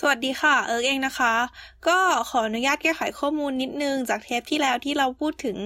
[0.00, 1.34] สวัสดีค่ะ เอิร์กเองนะคะ
[1.88, 1.98] ก็
[2.28, 5.56] ขออนุญาตแก้ไขข้อมูลนิดนึง จากเทปที่แล้วที่เราพูดถึง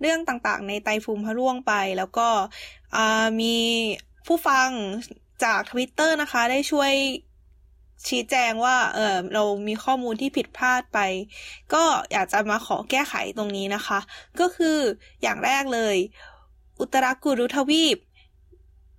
[0.00, 2.28] เรื่องต่างๆ ในไตรภูมิพระร่วงไป แล้วก็
[3.40, 3.56] มี
[4.26, 4.68] ผู้ฟัง
[5.44, 6.92] จากทวิตเตอร์นะคะ ได้ช่วย
[8.08, 10.98] ชี้แจงว่าเออเรามีข้อมูลที่ผิดพลาดไป
[11.74, 11.82] ก็
[12.12, 13.98] อยากจะมาขอแก้ไขตรงนี้นะคะ
[14.40, 14.78] ก็คือ
[15.22, 15.96] อย่างแรกเลย
[16.80, 17.98] อุตตรกุรุทวีป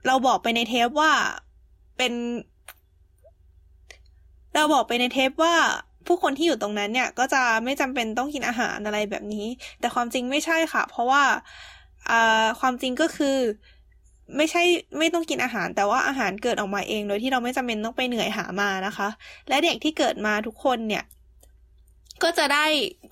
[0.08, 1.14] เราบอกไปในเทปว่า
[1.98, 2.14] เป็น
[4.54, 5.56] เราบอกไปในเทปว่า
[6.08, 9.48] ผู้คนที่อยู่ตรงนั้นเนี่ย ก็จะไม่จำเป็นต้องกินอาหารอะไรแบบนี้
[9.80, 11.24] แต่ความจริงไม่ใช่ค่ะ เพราะว่า
[12.60, 13.38] ความจริงก็คือ
[14.38, 14.64] ไม่ใช่
[15.00, 19.10] ไม่ต้องกินอาหาร แต่ว่าอาหารเกิดออกมาเอง โดยที่เราไม่จำเป็นต้องไปเหนื่อยหามานะคะ
[19.50, 21.04] และเด็กที่เกิดมาทุกคนเนี่ย
[22.24, 22.66] ก็จะได้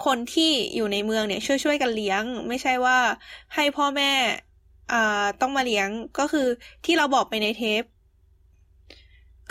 [0.05, 2.97] คนที่อยู่ในเมืองเนี่ยช่วยช่วยกันเลี้ยง ไม่ใช่ว่า
[3.55, 4.11] ให้พ่อแม่
[5.41, 6.47] ต้องมาเลี้ยงก็คือ
[6.85, 7.83] ที่เราบอกไปในเทป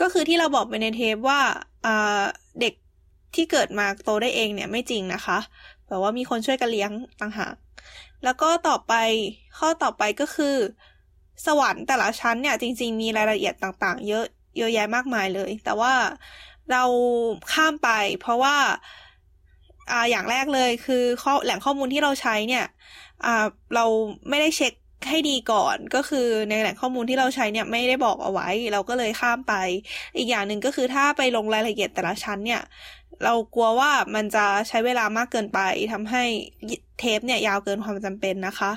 [0.01, 1.41] ก็คือที่เราบอกไปในเทปว่า
[2.61, 2.75] เด็ก
[3.35, 5.39] ที่เกิดมาโตได้เองเนี่ยไม่จริงนะคะ
[5.87, 7.55] แบบว่ามีคนช่วยกันเลี้ยงต่างหาก
[8.25, 8.95] แล้วก็ต่อไป
[9.59, 10.57] ข้อต่อไปก็คือ
[11.47, 14.25] สวรรค์แต่ละชั้นเนี่ยจริง ๆ มีรายละเอียดต่างๆ เยอะ
[14.59, 15.95] เยอะแยะมากมายเลย แต่ว่า
[16.73, 16.85] เรา
[17.53, 18.57] ข้ามไปเพราะว่า
[19.91, 22.65] อ่าอย่างแรกเลยคือข้อแหล่งข้อมูลที่เราใช้เนี่ย
[23.25, 23.85] อ่าเรา
[24.29, 24.73] ไม่ได้เช็ค
[25.07, 29.55] ให้ดีก่อนก็คือในแหล่งข้อมูลที่เราใช้เนี่ยไม่ได้บอกเอาไว้ เราก็เลยข้ามไป
[30.17, 32.63] อีกอย่างหนึ่งก็คือถ้าไปลงรายละเอียดแต่ละชั้นเนี่ย
[33.25, 35.61] เรากลัวว่ามันจะใช้เวลามากเกินไป
[35.93, 36.23] ทำให้
[36.99, 38.73] เทปเนี่ยยาวเกินความจำเป็นนะคะ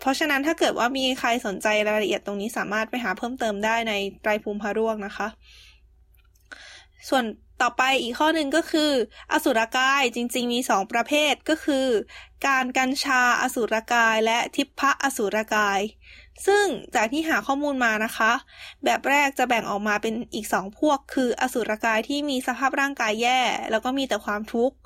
[0.00, 5.28] เพราะฉะนั้นถ้าเกิดว่ามีใครสนใจรายละเอียดตรงนี้สามารถไปหาเพิ่มเติมได้ในไตรภูมิพะร่วงนะคะ
[7.08, 7.24] ส่วน
[7.62, 8.90] ต่อไปอีกข้อหนึ่งก็คือ
[9.32, 11.86] อสุรกายจริง ๆ มีสองประเภทก็คือ
[12.46, 15.80] การกัญชาอสุรกายและทิพะอสุรกาย
[16.46, 18.32] ซึ่งจากที่หาข้อมูลมานะคะ
[18.84, 24.76] แบบแรกจะแบ่งออกมาเป็นอีกสองพวก คืออสุรกายที่มีสภาพร่างกายแย่ แล้วก็มีแต่ความทุกข์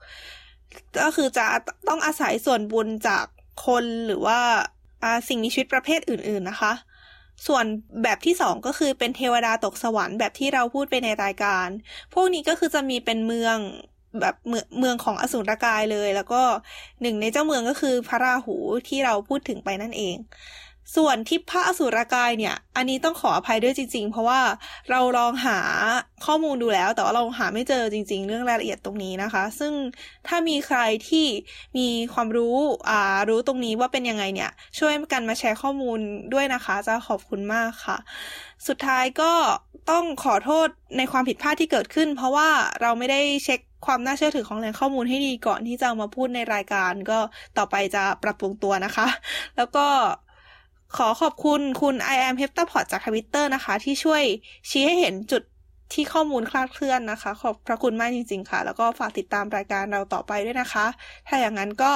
[1.02, 1.46] ก็คือจะ
[1.88, 3.24] ต้องอาศัยส่วนบุญจาก
[3.66, 4.38] คนหรือว่า
[5.28, 6.72] สิ่งมีชีวิตประเภทอื่น ๆนะคะ
[7.46, 7.64] ส่วน
[8.02, 11.66] แบบที่สองก็คือเป็นเทวดาตกสวรรค์แบบที่เราพูดไปในรายการ
[12.14, 13.56] พวกนี้ก็คือจะมีเป็นเมือง
[14.20, 14.34] แบบ
[14.78, 16.42] เมืองของอสูรกายเลย แล้วก็
[17.02, 18.56] หนึ่งในเจ้าเมืองก็คือพระราหู
[18.88, 20.16] ที่เราพูดถึงไปนั่นเอง
[20.96, 24.40] ส่วนทิพระอสุรกายเนี่ย อันนี้ต้องขออภัยด้วยจริง ๆ เพราะว่า
[24.90, 25.58] เราลองหา
[26.26, 29.72] ข้อมูลดูแล้ว แต่ว่าเราหาไม่เจอจริง ๆ เรื่องรายละเอียดตรงนี้นะคะ ซึ่ง
[30.26, 30.78] ถ้ามีใคร
[31.08, 31.26] ที่
[31.78, 32.56] มีความรู้
[32.90, 35.98] อ่ารู้ตรงนี้ว่าเป็นยังไงเนี่ย ช่วยกันมาแชร์ข้อมูล
[36.32, 37.96] ด้วยนะคะ จะขอบคุณมากค่ะ
[38.68, 39.32] สุดท้ายก็
[39.90, 42.48] ต้องขอโทษในความผิดพลาดที่เกิดขึ้น เพราะว่า
[42.80, 47.18] เราไม่ได้เช็ค ความน่าเชื่อถือของแหล่งข้อมูลให้ดีก่อนที่จะมาพูดในรายการ ก็
[47.58, 49.06] ต่อไปจะปรับปรุงตัวนะคะ
[49.56, 49.86] แล้วก็
[50.96, 54.22] ขอขอบคุณคุณ I am h e p t a p o d จากทวิตเตอร์นะคะ ที่ช่วย
[54.70, 55.42] ชี้ให้เห็นจุด
[55.92, 60.86] ที่ข้อมูลคลาดเคลื่อนนะคะ ขอบพระคุณมากจริง ๆ ค่ะ แล้วก็ฝากติดตามรายการเราต่อไปด้วยนะคะ
[61.26, 61.92] ถ้าอย่างนั้นก็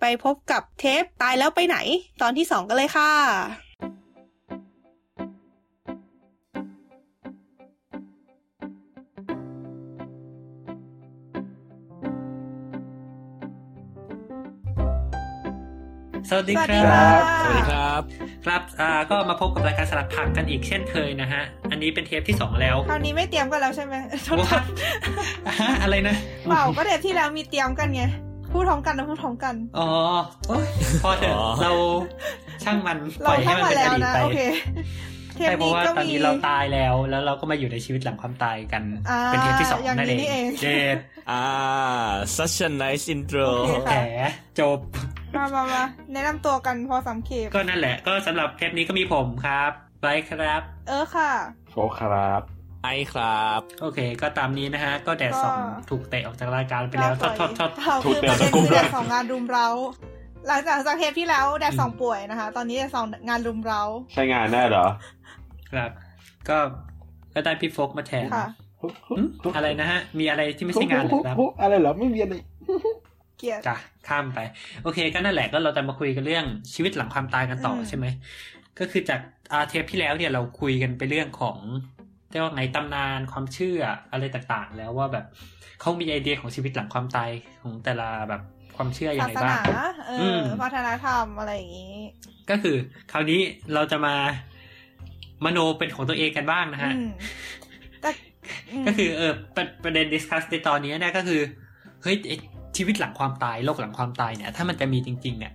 [0.00, 1.78] ไปพบกับเทปตายแล้วไปไหน
[2.22, 3.65] ตอนที่สองกันเลยค่ะ
[16.28, 18.02] สวัสดีครับ สวัสดีครับ
[18.44, 23.94] ครับอ่าก็มาพบกับรายการสลัดผักกันอีกเช่นเคยนะฮะ อันนี้เป็นเทปที่สองแล้ว คราวนี้ไม่เตรียมกันแล้วใช่ไหม
[24.24, 24.62] โทษ
[25.82, 26.16] อะไรนะ
[26.48, 28.02] เปล่าก็เทปที่แล้วมีเตรียมกันไง
[28.52, 29.88] พูดท้องกันนะพูดท้องกัน อ๋อ
[31.02, 31.72] พอเถอะเรา
[32.64, 34.18] ช่างมันปล่อยให้มันเป็นอดีตไป
[35.38, 38.82] ใช่เพราะว่าตอนนี้เราตายแล้ว แล้วเราก็มาอยู่ในชีวิตหลังความตายกัน
[39.26, 40.14] เป็นเทปที่สองนั่นเอ
[40.44, 40.96] งเจด
[41.30, 41.42] อ่า
[42.36, 43.48] such a nice intro
[43.86, 43.94] แหม
[44.60, 44.78] จบ
[45.38, 45.82] มามามา
[46.12, 51.30] แนะนำตัวกันพอสามเขก็นั่นแหละ ก็สำหรับเทปนี้ก็มีผมครับไบครับ เออค่ะ
[51.70, 52.42] โฟครับ
[52.84, 55.58] ไอครับ โอเค ก็ตามนี้นะฮะ ก็แดดสอง
[55.90, 57.70] ถูกเตะออกจากรายการไปแล้วทอดทอดทอด
[58.04, 59.68] ถูกเตะจากกลุ่มแดดสองงานรุมเร้า
[60.46, 63.82] หลังจากจากเทปที่แล้วแดดสองป่วยนะคะ ตอนนี้แดดสองงานรุมเร้า
[64.12, 64.86] ใช่งานแน่เหรอ
[65.72, 65.90] ครับ
[66.48, 66.58] ก็
[67.34, 68.28] ก็ได้พี่โฟกมาแทน
[69.56, 72.34] อะไรนะฮะ มีอะไรที่ไม่ใช่งานหรอครับอะไรเหรอไม่มีอะไร
[73.38, 73.76] เกียรจ้ะ
[74.08, 74.38] ข้ามไป
[74.82, 78.06] โอเค ก็นั่นแหละก็เราจะมาคุยกันเรื่องชีวิตหลังความตายกันต่อใช่ไหม
[78.78, 79.20] ก็คือจาก
[79.52, 81.58] อาเทปที่แล้วเนี่ยเราคุยกันไปเรื่องของ
[82.30, 83.80] เรียกว่าไงตำนานความเชื่อ
[84.12, 85.26] อะไรต่างๆ แล้วว่าแบบ
[85.80, 87.30] เขามีไอเดียของชีวิตหลังความตาย
[87.62, 88.42] ของแต่ละแบบ
[88.76, 91.96] ความเชื่ออย่างไรบ้างศาสนาเออวัฒนธรรมอะไรอย่างนี้
[92.50, 92.76] ก็คือ
[93.12, 93.40] คราวนี้
[93.74, 94.14] เราจะมา
[95.44, 96.92] มโนเป็นของตัวเองกันบ้างนะฮะ
[98.86, 99.32] ก็คือเออ
[99.84, 101.40] ประเด็นดิสคัสในตอนนี้เนี่ยก็คือ
[102.02, 102.16] เฮ้ย
[102.76, 105.52] ชีวิตหลังความตายโลกหลังความตายเนี่ย ถ้ามันจะมีจริง ๆ เนี่ย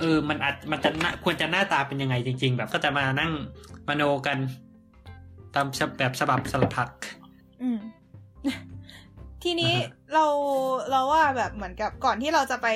[0.00, 0.90] เออ มันอาจมันจะ
[1.24, 3.32] ควรจะหน้าตาเป็นยังไงจริง ๆ แบบก็จะมานั่ง
[3.88, 4.38] มโนกัน
[5.54, 5.66] ตาม
[5.98, 6.90] แบบฉบับสลับผัก
[7.62, 7.78] อืม
[9.42, 9.72] ทีนี้
[10.14, 10.24] เรา
[10.90, 12.68] เราว่าแบบเหมือนกับก่อนที่เราจะไป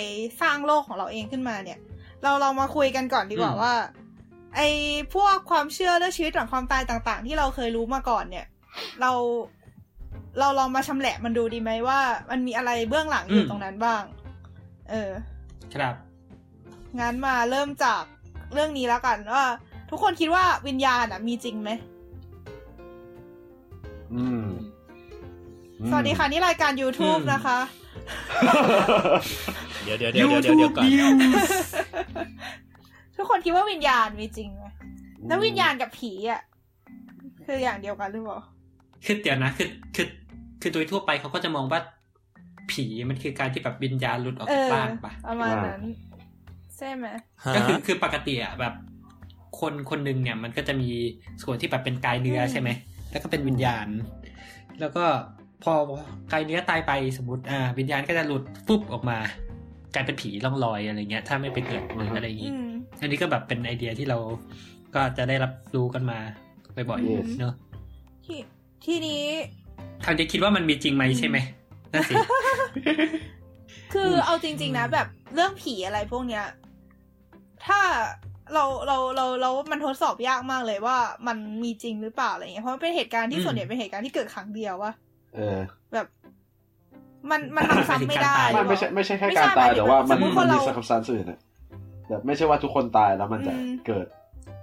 [0.42, 1.78] สร้างโลกของเราเองขึ้นมาเนี่ย
[2.22, 3.72] เราเรามาคุยกันก่อนดีกว่าว่า
[4.56, 4.68] ไอ้
[5.14, 8.46] พวกความเชื่อเรื่องชีวิตหลังความตายต่าง ๆ ที่เราเคยรู้มาก่อนเนี่ย
[9.00, 9.12] เรา
[10.38, 12.00] เราลองมาชำแหละมันดูดีไหมว่า
[12.30, 14.02] มันมีอะไรเบื้องหลังอยู่ตรงนั้นบ้าง
[14.90, 15.10] เออ
[15.74, 15.94] ครับ
[17.00, 18.02] งั้นมาเริ่มจาก
[18.52, 19.44] เรื่องนี้แล้วกันว่า
[19.90, 21.70] ทุกคนคิดว่าวิญญาณอะ มีจริงไหม
[24.14, 24.46] อืม
[25.90, 27.58] สวัสดีค่ะ นี่รายการ YouTube นะคะ
[29.84, 30.84] เดี๋ยวเดี๋ยวเดี๋ยวเดี๋ยวเดี๋ยวก่อน
[33.16, 34.64] ทุกคนคิดว่าวิญญาณมีจริงไหม
[35.26, 36.40] แล้ววิญญาณกับผีอะ
[37.46, 38.38] คืออย่างเดียวกันหรือเปล่า
[39.04, 40.06] คือเดี๋ยวนะคือคือ
[40.62, 41.80] คือโดยทั่วไปเขาก็จะมองว่า
[42.70, 45.82] ผีมันคือการที่แบบวิญญาณหลุดออกเอจากอร่างปะประมาณนั้น
[46.76, 47.06] ใช่ไหม
[47.54, 48.74] ก็คือคือปกติอะแบบ
[49.60, 50.90] คนคนหนึ่งเนี่ย มันก็จะมี
[51.42, 52.68] ส่วนที่แบบเป็นกายเนื้อใช่ไหม
[53.10, 53.86] แล้วก็เป็นวิญญาณ
[54.80, 55.04] แล้วก็
[55.62, 55.72] พอ
[56.32, 59.18] กายเนื้อตายไปสมมติอ่า วิญญาณก็จะหลุดปุ๊บออกมา
[59.94, 62.68] กลายเป็นผีล่องลอยอะไรเงี้ย ถ้าไม่ไปเกิดหรืออะไรอย่างงี้อืม
[63.00, 64.18] อันนี้ก็แบบเป็นไอเดียที่เรา
[64.94, 66.18] ก็จะได้รับรู้กันมา
[66.90, 67.54] บ่อย Yes ๆเนอะ
[68.24, 68.38] ที่
[68.84, 69.24] ที่นี้
[70.04, 71.36] ทางจะคิดว่ามันมีจริงไหมใช่ไหม
[71.92, 72.14] นั่นสิ
[73.92, 76.44] คือเอาจริง ๆ นะ แบบเรื่องผีอะไรพวกเนี้ย
[77.66, 77.80] ถ้า
[78.54, 80.96] เราเราเราเรามันทดสอบยากมากเลยว่า
[81.26, 84.92] มันมีจริงหรือเปล่าอะไรเงี้ยเพราะมันเป็นเหตุการณ์ที่อืมส่วนใหญ่เป็นเหตุการณ์ที่เกิดครั้งเดียววะ
[85.36, 85.58] เออ
[85.92, 86.06] แบบ
[87.30, 91.38] มันมันทำซ้ำไม่ได้หไม่รือเปล่าไม่ใช่ไม่ใช่แค่ไม่ใช่การตายแต่ว่ามันสมมุติมันคนมีเราสักคำสันสื่อนะ
[92.08, 94.06] แบบไม่ใช่ว่าทุกคนตายแล้วมันจะอืมเกิด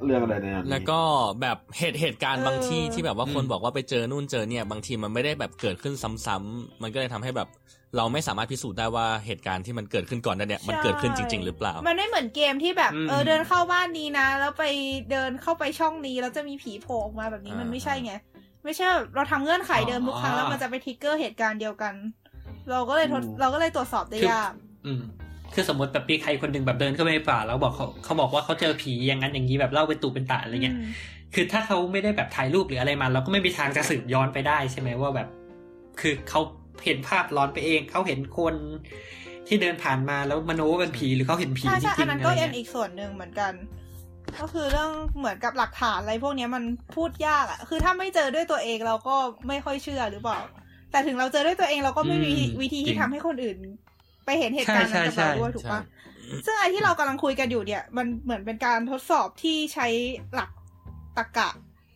[0.06, 1.00] เรื่องอะไรในนั้นแล้วก็
[1.42, 5.94] แบบเหตุเหตุการณ์เออบางที่ที่แบบว่าคนอืมบอกว่าไปเจอนู่นเจอเนี่ย บางทีมันไม่ได้แบบเกิดขึ้น
[6.26, 7.50] ซ้ำๆมันก็เลยทำให้แบบ
[7.98, 14.64] เราไม่สามารถพิสูจน์ได้ว่าเหตุการณ์ที่มันเกิดขึ้นก่อนนั้นเนี่ยมันเกิดขึ้นจริง ๆ หรือเปล่า มันไม่เหมือนเกมที่แบบอืมเออเดินเข้าบ้านนี้นะ แล้วไป
[15.12, 18.14] เดินเข้าไปช่องนี้แล้วจะมีผีโผล่ออกมาแบบนี้อ่ามัมันไม่ใช่ไง
[18.64, 21.94] ไม่ใช่แบบเราทำเงื่อนไขเดิมทุกครั้งอ๋อแล้วมันจะไปทริกเกอร์เหตุการณ์เดียวกัน
[22.72, 24.52] เราก็เลยทดอืมเราก็เลยตรวจสอบได้ยาก
[24.86, 25.02] อืม
[25.54, 30.86] คือสมมติแบบมีใครคนหนึ่งแบบเดินเข้าไปในป่าแล้วบอกเขาเขาบอกว่าเขาเจอผีอย่างนั้นอย่างนี้แบบเล่าเป็นตูเป็นตาอะไรเงี้ยอืม
[31.34, 35.28] คือถ้าเขาไม่ได้แบบถ่ายรูปหรืออะไรมาเราก็ไม่มีทางจะสืบย้อนไปได้ใช่ไหมว่าแบบ
[36.00, 36.42] คือเขา
[36.86, 38.56] เห็นภาพร้อนไปเองเขาเห็นคน
[39.48, 43.54] ที่เดินผ่านมาแล้วมโนว่าเป็นผีหรือเขาเห็นผีใช่จใช่ริอันงๆนั้นอะก็ไรเป็นเงี้ยอีกส่วนหนึ่งเหมือนกัน
[44.40, 46.64] ก็คือเรื่องเหมือนกับหลักฐานอะไรพวกเนี้ยมัน
[46.96, 49.16] พูดยากอะคือถ้าไม่เจอด้วยตัวเองเราก็
[49.48, 50.40] ไม่ค่อยเชื่อหรือเปล่า
[50.92, 53.58] แต่ถึงเราเจอด้วยตัวเองเราก็ไม่มีวิธีที่ทำให้คนอื่น
[54.30, 55.82] ไปเห็นเหตุการณ์นั้นกับเราด้วยถูกปะ
[56.46, 59.88] ซึ่งไอ้ที่เรากำลังคุยกันอยู่เนี่ย มันเหมือนเป็นการทดสอบที่ใช้
[60.34, 60.50] หลัก
[61.18, 61.50] ตรรกะ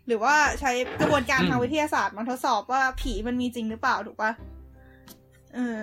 [0.07, 0.71] หรือว่าใช้
[1.01, 4.31] กระบวนการทางวิทยาศาสตร์มาทดสอบว่าผีมันมีจริงหรือเปล่าถูกปะ
[5.55, 5.79] เออ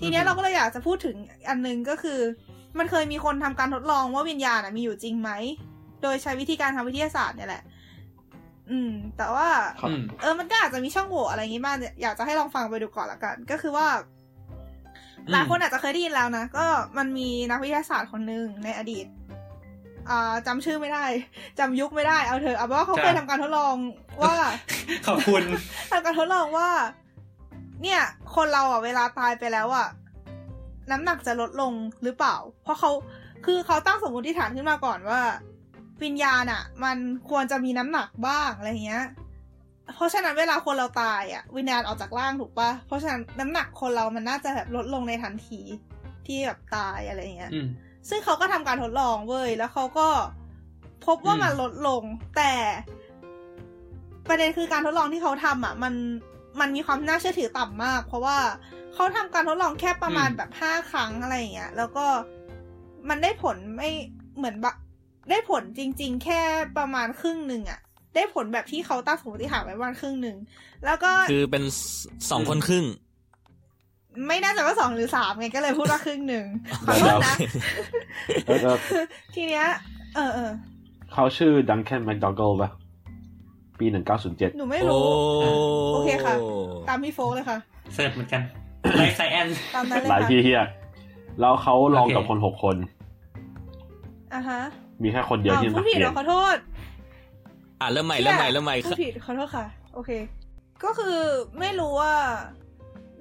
[0.00, 1.16] ทีเนี้ยเราก็เลยอยากจะพูดถึง
[1.48, 2.18] อันนึงก็คือ
[2.78, 5.30] มันเคยมีคนทำการทดลองว่าวิญญาณอะมีอยู่จริงไหม
[6.02, 7.62] โดยใช้วิธีการทางวิทยาศาสตร์เนี่ยแหละ
[8.70, 9.48] อืม แต่ว่า
[9.88, 13.86] อืมเออมันก็อาจจะมีช่องโหว่อะไรอย่างงี้บ้างเนี่ยอยากจะให้ลองฟังไปดูก่อนละกัน ก็คือว่า
[15.32, 16.66] หลายคนอาจจะเคยได้ยินแล้วนะ ก็
[16.98, 19.06] มันมีนักวิทยาศาสตร์คนหนึ่งในอดีต
[20.10, 21.04] อ่าจำชื่อไม่ได้
[21.58, 23.76] จำยุคไม่ได้เอาเถอะเอาเป็นว่าเขาเคยทำการทดลอง
[24.22, 24.34] ว่า
[25.06, 25.42] ขอบคุณ
[25.90, 26.68] ทำการทดลองว่า
[27.82, 28.00] เนี่ย
[28.36, 29.88] คนเราอะเวลาตายไปแล้วอะ
[30.90, 31.72] น้ำหนักจะลดลง
[32.02, 32.90] หรือเปล่า เพราะเขา
[33.46, 35.20] คือเขาตั้งสมมติฐานขึ้นมาก่อนว่า
[36.02, 36.96] วิญญาณอะ มัน
[37.28, 39.04] ควรจะมีน้ำหนักบ้างอะไรเงี้ย
[39.94, 45.60] เพราะฉะนั้นเวลาคนเราตายอะวิญญาณออกจากร่างถูกปะเพราะฉะนั้นน้ำหนักคนเรามันน่าจะแบบลดลงในทันที
[46.26, 47.68] ที่แบบตายอะไรเงี้ยอืม
[48.08, 50.08] ซึ่งเขาก็ทำการทดลองเว้ยแล้วเขาก็
[51.06, 52.02] พบว่าอืมมันลดลง
[52.36, 52.52] แต่
[54.28, 55.94] ประเด็นคือการทดลองที่เขาทำอะ มัน
[56.60, 58.38] มันมีความน่าเชื่อถือต่ำมาก เพราะว่า
[58.94, 62.06] เขาทำการทดลองแค่ประมาณแบบห้าครั้งอะไรอย่างเงี้ยแล้วก็
[63.08, 63.90] มันได้ผลไม่
[64.36, 64.74] เหมือนบะ
[65.30, 66.40] ได้ผลจริง ๆ แค่
[66.78, 67.80] ประมาณครึ่งหนึ่งอะ
[68.18, 70.36] ได้ผลแบบที่เขาตั้งสมมติฐานไว้ประมาณครึ่งหนึ่ง
[70.84, 71.64] แล้วก็คือเป็น
[72.30, 72.84] สองคนครึ่ง
[74.26, 76.44] ไม่น่าจะว่าสองหรือสามไงก็เลยพูดว่าครึ่งหนึ่ง
[76.86, 77.36] ขอโทษนะ
[78.46, 78.70] แล้วก็
[79.34, 79.66] ทีเนี้ย
[80.14, 80.50] เออเออ
[81.12, 82.70] เขาชื่อดังแคนแมคดอ g กลป่ะ
[83.78, 85.02] ปีหนึ่งเก้าศูนย์เจ็ดหนูไม่โอ้รู้
[85.94, 86.34] โอเคค่ะ
[86.88, 87.58] ตามพี่โฟกเลยค่ะ
[87.94, 88.42] เสิร์ชเหมือนกัน
[88.96, 90.62] ไลฟ์ไซแอนตามนั้นเลยหลายค่ะที่เฮีย
[91.40, 92.76] แล้วเขาลองกับโอเคคนหกคน
[94.34, 94.60] อะฮะ
[95.02, 96.56] มีแค่คนเดียวอ้าวที่พูมาดเปผิดลี่เหยรอนขอโทษ
[97.80, 100.10] อะเริ่มใหม่เริ่มใหม่เริ่มใหม่พูดผิดขอโทษค่ะ โอเค
[100.84, 101.16] ก็คือ
[101.60, 102.12] ไม่รู้ว่า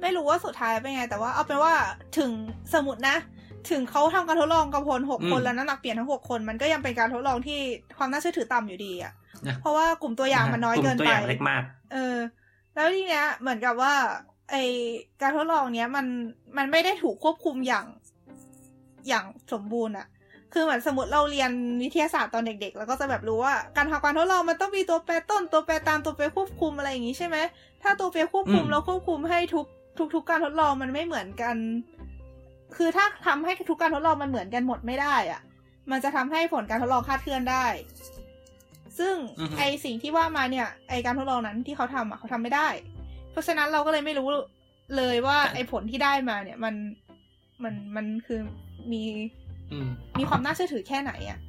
[0.02, 1.74] ไม่รู้ว่าสุดท้ายเป็นไง แต่ว่าเอาเป็นว่า
[2.18, 2.32] ถึง
[2.74, 3.18] สมมตินะ
[3.70, 7.60] ถึงเขาทำการทดลองกับคนหกคนอืมแล้วน้ำหนักเปลี่ยนทั้งหกคน มันก็ยังเป็นการทดลองที่
[7.98, 9.14] ความน่าเชื่อถือต่ำอยู่ดีอะ
[9.48, 12.18] นะเพราะว่ากลุ่มตัวอย่างมันน้อยกลุ่เกินตัวไปอย่างเล็กมาก เออ
[12.76, 13.94] แล้วทีเนี้ยเหมือนกับว่า
[14.52, 14.56] ไอ
[15.22, 16.06] การทดลองเนี้ยมัน
[16.58, 17.86] มันไม่ได้ถูกควบคุมอย่าง
[19.08, 20.08] อย่างสมบูรณ์อะ
[20.54, 21.52] คือเหมือนสมมติเราเรียน
[21.84, 27.38] วิทยาศาสตร์ตอนเด็กๆ แล้วก็จะแบบรู้ว่าการทำการทดลองมันต้องมีตัวแปรต้นตัวแปรตามตัวแปรควบคุมอะไรอย่างนี้ใช่ไหม
[27.84, 29.66] ถ้าตัวแปรควบคุมเราควบคุมให้ทุก
[30.16, 31.56] ทุกๆการทดลองมันไม่เหมือนกัน
[32.76, 35.42] คือถ้าทำให้ทุกการทดลองมันเหมือนกันหมดไม่ได้อะ
[35.92, 37.66] มันจะทำให้ผลการทดลองคาดเคลื่อนได้
[39.00, 39.16] ซึ่ง
[39.58, 42.68] ไอสิ่งที่ว่ามาเนี่ย ไอการทดลองนั้นที่เขาทำอะเขาทำไม่ได้
[43.32, 44.28] เพราะฉะนั้นเราก็เลยไม่รู้
[44.96, 46.76] เลยว่าไอผลที่ได้มาเนี่ยมัน
[47.64, 48.40] มันมันคือ
[48.92, 49.04] มี
[50.20, 51.40] มีความน่าเชื่อถือแค่ไหนอะ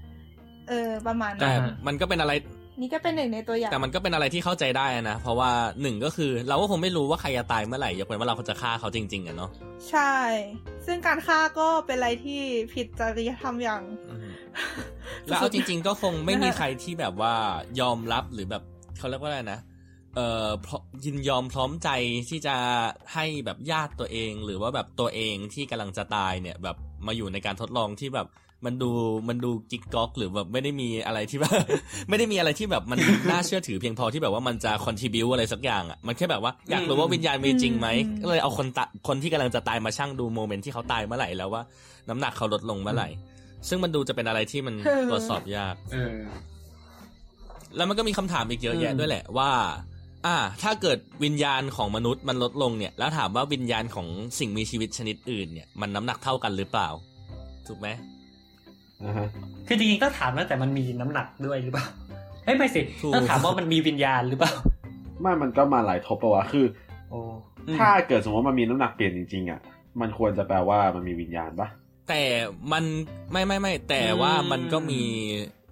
[0.69, 1.53] เออ ประมาณนั้นแต่
[1.87, 2.33] มันก็เป็นอะไร
[2.81, 5.51] นี่ก็เป็นหนึ่งในตัวอย่าง แต่มันก็เป็นอะไรที่เข้าใจได้นะ เพราะว่า
[5.83, 9.51] หนึ่งก็คือ เราก็คงไม่รู้ว่าใครจะตายเมื่อไหร่ยกเว้นว่าเราจะฆ่าเขาจริง ๆอะเนาะ
[9.91, 10.15] ใช่
[10.87, 12.41] ซึ่งการฆ่าก็เป็นอะไรที่
[12.75, 13.83] ผิดจริยธรรมอย่าง
[15.27, 17.35] แล้วเอาจริง ๆ ก็คงไม่มีใครที่แบบว่า
[17.81, 18.63] ยอมรับหรือแบบ
[18.99, 19.61] เขาเรียกว่าอะไรนะ
[20.17, 20.49] เอ่อ
[21.05, 21.89] ยินยอมพร้อมใจ
[22.29, 22.57] ที่จะ
[23.15, 28.29] ให้แบบญาติตัวเอง หรือว่าแบบตัวเองที่กำลังจะตายเนี่ย แบบ มาอยู่ในการทดลองที่แบบ
[28.67, 28.91] มันดู
[29.29, 31.53] มันดูกิ๊กก๊อกหรือแบบไม่ได้มีอะไรที่แบบ
[32.09, 32.99] ไม่ได้มีอะไรที่แบบมัน
[33.31, 37.89] น่าเชื่อถือเพียงพอที่แบบว่ามันจะ contribute อะไรสักอย่างอะมันแค่แบบว่าอยากรู้ว่าวิญญาณมีจริงไหม
[38.23, 41.63] ก็เลยเอาคนตคนที่กำลังจะตายมาชั่งดู moment ที่เขาตายเมื่อไหร่แล้วว่า
[42.09, 43.09] น้ำหนักเขาลดลงเมื่อไหร่
[43.69, 44.75] ซึ่งมันดูจะเป็นอะไรที่มัน
[45.11, 45.75] ตรวจสอบยาก
[47.77, 49.51] แล้วมันก็มีคำถามอีกเยอะแยะด้วยแหละว่า
[50.29, 54.07] อ่า ถ้าเกิดวิญญาณของมนุษย์มันลดลงเนี่ย แล้วถามว่าวิญญาณของ
[54.39, 56.89] สิ่งมีชีวิตชนิดอื่นเนี่ย มันน้ำหนักเท่ากันหรือเปล่า
[57.69, 57.89] ถูกไหม
[59.67, 61.87] คือจริงๆต้องถามแล้วแต่มันมีน้ำหนักด้วยหรือเปล่า
[62.45, 62.81] เฮ้ยไม่สิ
[63.15, 64.53] ต้องถามว่ามันมีวิญญาณหรือเปล่า
[65.21, 66.67] ไม่มันก็มาหลายทบปะวะคือ
[67.79, 69.61] ถ้าเกิดสมมติมันมีน้ำหนักเปลี่ยนจริงๆอะ
[70.01, 71.69] มันควรจะแปลว่ามันมีวิญญาณปะ
[72.09, 72.23] แต่
[72.73, 72.85] มัน
[73.33, 75.01] ไม่ไม่ไม่แต่ว่ามันก็มี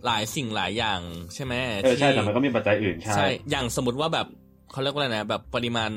[0.06, 1.00] หลายสิ่งหลายอย่าง
[1.34, 4.26] ใช่ไหมเออใช่แต่มันก็มีปัจจัยอื่นใช่อย่างสมมติว่าแบบ
[4.70, 5.90] เขาเรียกว่าอะไรนะแบบปริมาณ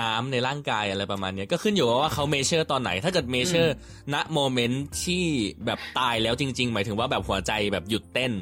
[0.00, 3.74] น้ำในร่างกายอะไรประมาณนี้ก็ขึ้นอยู่ว่าเขา measure ตอนไหน ถ้าเกิด measure
[4.14, 5.24] ณ moment ที่
[5.66, 8.32] แบบตายแล้วจริง ๆ หมายถึงว่าแบบหัวใจแบบหยุดเต้น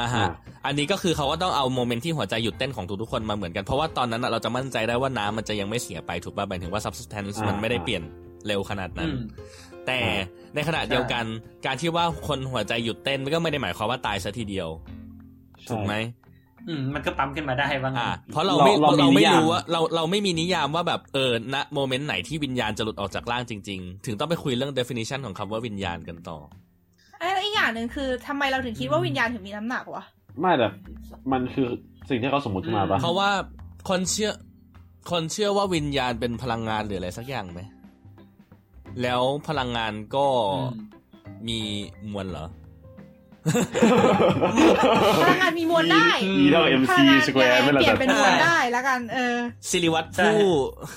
[0.00, 0.26] อ่าฮะ
[0.66, 8.02] อันนี้ก็คือเขาก็ต้องเอา moment ที่หัวใจหยุดเต้นของทุกๆคนมาเหมือนกันเพราะว่าตอนนั้นเราจะมั่นใจได้ว่าน้ำมันจะยังไม่เสียไปถูกป่ะหมายถึงว่า substance มันไม่ได้เปลี่ยน
[8.46, 9.10] เร็วขนาดนั้น
[9.86, 10.00] แต่
[10.54, 11.24] ในขณะเดียวกัน
[11.66, 14.68] การที่ว่าคนหัวใจหยุดเต้นมันก็ไม่ได้หมายความว่าตายซะทีเดียว
[15.68, 15.94] ถูกไหม
[16.68, 26.38] อืมมันก็ปั๊มขึ้นมาได้บ้างอ่าเพราะเราไม่เราไม่รู้ว่าเราเราไม่มีนิยามว่าแบบเออณโมเมนต์ไหนที่วิญญาณจะหลุดออกจากร่างจริง ๆ ถึงต้องไปคุยเรื่อง definition ของคำว่าวิญญาณกันต่อ
[27.18, 30.04] ไอ้อีกอย่างหนึ่งคือทำไมเราถึงคิดว่าวิญญาณถึงมีน้ำหนักวะ
[30.40, 30.68] ไม่แต่
[31.32, 31.68] มันคือ
[32.08, 33.30] สิ่งที่เขาสมมติขึ้นมาปะเพราะว่า
[33.88, 34.32] คนเชื่อ
[35.10, 37.60] คนเชื่อว่าวิญญาณเป็นพลังงานหรืออะไรสักอย่างไหม
[39.02, 40.26] แล้วพลังงานก็
[41.48, 41.58] มี
[42.12, 42.46] มวลเหรอ
[45.22, 46.08] พลังงานมีมวลได้
[46.40, 49.36] E เท่า MC สแควร์ไม่ละเปลี่ยนเป็นมวลได้แล้วกันเออ
[49.70, 50.38] สิริวัตรผู้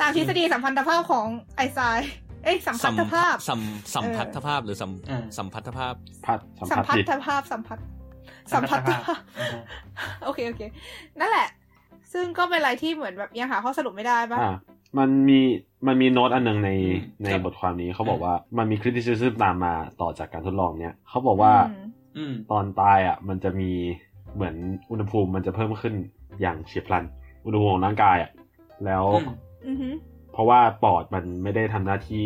[0.01, 1.99] ตามทฤษฎีสัมพันธภาพของไอซาย
[2.43, 3.59] เอ้สัมพัทธภาพสัม
[3.95, 4.91] สัมพัทธภาพหรือสัม
[5.37, 5.93] สัมพัทธภาพ
[6.25, 6.33] พั
[6.71, 7.77] สัมพัทธภาพสัมพัท
[8.53, 9.17] สัมพัทธภาพ
[10.23, 10.61] โอเคโอเค
[11.19, 11.47] นั่นแหละ
[12.13, 14.39] ซึ่งก็เป็นอะไรที่เหมือนแบบยังหาข้อสรุปไม่ได้ป่ะ
[14.97, 15.39] มันมี
[15.87, 16.69] มันมีโน้ตอันหนึ่งใน
[17.23, 21.53] ในบทความนี้เขาบอกว่ามันมีคริติซิซึมตามมาต่อจากการทดลองเนี้ยเขาบอกว่า
[22.51, 23.71] ตอนตายอะ มันจะมี
[24.35, 24.55] เหมือน
[24.91, 25.95] อุณหภูมิมันจะเพิ่มขึ้น
[26.41, 27.03] อย่างเฉียบพลัน
[27.45, 28.31] อุณหภูมิของร่างกายอะ
[28.85, 29.03] แล้ว
[30.33, 32.25] เพราะว่าปอดมันไม่ได้ทำหน้าที่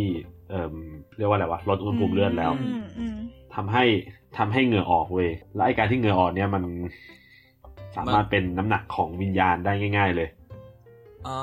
[0.49, 0.75] เอ่อ
[1.17, 2.51] เรียกว่าอะไรวะลดอุณหภูมิเลือดแล้ว
[3.55, 3.83] ทำให้
[4.37, 6.63] ทำให้เหงื่อออกเว้ยแล้วไอการที่เหงื่อออกเนี่ยมัน
[7.95, 10.29] สามารถเป็นน้ำหนักของวิญญาณได้ง่าย ๆ เลย
[11.27, 11.39] อ๋อ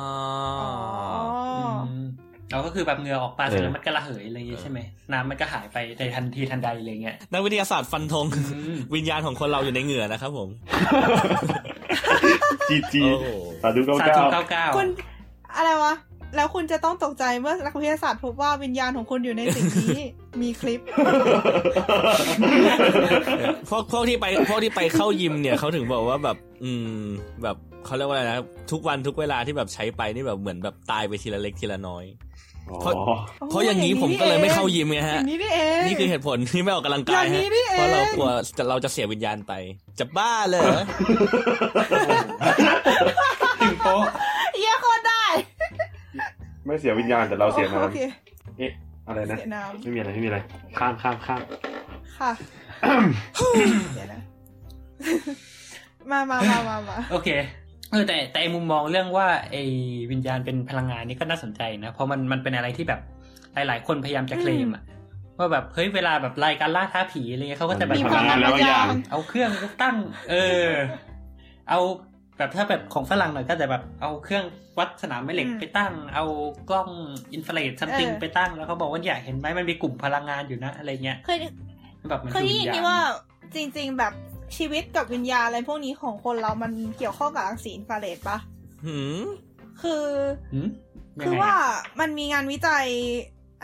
[2.53, 4.79] เราก็คือแบบเงือออกมาเสร็จแล้วมันก็ระเหยอะไรอย่างเงี้ยใช่ไหม
[5.13, 8.27] น้ำมันก็หายไปในทันทีทันใดอะไรเงี้ยนักวิทยาศาสตร์ฟันธง
[8.95, 10.49] วิญญาณของคนเราอยู่ในเหงื่อนะครับผม
[12.69, 13.03] จีจี
[13.63, 13.81] สาธุ
[14.33, 14.89] เก้าเก้าคุณ
[15.57, 15.95] อะไรวะ
[16.37, 20.01] แล้วคุณจะต้องตกใจเมื่อนักวิทยาศาสตร์พบว่าวิญญาณของคุณอยู่ในสิ่งนี้
[20.43, 20.81] มีคลิป
[23.69, 27.03] พวกพวกที่ไปพวกที่ไปเข้ายิมเนี่ยเขาถึงบอกว่าแบบ อืม
[27.43, 28.39] แบบเขาเรียกว่าอะไรนะ
[28.73, 32.05] ทุกวันทุกเวลาที่แบบใช้ไปนี่แบบเหมือนแบบตายไปทีละเล็กทีละน้อย
[32.67, 32.95] เพราะ
[33.49, 35.21] เพราะอย่างนี้ผมก็เลยไม่เข้ายิมไงฮะ
[35.87, 37.41] นี่คือเหตุผลที่ไม่ออกกำลังกายฮะ
[37.77, 38.29] เพราะเรากลัว
[38.69, 39.53] เราจะเสียวิญญาณไป
[39.99, 40.63] จะบ้าเลย
[43.61, 44.03] ถึงโป๊ะ
[44.61, 45.25] เยอะโคตรได้
[46.67, 47.95] ไม่เสียวิญญาณแต่เราเสียน้ำ
[48.59, 48.71] เอ๊ะ
[49.09, 49.37] อะไรนะ
[49.83, 50.39] ไม่มีอะไรไม่มีอะไร
[50.79, 51.41] ข้ามข้ามข้าม
[52.19, 52.31] ค่ะ
[53.95, 54.21] เดี๋ยวนะ
[56.11, 57.29] มามามามามาโอเค
[57.93, 59.63] เออแต่แต่มุมมองเรื่องว่าไอ้
[60.11, 63.01] วิญญาณเป็นพลังงานนี่ก็น่าสนใจนะ เพราะมันมันเป็นอะไรที่แบบ
[63.55, 64.83] หลาย ๆ คนพยายามจะเคลมอะ
[65.39, 69.51] ว่าแบบเฮ้ยเวลาแบบรายการล่าท้าผีอะไรเงี้ยเขาก็จะแบบพลังงานแล้วอย่างเอาเครื่อง
[69.83, 69.97] ตั้ง
[70.31, 70.35] เอ
[70.67, 70.69] อ
[71.71, 71.81] เอา
[72.39, 74.45] แบบถ้าแบบของฝรั่งหน่อยก็จะแบบเอาเครื่อง
[74.79, 76.25] วัดสนามแม่เหล็กไปตั้ง เอา
[76.71, 76.89] กล้อง
[77.33, 81.39] อินฟราเรดซัมติงไปตั้งแล้วเขาบอกว่าอยากเห็นไหมมันมีกลุ่มพลังงานอยู่นะอะไรเงี้ยเคย
[82.11, 82.99] แบบมันเคยได้ยินที่ว่า
[83.55, 84.13] จริง ๆ แบบ
[84.59, 88.39] ชีวิตกับวิญญาณอะไรพวกนี้ของคนเรามันเกี่ยวข้องกับรังสีอินฟราเรดปะ
[88.85, 89.23] หืม
[89.83, 90.07] คือ
[91.25, 91.55] คือว่า
[92.01, 92.87] มันมีงานวิจัย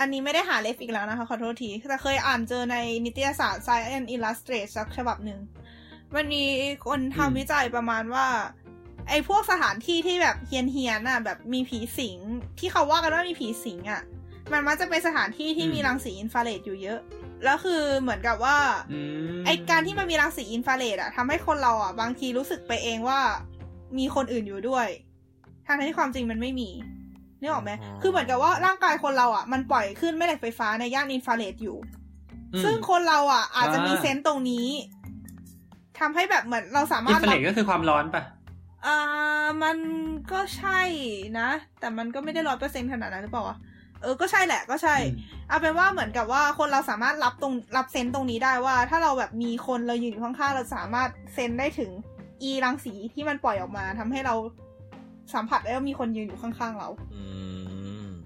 [0.00, 5.40] อันนี้ไม่ได้หาเลฟอีกแล้วนะคะ ขอโทษที แต่เคยอ่านเจอในนิตยสาร Science Illustrated สักฉบับหนึ่ง
[6.14, 6.42] มันมี
[6.86, 8.26] คนทำวิจัยประมาณว่า
[9.08, 12.16] ไอ้พวกสถานที่ที่แบบเฮียนเฮียนอะแบบมีผีสิง
[12.58, 14.02] ที่เขาว่ากันว่ามีผีสิงอะ
[14.52, 17.00] มันมักจะเป็นสถานที่ที่มีรังสีอินฟราเรดอยู่เยอะ
[17.44, 18.58] แล้วคือเหมือนกับว่า
[19.46, 23.20] ไอการที่มันมีรังสีอินฟราเรดอะทำให้คนเราอะบางทีรู้สึกไปเองว่า
[23.98, 24.86] มีคนอื่นอยู่ด้วย
[25.66, 26.70] ทางที่ความจริงมันไม่มี
[27.40, 27.70] นึกออกไหม
[28.02, 31.76] คือเหมือนกับว่าร่างกายคนเราอะมันปล่อยขึ้นแม่เหล็กไฟฟ้าในย่านอินฟราเรดอยู่
[32.64, 34.68] ซึ่งคนเราอะ อาจจะมี sense ตรงนี้
[35.98, 38.22] ทำให้แบบเหมือนเราสามารถ infrared ก็คือความร้อนปะ
[38.86, 38.98] อ่า
[39.62, 39.78] มัน
[40.32, 40.80] ก็ใช่
[41.38, 41.48] นะ
[41.80, 43.44] แต่มันก็ไม่ได้ร้อยเปอร์เซ็นขนาดนั้นหรือเปล่า
[44.02, 44.96] เออก็ใช่แหละก็ใช่
[45.48, 51.90] เอาเป็นว่าเหมือนกับว่าคนเราสามารถรับตรงรับ sense ตรงนี้ได้ว่า ถ้าเราแบบมีคนเรายืนอยู่ข้างๆเราสามารถ sense ได้ถึง
[52.42, 54.34] อีรังสีที่มันปล่อยออกมาทำให้เรา
[55.34, 56.88] สัมผัสได้ว่ามีคนยืนอยู่ข้างๆเรา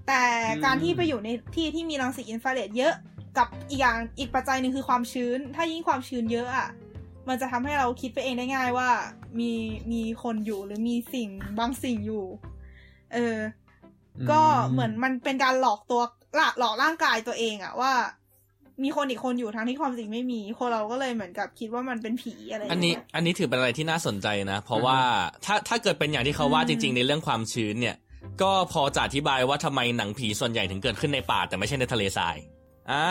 [0.07, 0.23] แต่
[0.65, 2.95] การที่ไปอยู่ในที่ที่มีรังสีอินฟราเรดเยอะ
[3.39, 6.69] กับอีกอย่างอีกปัจจัยหนึ่งคือความชื้น ถ้ายิ่งความชื้นเยอะอะ
[7.29, 8.89] มันจะทำให้เราคิดไปเองได้ง่ายว่า
[9.39, 9.53] มี
[9.93, 12.25] มีคนอยู่หรือมีสิ่งบางสิ่งอยู่
[13.13, 13.37] เออ
[14.31, 14.41] ก็
[14.73, 16.03] เหมือนมันเป็นการหลอกตัว
[16.59, 17.93] หลอกร่างกายตัวเองอะว่า
[18.83, 24.99] มีคนอีกคนอยู่ทั้งที่ความจริงไม่มี คนเราก็เลยเหมือนกับคิดว่ามันเป็นผีอะไรอันนี้อันนี้ถือเป็นอะไรที่น่าสนใจนะ เพราะว่า
[25.45, 27.97] ถ้าถ้าเกิดเป็นอย่างที่เขาว่าจริง ๆ ในเรื่องความชื้นเนี่ย
[28.43, 32.37] ก็พอจะอธิบายว่าทำไมหนังผีส่วนใหญ่ถึงเกิดขึ้นในป่า แต่ไม่ใช่ในทะเลทราย
[32.91, 33.07] อ่า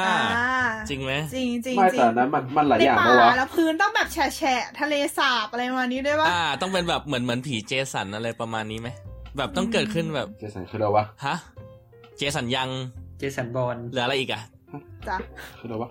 [0.90, 8.90] จริงไหมจริงจริงไม่แต่นั้นมันมันหลายอย่างเพราะว่าแล้วพื้นต้องแบบแฉะทะเลสาบอะไรประมาณนี้ด้วยป่ะอ่า ต้องเป็นแบบเหมือนเหมือนผีเจสันอะไรประมาณนี้ไหม
[9.38, 11.36] แบบต้องเกิดขึ้นแบบ เจสันคืออะไรวะฮะ
[12.18, 12.70] เจสันยัง
[13.20, 14.42] เจสันบอลหรืออะไรอีกอะ
[15.08, 15.18] จ้ะ
[15.58, 15.90] คืออะไรวะ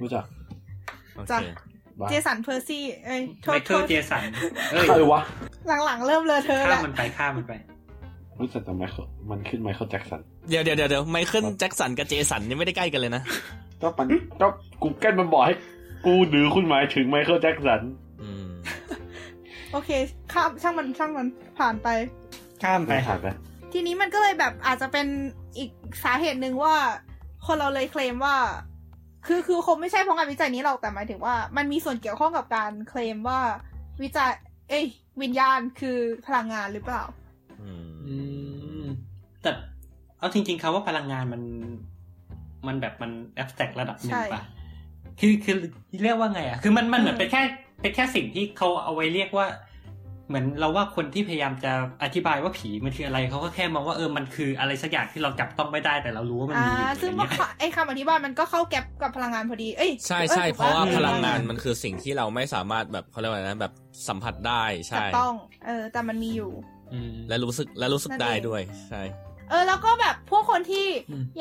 [0.00, 0.24] รู้จัก
[1.30, 1.38] จ้ะ
[2.10, 4.22] เจสันเพอร์ซี่ เอ้ยโทษโทษเจสัน
[4.72, 5.20] เอ้ยวะ
[5.84, 7.52] หลังๆเริ่มเลยเธอแล้วข้ามมันไปข้ามมันไป
[8.38, 13.22] รู้จักแต่ไมเคิลมันขึ้นไมเคิลแจ็คสัน เดี๋ยวเดี๋ยวเดี๋ยวไมเคิลแจ็คสันกับเจสันนี่ไม่ได้ใกล้กันเลยนะ
[13.82, 14.06] ก็มัน
[14.40, 14.46] ก็
[14.82, 15.54] กูแก้มันบอกให้
[16.06, 17.82] กูหรือคุณหมายถึงไมเคิลแจ็คสัน
[19.72, 19.90] โอเค
[20.32, 21.26] ข้ามช่างมันช่างมัน
[21.58, 21.88] ผ่านไป
[22.62, 23.26] ข้ามไปผ่านไป
[23.72, 25.06] ทีนี้มันก็เลยแบบอาจจะเป็น
[25.56, 25.70] อีก
[26.04, 26.74] สาเหตุหนึ่งว่า
[27.46, 28.36] คนเราเลยเคลมว่า
[29.26, 33.40] คือคือคงไม่ใช่เพราะงานวิจัยนี้หรอกแต่หมายถึงว่ามันมีส่วนเกี่ยวข้องกับการเคลมว่า
[34.02, 34.32] วิจัย
[34.68, 34.86] เอ้ย
[35.22, 37.02] วิญญาณคือพลังงานหรือเปล่า
[37.62, 37.72] อื
[38.82, 38.84] ม
[39.42, 39.50] แต่
[40.18, 41.42] เอาจริงๆคำว่าพลังงานมัน
[42.66, 44.42] มันแบบมันแอบสแต็กระดับหนึ่งปะ
[45.20, 45.56] คือคือ
[46.02, 47.42] เรียกว่าไงอะ คือมันมันเหมือนเป็นแค่
[47.80, 49.46] เป็นแค่สิ่งที่เขาเอาไว้เรียกว่า
[50.28, 57.12] เหมือนเราว่าคนที่พยายามจะอธิบายว่าผีมันคืออะไรเขาก็แค่มองว่าเออมันคืออะไรสักอย่างที่เราจับต้องไม่ได้แต่เรารู้ว่ามันมีอยู่ซึ่ง
[57.58, 63.72] ไอ้คำอธิบายมันก็เข้าแก็บกับพลังงานพอดีเอ้ยใช่ใช่เพราะว่าพลังงานมันคือสิ่งที่เราไม่สามารถแบบเขาเรียกว่านะแบบ
[64.08, 65.34] สัมผัสได้ใช่ต้อง
[65.66, 66.52] เออแต่มันมีอยู่
[67.28, 69.02] และรู้สึกและรู้สึกได้ด้วยใช่
[69.50, 70.86] เออแล้วก็แบบพวกคนที่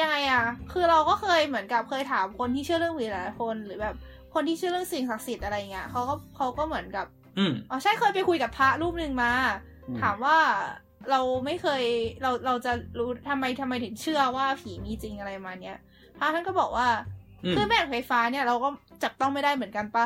[0.01, 3.95] ยังไงอะ คือเราก็เคยเหมือนกับเคยถามคนที่เชื่อเรื่องผีหลายคนหรือแบบ
[4.33, 7.05] คนที่เชื่อเรื่องสิ่งศักดิ์สิทธิ์อะไรเงี้ยเขาก็เขาก็เหมือนกับ
[7.69, 9.31] อ๋อใช่เคยไปคุยกับพระรูปหนึ่งมา
[10.01, 10.37] ถามว่า
[11.11, 11.83] เราไม่เคย
[12.21, 15.77] เราเราจะรู้ทำไมทำไมถึงเชื่อว่าผีมีจริงอะไรมาเนี้ย
[16.17, 16.87] พระท่านก็บอกว่า
[17.55, 18.67] คือแม่ไฟฟ้าเนี่ยเราก็
[19.03, 20.05] จับต้องไม่ได้เหมือนกันปะ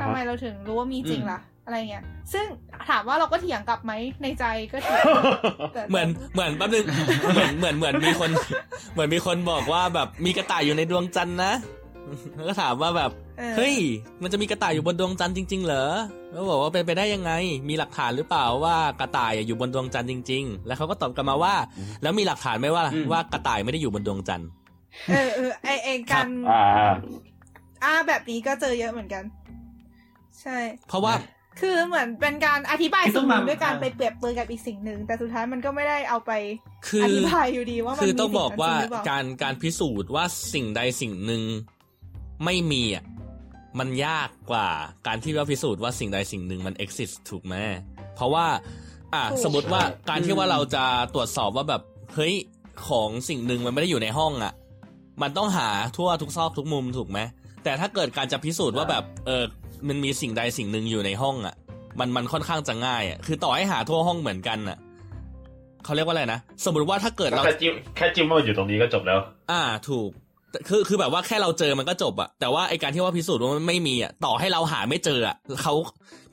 [0.00, 2.46] ทำไมเราถึงรู้ว่ามีจริงล่ะอะไรเงี้ย ซึ่ง
[2.88, 3.92] ถามว่าเราก็เถียงกลับไหม
[4.22, 5.02] ในใจก็เถียง
[5.90, 6.84] เหมือนเหมือนแป๊บนึง
[7.34, 8.30] เหมือนเหมือนเหมือนมีคน
[8.92, 11.52] เหมือนมีคนบอกว่าแบบมีกระต่ายอยู่ในดวงจันทร์นะ
[12.48, 13.10] ก็ถามว่าแบบ
[13.56, 13.74] เฮ้ย
[14.22, 15.84] มันจะมีกระต่ายอยู่บนดวงจันทร์จริง ๆ เหรอ
[16.34, 17.32] เขาบอกว่าเป็นไปได้ยังไง
[17.68, 21.54] มีหลักฐานหรือเปล่าว่ากระต่ายอยู่บนดวงจันทร์จริง ๆ แล้วเขาก็ตอบกลับมาว่า
[22.02, 24.48] แล้วมีหลักฐานไหมว่าว่ากระต่ายไม่ได้อยู่บนดวงจันทร์
[25.10, 26.92] เออเออไอเองกันอ่า
[27.84, 29.24] อ่าแบบนี้ก็เจอเยอะเหมือนกัน
[30.40, 31.14] ใช่ เพราะว่า
[31.60, 36.32] คือเหมือนเป็นการอธิบายสิ่งหนึ่งด้วยการไปเปรียบเปรยกับอีกสิ่งหนึ่ง แต่สุดท้ายมันก็ไม่ได้เอาไป
[37.04, 38.72] อธิบายอยู่ดีว่ามันคือต้องบอกว่า
[39.10, 41.42] การการพิสูจน์ว่าสิ่งใดสิ่งหนึ่ง
[42.44, 43.04] ไม่มีอะ
[43.78, 44.68] มันยากกว่า
[45.06, 47.54] การที่ว่าพิสูจน์ว่าสิ่งใดสิ่งหนึ่งมัน exist ถูกไหม
[48.14, 48.46] เพราะว่า
[49.14, 50.84] อะสมมติว่าการที่ว่าเราจะ
[51.14, 51.82] ตรวจสอบว่าแบบ
[52.14, 52.34] เฮ้ย
[52.88, 54.52] ของสิ่งหนึ่งมันไม่ได้อยู่ในห้องอะ
[55.22, 57.18] มันต้องหาทั่วทุกซอกทุกมุมถูกไหม
[57.64, 59.42] แต่ถ้าเกิดการจะพิสูจน์ว่าแบบเออ
[59.88, 61.54] มันมีสิ่งใดสิ่งหนึ่งอยู่ในห้องอะ
[61.98, 64.78] มันมันค่อนข้างจะง่ายอะคือต่อให้หาทั่วห้องเหมือนกันอะ
[65.84, 69.18] เขาเรียกว่าอะไรนะสมมติว่าถ้าเกิดเราแค่จิ้มแค่จิ้มว่ามันอยู่ตรงนี้ก็จบแล้ว
[69.50, 70.10] อ่าถูก
[70.68, 75.74] คือคือแบบว่าแค่เราเจอมันก็จบอะแต่ว่าไอการที่ว่าพิสูจน์ว่ามันไม่มีอะต่อให้เราหาไม่เจออะเขา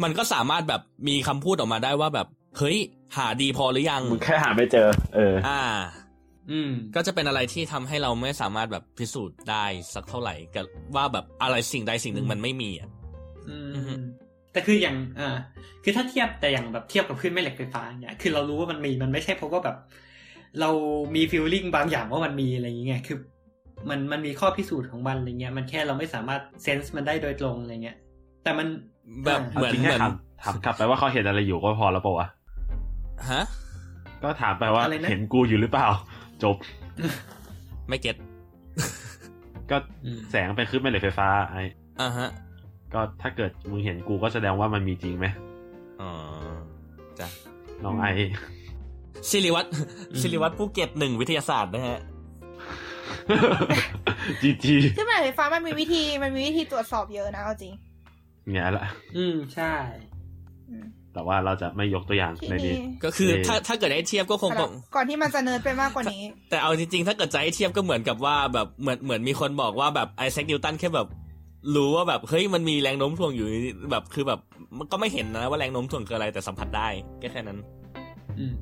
[0.04, 2.78] มันก็สามารถแบบมีคำพูดออกมาได้ว่าแบบเฮ้ย
[3.18, 5.62] หาดีพอหรือยังมึงแค่หาไม่เจอ เออ อ่า
[6.52, 12.90] อืม ก็จะเป็นอะไรที่ทำให้เราไม่สามารถแบบพิสูจน์ได้สักเท่าไหร่กับว่าแบบอะไรสิ่งใดสิ่งหนึ่งมันไม่มีอะ
[13.50, 13.58] อื
[14.00, 14.02] ม
[14.52, 15.30] แต่คืออย่างอ่า
[15.84, 19.78] คือถ้าเทียบแต่อย่างแบบเทียบกับคลื่นแม่เหล็กไฟฟ้าเนี่ยคือเรารู้ว่ามันมีมันไม่ใช่เพราะว่าแบบ
[20.60, 20.70] เรา
[21.16, 23.18] มีฟีลลิ่งบางอย่างว่ามันมีอะไรอย่างเงี้ยคือ
[23.90, 27.98] มันมันมีข้อพิสูจน์ของมันอะไรเงี้ย มันแค่เราไม่สามารถเซนส์มันได้โดยตรงอะไรเงี้ย
[28.44, 28.68] แต่มัน
[29.26, 30.02] แบบเหมือนเหมือน
[30.44, 32.28] ถามกลับไปว่าเขาเห็นอะไรอยู่ก็พอแล้วปะวะ
[33.32, 33.44] ฮะ
[34.24, 35.88] ก็ถามไปว่าเห็นกูอยู่หรือเปล่า
[36.44, 36.56] จบ
[37.90, 38.16] ไม่เก็ต
[39.72, 39.78] ก็
[40.32, 41.62] แสงไปขึ้นแม่เหล็กไฟฟ้าไอ้
[42.02, 42.30] อ่าฮะ
[42.94, 45.26] ก็ถ้าเกิดมึงเห็นกูก็แสดงว่ามันมีจริงไหม
[46.02, 46.10] อ๋อ
[47.20, 47.28] จ้ะ
[47.84, 48.06] น้องไอ
[49.30, 49.70] ศิริวัตร
[50.22, 52.00] ศิริวัตรผู้เก็ตหนึ่งวิทยาศาสตร์นะฮะ
[54.42, 57.74] จีจีขึ้นแม่เหล็กไฟฟ้ามันมีวิธีมันมีวิธีตรวจสอบเยอะนะเอาจริง
[58.52, 58.86] เงี้ยละ
[59.18, 59.74] อืมใช่
[61.14, 64.52] แต่ว่าเราจะไม่ยกตัวอย่างในนี้ ก็คือถ้าถ้าเกิดให้เทียบก็คง
[64.96, 71.08] ก่อนที่มันจะเนิร์ดไปมากกว่านี้ แต่เอาจริงๆ ถ้าเกิดจะให้เทียบก็เหมือนกับว่าแบบเหมือนเหมือนมีคนบอกว่าแบบไอแซคนิวตันแค่แบบ
[71.76, 73.48] รู้ว่าแบบเฮ้ยมันมีแรงโน้มถ่วงอยู่
[73.92, 74.40] แบบคือแบบ
[74.78, 76.88] มันก็ไม่เห็นนะว่าแรงโน้มถ่วงคืออะไรแต่สัมผัสได้
[77.20, 77.58] แค่แค่นั้น
[78.40, 78.54] อืม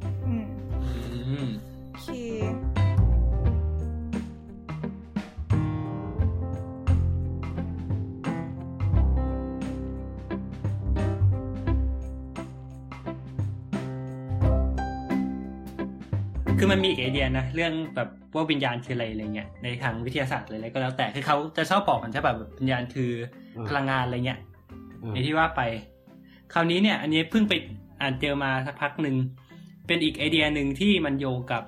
[16.60, 23.12] คือมันมีอีกไอเดียนะ เรื่องแบบว่าวิญญาณคืออะไรอะไรเงี้ยในทางวิทยาศาสตร์อะไรก็แล้วแต่คือเขาจะชอบบอกกันใช่แบบวิญญาณคือ
[23.69, 24.39] พลังงานอะไรเงี้ย
[25.13, 25.62] ในที่ว่าไป
[26.54, 27.54] คราวนี้เนี่ย อันนี้เพิ่งไป
[28.02, 29.15] อ่านเจอมาสักพักหนึ่ง
[29.88, 31.63] เป็นอีกไอเดียหนึ่งที่มันโยงกับ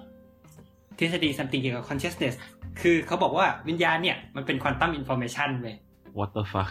[1.00, 2.36] ทฤษฎี something เกี่ยวกับ consciousness
[2.82, 5.76] คือเขาบอกว่าวิญญาณเนี่ยมันเป็น quantum information เว้ย
[6.18, 6.70] what the fuck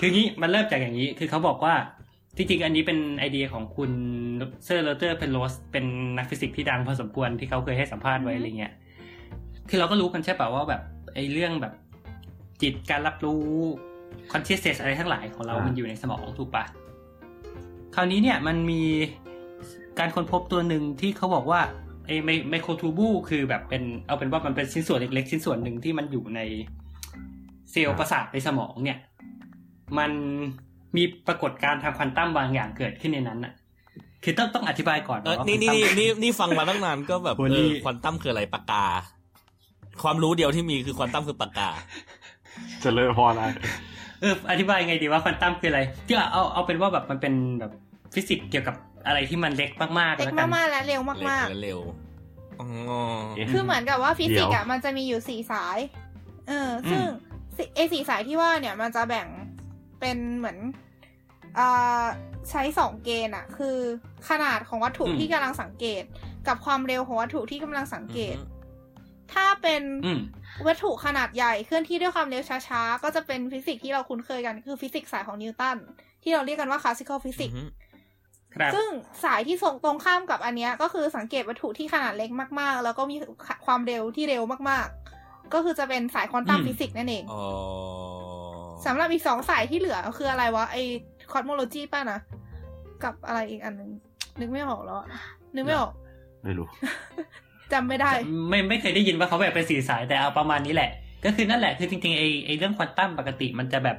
[0.00, 1.74] คืองี้มันเริ่มจากอย่างนี้ คือเขาบอกว่า
[2.36, 3.90] จริงๆ อันนี้เป็นไอเดียของคุณ
[4.64, 5.84] เซอร์โรเจอร์เพนโรสเป็น
[6.18, 8.72] นักฟิสิกส์ที่ดังพอสมควรที่เขาเคยให้สัมภาษณ์ไว้อะไรเงี้ย
[9.68, 10.82] คือเราก็รู้กันใช่ปะว่าแบบ
[11.14, 11.74] ไอเรื่องแบบ
[12.62, 13.42] จิตการรับรู้
[14.32, 16.64] consciousness อะไรทั้งหลายของเรา มันอยู่ในสมองถูกปะ
[17.94, 18.82] คราวนี้เนี่ยมันมี
[19.98, 21.60] การค้นพบตัวหนึ่งที่เขาบอกว่า
[22.06, 22.10] ไอ
[22.50, 26.40] microtubule คือแบบเป็นเอาเป็นว่ามันเป็นชิ้นส่วนเล็กๆ ชิ้นส่วนหนึ่งที่มันอยู่ใน
[27.70, 28.98] เซลล์ประสาทในสมองเนี่ย
[29.98, 30.12] มัน
[30.96, 33.52] มีปรากฏการณ์ทางควอนตัมบางอย่างเกิดขึ้นในนั้นน่ะ
[34.24, 38.86] คือต้องต้องอธิบายก่อนนี่นี่นี่นี่ฟังมาตั้งนานก็แบบเออควอนตัมคืออะไรปากกา
[40.02, 41.68] ความรู้เดียวที่มีคือควอนตัมคือปากกา
[42.82, 43.42] จะเลยพออะไร
[44.20, 47.72] เอออธิบายไงดีว่าควอนตัมคืออะไรที่เอาเอาเป็นว่าแบบมันเป็นแบบ
[48.14, 48.76] ฟิสิกส์เกี่ยวกับ
[49.06, 51.80] อะไรที่มันเล็กมากๆเล็กมากๆและเร็วมากๆและเร็ว
[53.52, 55.78] คือเหมือนกับว่าฟิสิกส์อะมันจะมีอยู่สี่สาย
[56.48, 57.02] เออ ซึ่ง
[57.76, 59.26] ไอสี่สายที่ว่าเนี่ยมันจะแบ่ง
[60.00, 61.60] เป็นเหมือน
[62.50, 63.76] ใช้สองเกณฑ์อะคือ
[64.28, 66.02] ขนาดของวัตถุที่กำลังสังเกต
[66.48, 68.36] กับความเร็วของวัตถุที่กำลังสังเกต
[69.32, 69.82] ถ้าเป็น
[70.66, 75.76] วัตถุขนาดใหญ่เคลื่อนที่ด้วยความเร็วช้าๆ ก็จะเป็นฟิสิกส์ที่เราคุ้นเคยกันคือฟิสิกส์สายของนิวตัน
[76.22, 77.56] ที่เราเรียกกันว่า classical physics
[78.74, 78.88] ซึ่ง
[79.24, 83.16] สายที่ส่งตรงข้ามกับอันนี้ก็คือสังเกตวัตถุที่ขนาดเล็กมากๆ แล้วก็มี
[83.66, 87.24] ความเร็วที่เร็วมากๆ ก็คือจะเป็นสาย quantum physics นั่นเอง
[88.84, 90.76] สำหรับอีกสองสายที่เหลือคืออะไรวะไอ
[91.30, 92.18] cosmology ป่ะนะ
[93.04, 93.90] กับอะไรอีกอันนึง
[94.40, 94.96] นึกไม่ออกแล้ว
[95.54, 95.92] นึกไม่ออก
[96.44, 96.66] ไม่รู้
[97.72, 98.10] จำไม่ได้
[98.48, 100.90] ไม่ไม่เคยได้ยินว่าเขาแบบเป็นสี่สายแต่เอาประมาณนี้แหละ
[101.24, 103.96] ก็คือนั่นแหละคือจริงๆไอไอเรื่องควอนตัมปกติมันจะแบบ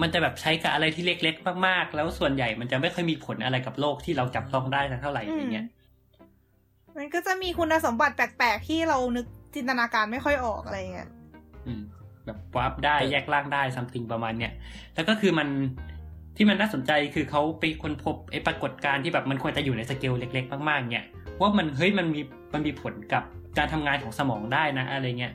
[0.00, 5.66] มันจะแบบใช้กับอะไรที่เล็กๆ มากๆ แล้วส่วนใหญ่มันจะไม่ค่อยมีผลอะไรกับโลกที่เราจับต้องได้เท่าไหร่อย่างเงี้ย
[6.96, 11.08] มันก็จะมีคุณสมบัติแปลกๆ ที่เรานึกจินตนาการไม่ค่อยออกอะไรเงี้ย
[12.26, 14.52] แบบวาร์ปได้แยกร่างได้ something ประมาณเนี้ย
[14.94, 15.48] แล้วก็คือมัน
[16.36, 21.06] ที่มันน่าสนใจคือเขาไปค้นพบไอ้ปรากฏการณ์ที่แบบมันควรจะอยู่ในสเกลเล็ก ๆ มากๆเนี่ย
[21.40, 22.20] ว่ามันเฮ้ยมันมี
[22.54, 23.22] มันมีผลกับ
[23.58, 25.32] การทำงานของสมองได้นะอะไรเงี้ย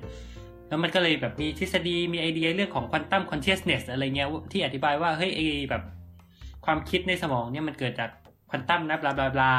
[0.68, 5.84] แล้วมันก็เลยแบบมีทฤษฎีมีไอเดียเรื่องของ quantum consciousness อะไรเงี้ยที่อธิบายว่าเฮ้ยไอแบบ
[6.66, 8.10] ความคิดในสมองเนี่ยมันเกิดจาก
[8.50, 9.54] ควอนตัมนะบลาบลาบลา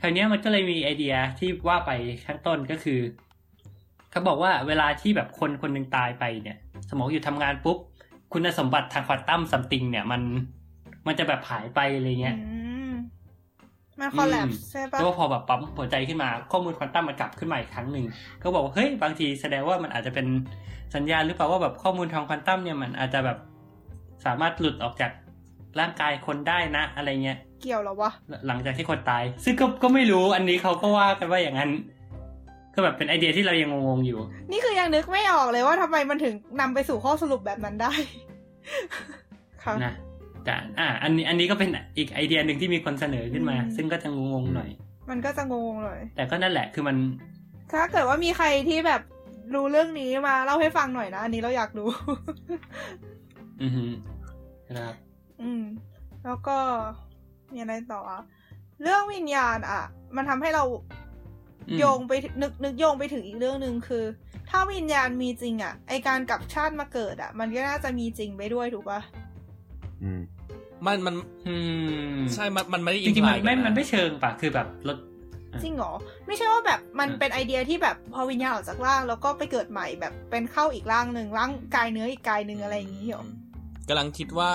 [0.00, 1.90] คราวนี้มันก็เลยมีไอเดียที่ว่าไป
[2.26, 2.98] ข้างต้นก็คือ
[4.10, 6.56] เขาบอกว่าเวลาที่แบบคนคนหนึ่งตายไปเนี่ย
[6.88, 7.78] สมองหยุดทำงานปุ๊บ
[8.32, 10.22] คุณสมบัติทางควอนตัม something เนี่ยมัน
[11.06, 12.36] มันจะแบบหายไปอะไรเงี้ย
[14.00, 18.04] มัน collapse ใช่ปะแล้วพอแบบปั๊มหัวใจขึ้นมา ข้อมูลควอนตัมมันกลับขึ้นมาอีกครั้งหนึ่ง
[18.42, 20.26] ก็บอกว่าเฮ้ยบางทีแสดงว่ามันอาจจะเป็น
[20.94, 23.38] สัญญาณหรือเปล่าว่าแบบข้อมูลทางควอนตัมเนี่ยมันอาจจะแบบ
[24.24, 25.12] สามารถหลุดออกจาก
[25.80, 28.10] ร่างกายคนได้นะ อะไรเงี้ย เกี่ยวหรอวะ
[28.46, 31.70] หลังจากที่คนตาย ซึ่งก็ก็ไม่รู้อันนี้เขาก็ว่ากันว่าอย่างนั้น
[32.74, 37.92] ก็แบบเป็นไอเดียที่เรายังงงๆอยู่ นี่คือยังนึกไม่ออกเลยว่าทำไมมันถึงนำไปสู่ข้อสรุปแบบนั้นได้
[39.62, 39.94] ครับนะ
[40.44, 44.70] แต่อ่า อันนี้อันนี้ก็เป็นอีกไอเดียหนึ่งที่มีคนเสนอขึ้นมา ซึ่งก็จะงงๆหน่อย
[45.10, 46.96] มันก็จะงงๆหน่อย แต่ก็นั่นแหละคือมัน
[47.72, 49.02] ถ้าเกิดว่ามีใครที่แบบ
[49.54, 51.88] รู้เรื่องนี้มาเล่าให้ฟังหน่อยนะ อันนี้เราอยากรู้
[53.62, 53.84] อือฮึ
[54.68, 54.94] ครับ
[55.42, 55.62] อืม
[56.24, 56.56] แล้วก็
[57.52, 58.00] มีอะไรต่อ
[58.82, 59.82] เรื่องวิญญาณ อะ
[60.16, 60.64] มันทำให้เรา
[61.78, 64.04] โยงไปนึกนึกโยงไปถึงอีกเรื่องหนึ่งคือ
[64.50, 69.00] ถ้าวิญญาณมีจริงอะ ไอการกลับชาติมาเกิดอะ มันก็น่าจะมีจริงไปด้วยถูกปะ
[70.02, 70.20] อืม
[70.86, 71.14] มันมัน
[71.46, 71.56] อื
[72.18, 74.98] มใช่ มันมันไม่ได้จริงๆมันไม่มันไม่เชิงปะคือแบบรถ
[75.62, 75.92] จริงเหรอ
[76.26, 83.24] ไม่ใช่ว่าแบบมันเป็นไอเดียที่แบบพอวิญญาณออกจากร่างแล้วก็ไปเกิดใหม่แบบเป็นเข้าอีกร่างหนึ่งร่างกายเนื้ออีกกายหนึ่งอะไรอย่างนี้เหรอ
[83.88, 84.52] กำลังคิดว่า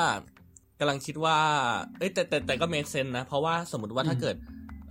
[0.80, 1.38] กำลังคิดว่า
[1.97, 4.36] เอ้ยแต่แต่แต่ก็เมคเซนนะ เพราะว่าสมมติว่าถ้าเกิด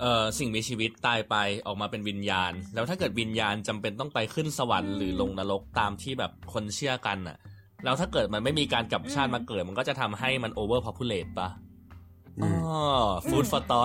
[0.02, 1.36] เอ่อสิ่งมีชีวิตตายไป
[1.66, 7.36] ออกมาเป็นวิญญาณ แล้วถ้าเกิดวิญญาณจำเป็นต้องไปขึ้นสวรรค์หรือลงนรกตามที่แบบคนเชื่อกันอะ
[7.84, 11.48] แล้วถ้าเกิดมันไม่มีการกลับชาติมาเกิด มันก็จะทำให้มัน overpopulate ปะ
[12.42, 12.52] อ๋อ
[13.28, 13.82] food for thought อ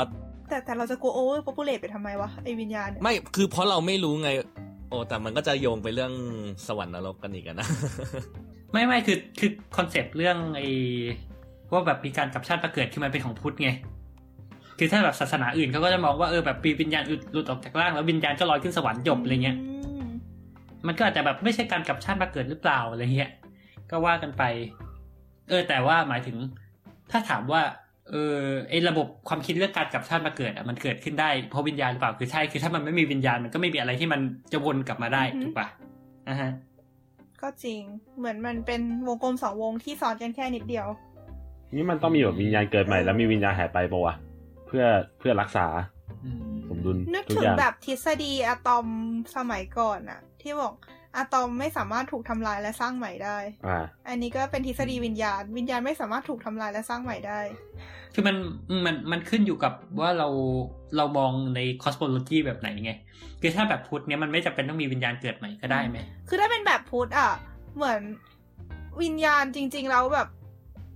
[0.50, 4.30] แต่แต่เราจะกลัว overpopulate ไปทำไมวะไอวิญญาณไม่คือเพราะเราไม่รู้ไง
[4.90, 6.14] โอ้แต่มันก็จะโยงไปเรื่อง
[6.68, 7.68] สวรรค์นรกกันอีกนะ
[8.72, 10.62] ไม่ไม่คือคือ concept เรื่องไอ
[11.72, 13.70] ว่าแบบมีการกลับชาติมาเกิดคือมันเป็นของพุทธไง
[14.78, 19.58] คือถ้าแบบศาสนาอื่นเขาก็จะมองว่าเออแบบมีวิญญาณหลุดออกจากร่างแล้ววิญญาณก็ลอยขึ้นสวรรค์จบอะไรเงี้ย
[20.88, 23.32] มันก็อาจจะแบบไม่ใช่การกลับชาติมาเกิดหรือเปล่าอะไรเงี้ย
[23.92, 24.44] ก็ว่ากันไป
[25.50, 26.38] เออ แต่ว่าหมายถึง
[27.12, 27.62] ถ้าถามว่า
[28.10, 28.38] เออ
[28.70, 35.68] ไอระบบความคิดเรื่องการกลับชาติมาเกิดอะมันเกิดขึ้นได้เพราะวิญญาณหรือเปล่าคือใช่คือถ้ามันไม่มีวิญญาณมันก็ไม่มีอะไรที่มันจะวนกลับมาได้ถูกปะ
[36.30, 36.52] อะฮะ
[37.42, 37.82] ก็จริง
[38.18, 40.88] เหมือนมันเป็นวงกลมสองวงที่ซ้อนกันแค่นิดเดียว
[41.76, 44.16] นี่มันต้องมีแบบวิญญาณเกิดใหม่แล้วมีวิญญาณหายไปปะวะ
[44.68, 44.86] เพื่อ
[45.20, 45.66] เพื่อรักษา
[46.68, 48.88] สมดุลนึกถึงแบบทฤษฎีอะตอม
[49.36, 50.74] สมัยก่อนอะที่บอก
[51.16, 53.78] อะตอมไม่สามารถถูกทำลายและสร้างใหม่ได้อ่า
[54.10, 57.40] อันนี้ก็เป็นทฤษฎีวิญญาณ วิญญาณไม่สามารถถูกทำลายและสร้างใหม่ได้
[58.14, 58.36] คือมัน
[58.86, 60.28] มันมันขึ้นอยู่กับว่าเรา
[60.98, 62.92] เรามองใน cosmology แบบไหนไง
[63.42, 65.98] คือถ้าแบบพุทธเนี้ยมันไม่จำเป็นต้องมีวิญญาณเกิดใหม่ก็ได้ไหม
[66.30, 67.32] คือถ้าเป็นแบบพุทธอะ
[67.76, 68.02] เหมือน
[69.02, 70.28] วิญญาณจริง ๆ แล้วแบบ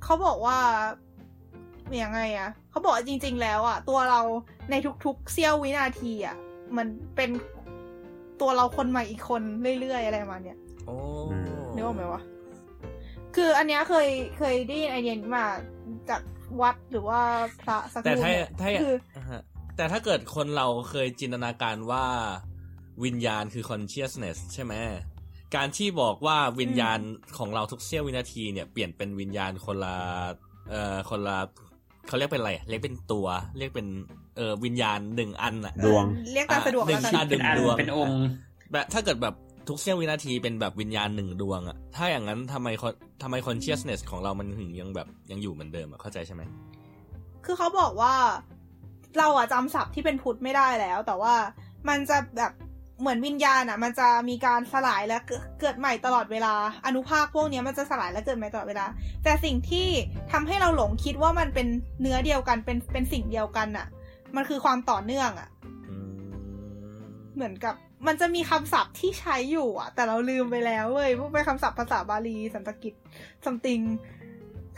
[0.03, 0.59] เขาบอกว่า
[2.03, 4.21] ยังไงอะเขาบอกจริง ๆ แล้วอะตัวเรา
[4.69, 4.75] ใน
[5.05, 6.35] ทุกๆเสี้ยววินาทีอะ
[6.77, 7.29] มันเป็น
[8.41, 9.41] ตัวเราคนใหม่อีกคน
[9.79, 10.95] เรื่อยๆอะไรมาเนี่ยโอ้
[11.73, 12.21] นึกออกไหมวะ
[13.35, 15.45] คืออันเนี้ยเคยเคยได้ไอเดียมา
[16.09, 16.21] จาก
[16.61, 17.21] วัดหรือว่า
[17.61, 18.95] พระสักแต่ถ้าถ้าคือ
[19.77, 22.05] แต่ถ้าเกิดคนเราเคยจินตนาการว่า
[23.03, 24.73] วิญญาณคือ consciousness ใช่ไหม
[25.55, 26.99] การที่บอกว่าวิญญาณ
[27.37, 29.97] ของเราทุกเสี้ยววินาทีเนี่ยเปลี่ยนเป็นวิญญาณคนละ
[30.69, 31.37] เอ่อคนละ
[32.07, 33.87] เขาเรียกเป็นอะไรเรียกเป็นตัว เรียกเป็น
[34.37, 38.15] เออวิญญาณหนึ่งอันอะดวง เรียกตามสะดวกหนึ่งอันหนึ่งดวงเป็นองค์
[38.71, 39.35] แบบถ้าเกิดแบบ
[39.69, 42.67] ทุกเสี้ยววินาทีเป็นแบบวิญญาณหนึ่งดวงอะถ้าอย่างนั้นทำไม
[43.23, 46.41] ทำไม consciousness ของเรามันถึงยังแบบยังอยู่เหมือนเดิมอะเข้าใจใช่ไหม
[47.45, 48.13] คือเขาบอกว่า
[49.17, 51.33] เราอะจำศัพท์ที่เป็นพุทธไม่ได้แล้ว แต่ว่า
[51.89, 52.51] มันจะแบบ
[53.01, 55.17] เหมือนวิญญาณอะ มันจะมีการสลายและ
[55.59, 56.53] เกิดใหม่ตลอดเวลา
[56.85, 58.85] อนุภาคพวกนี้มันจะสลายและเกิดใหม่ตลอดเวลา
[59.23, 59.87] แต่สิ่งที่
[60.31, 61.67] ทำให้เราหลงคิดว่ามันเป็น
[62.01, 63.87] เนื้อเดียวกันเป็นเป็นสิ่งเดียวกันอะ
[64.35, 65.49] มันคือความต่อเนื่องอะ
[67.35, 67.75] เหมือนกับ
[68.07, 72.93] มันจะมีคำศัพท์ที่ใช้อยู่อะ แต่เราลืมไปแล้วเว้ยพวกเป็นคำศัพท์ภาษาบาลีสันสกฤต
[73.45, 73.79] ซัมติง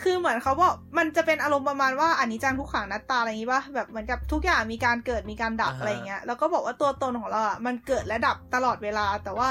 [0.01, 9.49] คือเหมือนเขาบอกมันจะเป็นอารมณ์ประมาณว่าอันนี้จังทุกขังนัตตาอะไรอย่างนี้ป่ะแบบเหมือนกับทุกอย่างมีการเกิดมีการดับอะไรเงี้ยแล้วก็บอกว่าตัวตนของเราอะมันเกิดและดับตลอดเวลา แต่ว่า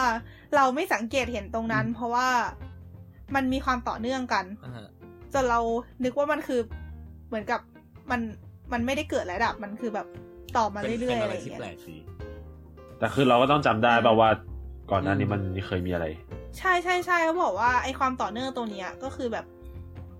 [0.56, 2.28] เราไม่สังเกตเห็นตรงนั้น เพราะว่า
[3.34, 4.44] มันมีความต่อเนื่องกัน
[5.34, 5.60] จนเรา
[6.04, 6.60] นึกว่ามันคือ
[7.28, 7.60] เหมือนกับ
[8.10, 8.20] มัน
[8.72, 10.06] มันไม่ได้เกิดและดับมันคือแบบ
[10.56, 11.60] ต่อมาเรื่อยๆอะไรอย่างเงี้ย
[12.98, 14.28] แต่คือเราก็ต้องจำได้ป่าว่า
[14.90, 16.06] ก่อนหน้านี้มันเคยมีอะไร
[16.58, 19.44] ใช่ใช่ใช่เขาบอกว่าไอความต่อเนื่องตรงนี้ก็คือแบบ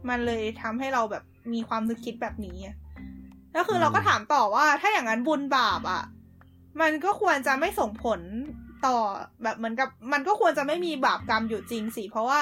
[0.09, 2.59] มันเลยทำให้เราแบบมีความนึกคิดแบบนี้
[3.53, 6.03] แล้วคือเราก็ถามต่อว่า ถ้าอย่างนั้นบุญบาปอะ
[6.81, 8.21] มันก็ควรจะไม่ส่งผล
[8.87, 8.97] ต่อ
[9.43, 12.41] แบบเหมือนกับ มันก็ควรจะไม่มีบาปกรรมอยู่จริงสิเพราะว่า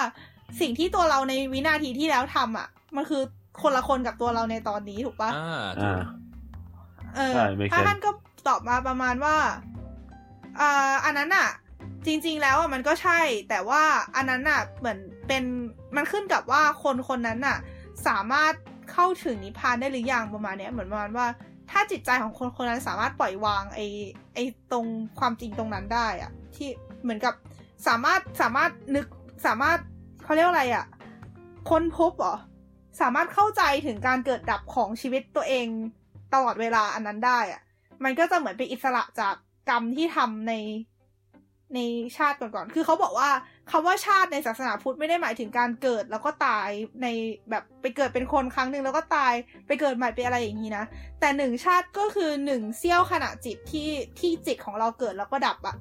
[0.61, 3.23] สิ่งที่ตัวเราในวินาทีที่แล้วทำอะ มันคือ
[3.63, 5.99] คนละคนกับตัวเราในตอนนี้ถูกปะอ่า
[7.17, 7.35] เออ
[7.73, 8.11] ถ้าท่านก็
[8.49, 9.37] ตอบมาประมาณว่า
[10.61, 11.49] อ่าอันนั้นอะ
[12.07, 13.83] จริง ๆ แล้วอะมันก็ใช่ แต่ว่า
[14.17, 15.45] อันนั้นอะเหมือน เป็น
[15.97, 17.59] มันขึ้นกับว่าคนคนนั้นอะ
[18.07, 18.53] สามารถ
[18.93, 21.27] เข้าถึงนิพพานได้หรือยังประมาณเนี้ยเหมือนประมาณว่า
[21.71, 23.87] ถ้าจิตใจของคนคนนั้นสามารถปล่อยวางไอ้
[24.35, 24.87] ไอ้ตรง
[25.19, 26.69] ความจริงตรงนั้นได้อะที่
[27.03, 27.35] เหมือนกับ
[27.87, 29.07] สามารถสามารถนึก
[29.47, 29.79] สามารถ
[30.23, 30.87] เขาเรียกอะไรอะ
[31.71, 32.37] ค้นพบเหรอ
[33.01, 35.67] สามารถเข้าใจถึงการเกิดดับของชีวิตตัวเอง
[36.35, 37.61] ตลอดเวลาอันนั้นได้อะ
[38.05, 39.35] มันก็จะเหมือนเป็นอิสระจาก
[39.69, 40.55] กรรมที่ทำใน
[41.75, 41.79] ใน
[42.17, 43.31] ชาติก่อนๆ คือเขาบอกว่า
[43.71, 46.69] คำว่าชาติในศาสนาพุทธไม่ได้หมายถึงการเกิดแล้วก็ตาย
[47.03, 47.07] ใน
[47.51, 49.35] แบบไปเกิดเป็นคนครั้งหนึ่งแล้วก็ตาย
[49.67, 50.85] ไปเกิดใหม่เป็นอะไรอย่างนี้นะ
[51.21, 55.77] แต่หนึ่งชาติก็คือหนึ่งเสี้ยวขณะจิตที่ที่จิตของเราเกิดแล้วก็ดับอะ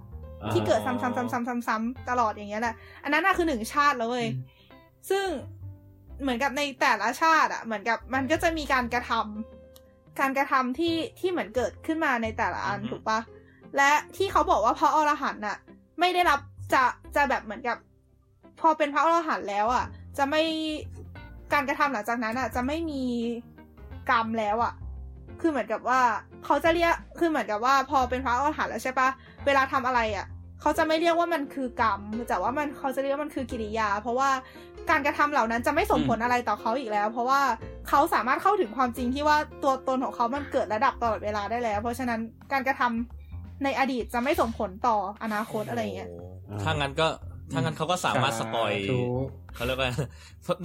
[0.51, 4.27] ที่เกิดซ้ำๆๆๆๆตลอดอย่างเงี้ยแหละอันนั้นน่ะคือหนึ่งชาติแล้วเว้ย
[5.09, 5.27] ซึ่ง
[6.21, 13.19] เหมือนกับในแต่ละชาติอะเหมือนกับมันก็จะมีการกระทำการกระทำที่ที่เหมือนเกิดขึ้นมาในแต่ละอันถูกปะ
[13.77, 15.57] และที่เขาบอกว่าพระอรหันต์น่ะ
[15.99, 16.39] ไม่ได้รับ
[16.73, 16.83] จะ
[17.15, 17.77] จะแบบเหมือนกับ
[18.59, 19.85] พอเป็นพระอรหันต์แล้วอะ
[20.17, 20.43] จะไม่
[21.53, 23.03] การกระทำหลังจากนั้นอะ จะไม่มี
[24.09, 24.73] กรรมแล้วอะ
[25.41, 26.01] คือเหมือนกับว่า
[26.45, 29.09] เขาจะเรียกคือเหมือนกับว่า พอเป็นพระอรหันต์แล้วใช่ปะ
[29.45, 30.25] เวลาทำอะไรอะ
[30.61, 34.29] เขาจะไม่เรียกว่ามันคือกรรมแต่ว่ามันเขาจะเรียกว่ามันคือกิริยา เพราะว่า
[34.89, 37.41] การกระทำเหล่านั้นจะไม่ส่งผลอะไรต่อเขาอีกแล้ว เพราะว่า
[37.89, 42.19] เขาสามารถเข้าถึงความจริงที่ว่าตัวตนของเขามันเกิดระดับตลอดเวลาได้แล้ว เพราะฉะนั้น
[42.51, 43.18] การกระทำ
[43.63, 46.09] ในอดีตจะไม่ส่งผลต่ออนาคตอะไรเงี้ย
[46.63, 47.07] ถ้างั้นก็
[47.51, 48.73] ถ้างั้นเขาก็สามารถสปอย
[49.55, 49.91] เขาเรียกว่า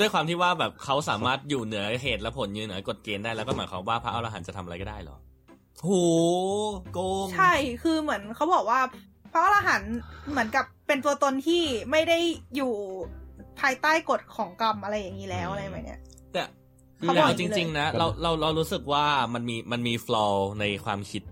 [0.00, 5.16] ด้วยความที่ว่าแบบเขาสามารถอยู่เหนือเหตุและผลยืนเหนือกฎเกณฑ์ได้แล้วก็หมายความว่าพระอรหันต์จะทำอะไรก็ได้หรอ
[5.82, 5.90] โห
[6.92, 7.52] โกงใช่
[7.82, 8.80] คือเหมือนเขาบอกว่า
[9.32, 9.94] พระอรหันต์
[10.30, 12.18] เหมือนกับเป็นตัวตนที่ไม่ได้
[12.56, 12.72] อยู่
[13.60, 16.00] ภายใต้กฎของกรรมอะไรอย่างนี้แล้วอะไรแบบเนี้ย
[16.32, 16.42] แต่
[16.98, 19.04] แต่เอาจริง ๆ นะ เราเราเรารู้สึกว่า
[19.34, 21.22] มันมีมันมีฟลอร์ในความคิด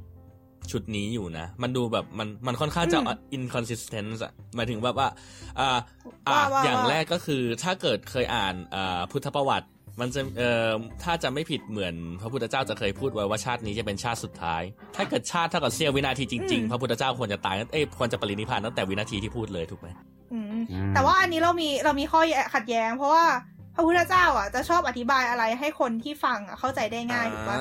[0.70, 2.98] ชุดนี้อยู่นะ มันดูแบบมันมันค่อนข้างจะ
[3.36, 5.08] inconsistent อะหมายถึงแบบว่า
[5.60, 5.78] อ่า
[6.28, 9.68] อ่าอย่างแรกก็คือถ้าเกิดเคยอ่านอ่าพุทธประวัติ
[10.00, 10.72] มันจะเอ่อ
[11.02, 14.62] ถ้าจะไม่ผิดเหมือนพระพุทธเจ้าจะเคยพูดไว้ว่าชาตินี้จะเป็นชาติสุดท้าย
[14.96, 19.88] ถ้าเกิดชาติเท่ากับเสี้ยววินาทีจริงๆ พระพุทธเจ้าควรจะตายเอ้ยควรจะปรินิพพานตั้งแต่วินาทีที่พูดเลยถูกไหม
[20.94, 22.20] แต่ว่าอันนี้เรามีเรามีข้อ
[22.54, 23.24] ขัดแย้ง เพราะว่า
[23.74, 27.58] พระพุทธเจ้าอะจะชอบอธิบายอะไรให้คนที่ฟังอะเข้าใจได้ง่ายถูกปะ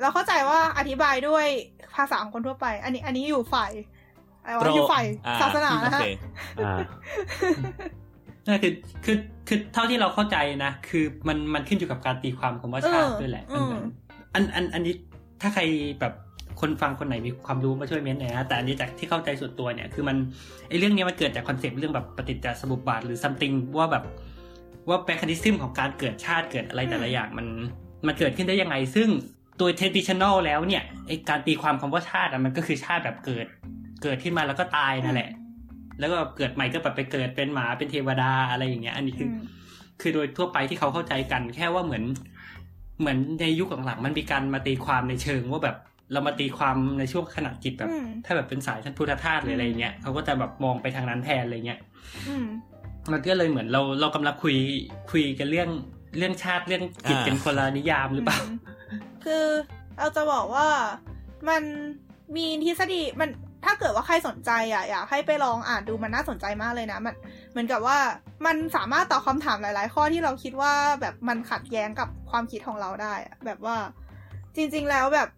[0.00, 1.46] เราเข้าใจว่าอธิบายด้วย
[1.96, 3.70] ภาษาของคนทั่วไป อันนี้ อันนี้อยู่ฝ่าย
[4.44, 5.04] อะไรวะอยู่ฝ่าย
[5.40, 6.00] ศาสนานะฮะ
[8.46, 8.72] นั่นคือ
[9.04, 9.16] คือ
[9.48, 13.44] คือเท่าที่เราเข้าใจนะ คือมันมันขึ้นอยู่กับการตีความของว่าชาติด้วยแหละ
[14.34, 14.94] อันอันอันนี้
[15.40, 15.62] ถ้าใคร
[16.00, 16.12] แบบ
[16.60, 20.16] คนฟังคนไหนมีความรู้มาช่วย comment หน่อยนะแต่อันนี้จากที่เข้าใจส่วนตัวเนี่ย คือมัน
[20.68, 24.04] ไอเรื่องนี้มันเกิดจาก concept เรื่องแบบปฏิจจสมุปบาทหรือ something ว่าแบบ
[24.88, 27.46] ว่า mechanism ของการเกิดชาติเกิดอะไรแต่ละอย่างมัน
[28.06, 29.08] มันเกิดขึ้นได้ยังไง ซึ่ง
[29.60, 33.46] ตัว traditional แล้วเนี่ยไอการตีความคำว่าชาติอะมันก็คือชาติแบบเกิด
[34.02, 35.30] เกิดขึ้นมาแล้วก็ตายนั่นแหละ
[35.98, 39.28] แล้วก็เกิดใหม่ก็แบบไปเกิดเป็นหมาเป็นเทวดาอะไรอย่างเงี้ย อันนี้คือ
[40.00, 42.04] คือโดยทั่วไปที่เขาเข้าใจกัน แค่ว่าเหมือน
[43.00, 45.76] เหมือนในยุคหลังๆมันมีการมาตีความในเชิงว่าแบบ
[46.12, 47.90] เรามาตีความในช่วงขณะจิตแบบ
[48.24, 51.80] ถ้าแบบเป็นสายชั้นพุทธทาสหรืออะไรเงี้ยเขาก็จะแบบมองไปทางนั้นแทนอะไรเงี้ย
[53.12, 54.56] มันก็เลยเหมือนเราเรากำลังคุย
[55.10, 55.68] คุยกันเรื่อง
[56.18, 58.38] เรื่องชาติเรื่องจิตเป็นคนละนิยามหรือเปล่า
[59.24, 59.44] คือ
[59.98, 60.68] เราจะบอกว่า
[61.48, 61.62] มัน
[62.36, 63.30] มีทฤษฎีมัน
[63.64, 67.14] ถ้าเกิดว่าใครสนใจอะอยากให้ไปลองอ่านดูมันน่าสนใจมากเลยนะ มัน
[67.50, 67.98] เหมือนกับว่า
[68.46, 73.76] มันสามารถตอบคาถามหลาย ๆ ข้อที่เราคิดว่าแบบมันขัดแย้งกับความคิดของเราได้อะแบบว่า
[74.56, 75.28] จริง ๆ แล้วแบบ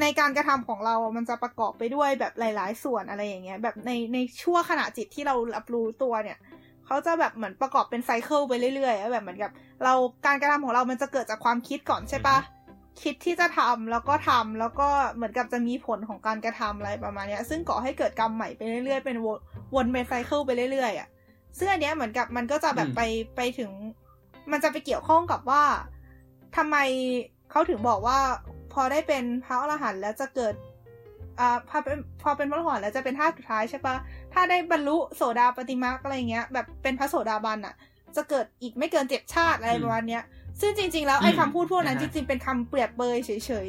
[0.00, 6.38] ในการกระทำของเรา มันจะประกอบไปด้วยแบบหลาย ๆ ส่วนอะไรอย่างเงี้ย แบบในในชั่วขณะจิตที่เรารับรู้ตัวเนี่ย
[6.92, 9.50] เขาจะแบบเหมือนประกอบเป็นไซเคิลไปเรื่อยๆแบบเหมือนกับ
[9.84, 9.92] เรา
[10.26, 12.36] การกระทำของเรามันจะเกิดจากความคิดก่อนใช่ปะ
[13.02, 19.16] คิดที่จะทำแล้วก็ทำแล้วก็เหมือนกับจะมีผลของการกระทำอะไรประมาณนี้ซึ่งก่อให้เกิดกรรมใหม่ไปเรื่อยๆเป็น
[19.74, 21.08] วนเป็นไซเคิลไปเรื่อยๆอะ
[21.58, 23.02] ซึ่งอันเนี้ยเหมือนกับมันก็จะแบบไป
[23.36, 23.70] ไปถึง
[24.52, 25.62] มันจะไปเกี่ยวข้องกับว่า
[26.56, 26.76] ทำไม
[27.50, 28.18] เขาถึงบอกว่า
[28.72, 30.54] พอได้เป็นพระอรหันต์แล้วจะเกิด
[31.40, 33.96] อ่าพอเป็นพอเป็นพระอรหันต์แล้วจะเป็นท่าสุดท้ายใช่ปะ
[34.32, 37.74] ถ้าได้บรรลุโสดาปฏิมาอะไรเงี้ย แบบเป็นพระโสดาบันอะ
[38.16, 40.22] จะเกิดอีกไม่เกินเจ็ดชาติอะไรประมาณเนี้ย
[40.60, 43.30] ซึ่งจริง ๆ แล้วไอ้คำพูดพวกนั้นจริงๆเป็นคำเปรียบเปยเฉ
[43.66, 43.68] ย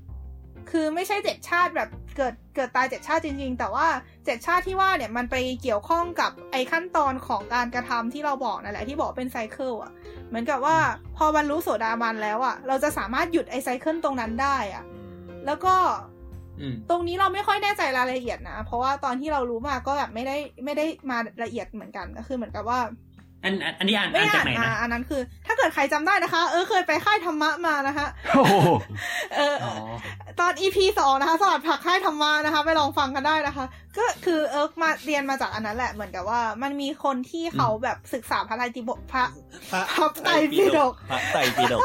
[0.00, 3.86] ๆ คือไม่ใช่เจ็ดชาติแบบเกิดเกิดตายเจ็ดชาติจริง ๆ แต่ว่า
[4.24, 9.92] เจ็ดชาติที่ว่าเนี่ยมันไปเกี่ยวข้องกับไอ้ขั้นตอนของการกระทำที่เราบอกนั่นแหละที่บอกเป็นไซเคิลอะ
[10.28, 10.76] เหมือนกับว่า
[11.16, 14.84] พอบรรลุโสดาบันแล้วอะเราจะสามารถหยุดไอ้ไซเคิลตรงนั้นได้อะ
[15.46, 15.74] แล้วก็
[16.90, 22.80] ตรงนี้เราไม่ค่อยแน่ใจรายละเอียดนะ เพราะว่าตอนที่เรารู้มาก็แบบไม่ได้ไม่ได้มาละเอียดเหมือนกันก็คือเหมือนกับว่า
[23.44, 28.06] อันอันนี้อ่านอ่านจากไหนนะอันนั้นคือ ถ้าเกิดใครจำได้นะคะ เออเคยไปค่ายธรรมะมานะคะ
[29.36, 29.54] เออ
[30.40, 33.64] ตอนอีพีสองนะคะสลัดผักค่ายธรรมะนะคะ ไปลองฟังกันได้นะคะ
[33.96, 39.24] ก็คือเอิร์กมาเรียนมาจากอันนั้นแหละเหมือนกับว่า มันมีคนที่เขาแบบศึกษาพระไตรปิฎกพระ
[39.72, 41.80] พระไตรปิฎกพระไตรปิฎก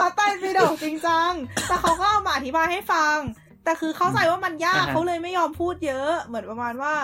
[0.00, 1.32] พระไตรปิฎกจริงจัง
[1.68, 3.16] แต่เขาก็เอามาอธิบายให้ฟัง
[3.64, 6.94] แต่คือเข้าใจว่ามันยากเขาเลยไม่ยอมพูดเยอะ เหมือนประมาณว่า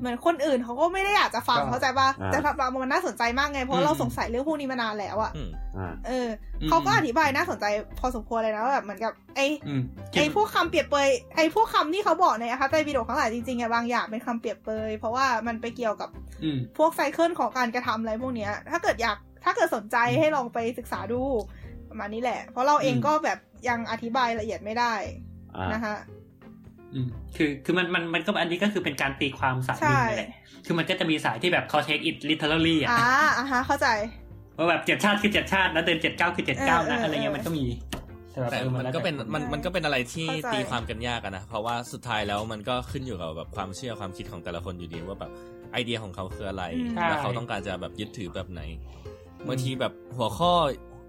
[0.00, 5.32] เหมือนคนอื่นเขาก็ไม่ได้อยากจะฟังเข้าใจปะแต่เรามันน่าสนใจมากไงเพราะเราสงสัยเรื่องพวกนี้มานานแล้วอะ
[6.06, 6.28] เออ
[6.68, 7.66] เขาก็อธิบายน่าสนใจ
[7.98, 9.46] พอสมควรเลยนะแบบเหมือนกับ ไอ้
[10.18, 16.08] ไอ้พวกคำเปรียบเปยไอ้พวกคำที่เขาบอกในนะคะไตรปิฎกทั้งหลายจริงๆไงบางอย่างเป็นคำเปรียบเปยเพราะว่ามันไปเกี่ยวกับ
[16.78, 21.22] พวกไซเคิลของการกระทำอะไรพวกเนี้ย ถ้าเกิดอยากถ้าเกิดสนใจให้ลองไปศึกษาดู
[21.90, 24.94] ประมาณนี้แหละ เพราะเราเองก็แบบยังอธิบายละเอียดไม่ได้
[25.72, 25.96] นะคะ
[26.94, 30.30] อืมคือคือมันมันมันก็อันนี้ก็คือเป็นการตีความสายหนึ่งเลย
[30.66, 33.88] คือมันก็จะมีสายที่แบบเขา take it literally อะอ่าอ่าฮะเข้าใจ
[34.56, 37.64] ว่าแบบเจ็ดชาติคือเจ็ดชาติแล้วเดินเจ็ดเก้าคือเจ็ดเก้านะอะไรเงี้ยมันก็มี
[38.50, 45.30] แต่มันก็เป็นมันมันก็เป็นอะไรที่ตีความกันยากนะเพราะว่าสุดท้ายแล้วมันก็ขึ้นอยู่กับแบบความเชื่อความคิดของแต่ละคนอยู่ดีว่าแบบ
[45.72, 46.64] ไอเดียของเขาคืออะไร
[47.08, 48.62] แล้วเขาต้องการจะแบบยึดถือแบบไหน
[49.48, 50.52] บางทีแบบหัวข้อ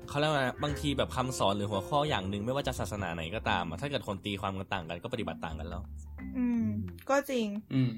[0.09, 5.81] เขาเรียกว่าบางทีแบบคำสอนหรือหัวข้ออย่างหนึ่งไม่ว่าจะศาสนาไหนก็ตามถ้าเกิดคนตีความกันต่างกันก็ปฏิบัติต่างกันแล้ว
[6.37, 6.65] อืม
[7.09, 7.91] ก็จริง อืม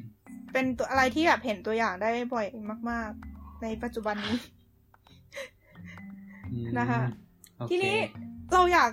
[0.53, 2.45] เป็นตัวอะไรที่แบบเห็นตัวอย่างได้บ่อย
[2.89, 4.37] มาก ๆ ในปัจจุบันนี้
[6.79, 7.01] นะคะ
[7.69, 7.95] ทีนี้
[8.53, 8.89] เราอยาก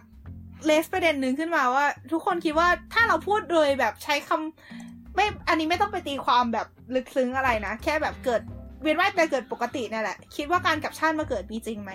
[0.66, 8.40] เลสประเด็นหนึ่งขึ้นมาว่า ทุกคนคิดว่าถ้าเราพูดโดยแบบใช้คำไม่อันนี้ไม่ต้องไปตีความแบบลึกซึ้งอะไรนะ แค่แบบเกิด
[8.82, 11.92] เวียนว่ายแต่เกิดปกตินี่แหละ คิดว่าการกลับชาติมาเกิดมีจริงไหม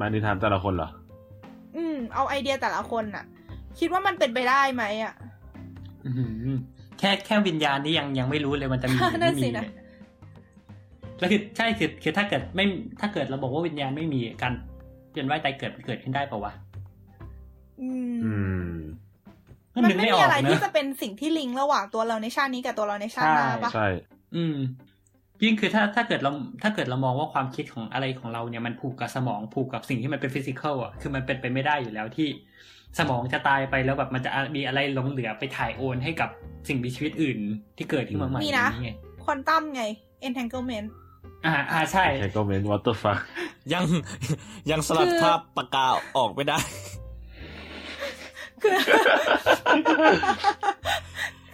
[0.00, 0.90] มานิทานแต่ละคนเหรอ
[1.76, 3.24] อืม เอาไอเดียแต่ละคนน่ะ
[3.78, 5.14] คิดว่ามันเป็นไปได้ไหมอะ
[6.98, 9.50] แค่แค่วิญญาณนี่ยังยังไม่รู้เลยมันจะมีไม่มี
[11.18, 12.64] แล้วคือใช่คือคือถ้าเกิดไม่
[13.00, 14.52] ถ้าเกิดเราบอกว่าวิญญาณไม่มีการ
[15.10, 16.52] เปลี่ยนว่ายตายเกิดเกิดขึ้นได้ปะวะ
[17.80, 17.90] อื
[18.70, 18.76] ม
[19.74, 23.86] มันไม่มีอะไรที่จะเป็นสิ่งที่ลิงระหว่างตัวเราในชาตินี้กับตัวเราในชาติหน้าปะใช่
[24.36, 24.56] อืม
[25.44, 26.30] ยิ่งคือถ้าถ้าเกิดเรา
[26.62, 32.28] ถ้าเกิดเรามองว่าความคิดของอะไรของเราเนี่ยมันผูกกับสมองผูกกับสิ่งที่มันเป็นฟิสิกอลอะคือมันเป็นไปไม่ได้อยู่แล้วที่
[32.98, 36.30] สมองจะตายไปแล้วแบบมันจะมีอะไรหลงเหลือไปถ่ายโอนให้กับ
[36.68, 37.38] สิ่งมีชีวิตอื่น
[37.76, 38.68] ที่เกิดขึ้นมาใหม่มีนะ
[39.24, 39.82] ควอนตัมไง
[40.26, 40.86] entanglement
[41.46, 43.20] อ่าอ่าใช่ entanglement what the fuck
[43.72, 43.84] ยัง
[44.70, 46.58] ยังสลัดภาพปากกาออกไม่ได้
[48.62, 48.72] คือ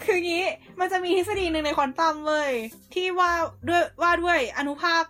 [0.06, 0.44] คืองี้
[0.80, 2.50] มันจะมีทฤษฎีหนึ่งในควอนตัมเลย
[2.94, 3.30] ที่ว่า
[3.68, 5.02] ด้วยว่าด้วยอนุภาค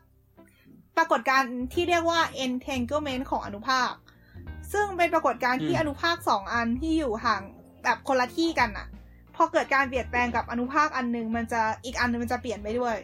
[0.97, 3.93] ปรากฏการณ์ที่เรียกว่า entanglement ของอนุภาค
[4.72, 7.43] ซึ่งเป็นปรากฏการณ์ที่อนุภาคสองอันที่อยู่ห่าง
[7.84, 8.86] แบบคนละที่กันอะ
[9.36, 12.97] พอเกิดการเปลี่ยนแปลงกับอนุภาคอันนึงมันจะอีกอันนึงมันจะเปลี่ยนไปด้วย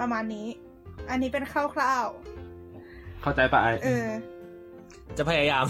[0.00, 0.46] ประมาณนี้
[1.10, 4.06] อันนี้เป็นคร่าวๆเข้าใจปะไอเออ
[5.18, 5.64] จะพยายาม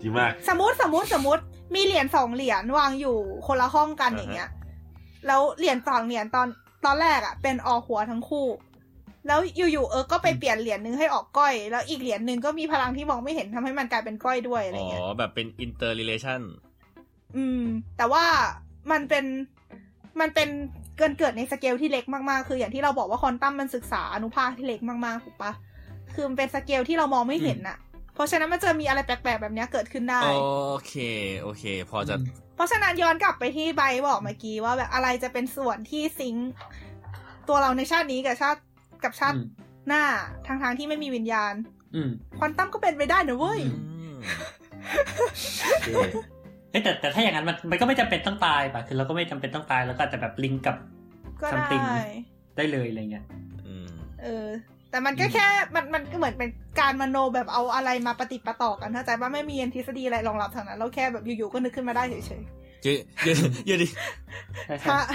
[0.00, 1.42] จริงมาก สมมติสมมติสมมติ
[1.74, 3.16] มีเหรียญสองเหรียญวางอยู่
[3.46, 4.50] คนละห้องกันอย่างเงี้ย
[5.26, 6.48] แล้วเหรียญสองเหรียญตอน
[6.84, 8.46] ตอนแรกอะ เป็นออกหัวทั้งคู่
[9.26, 16.40] แล้วอยู่ๆเออก็ไปเปลี่ยนเหรียญนึงให้ออกก้อย แล้วอีกเหรียญหนึ่งก็มีพลังที่มองไม่เห็นทำให้มันกลายเป็นก้อยด้วยอะไรเงี้ยอ๋อแบบเป็น interrelation
[17.36, 17.62] อืม
[17.96, 18.24] แต่ว่า
[18.90, 19.24] มันเป็น
[20.20, 20.48] มันเป็น
[20.96, 25.52] เกินเกิดในสเกลที่เล็กมากๆ คืออย่างที่เราบอกว่าควอนตัมมันศึกษาอนุภาคที่เล็กมากๆถูกปะ
[26.14, 27.76] คือมันเป็นสเกลที่เรามองไม่เห็นอะ
[28.14, 30.94] เพราะฉะนั้นมันจะมีอะไรแปลกๆแบบนี้เกิดขึ้นได้ โอเค
[31.42, 32.14] โอเค พอจะ
[32.56, 36.36] เพราะฉะนั้นย้อนกลับไปที่ใบบอกเมื่อกี้ว่าแบบอะไรจะเป็นส่วนที่ซิง
[37.48, 38.60] ตัวเราในชาตินี้กับชาติ
[39.04, 39.38] กับชาติ
[39.88, 40.02] หน้า
[40.46, 41.54] ทางทางที่ไม่มีวิญญาณ
[41.94, 42.00] อื
[42.38, 43.60] ควอนตัมก็เป็นไปได้นะเว้ย
[46.70, 50.76] เฮ้แต่แต่ถ้าอย่างนั้นมันมันก็ไม่จำเป็นต้องตายป่ะคือเราก็ไม่จำเป็นต้องตายแล้วก็แต่แบบลิงกับ
[51.52, 51.82] ซัมติง
[52.56, 53.24] ได้เลยอะไรเงี้ย
[54.22, 54.48] เออ
[54.92, 63.36] แต่มันก็แค่มันมันก็เหมือนเป็นการมโนแบบเอาอะไรมาปฏิปต่อกันถ้าใจว่าไม่มีทฤษฎีอะไรรองรับทางนั้น เราแค่แบบอยู่ๆก็นึกขึ้นมาได้เฉยๆเยอะเยอะ
[63.66, 63.88] เยอะดิ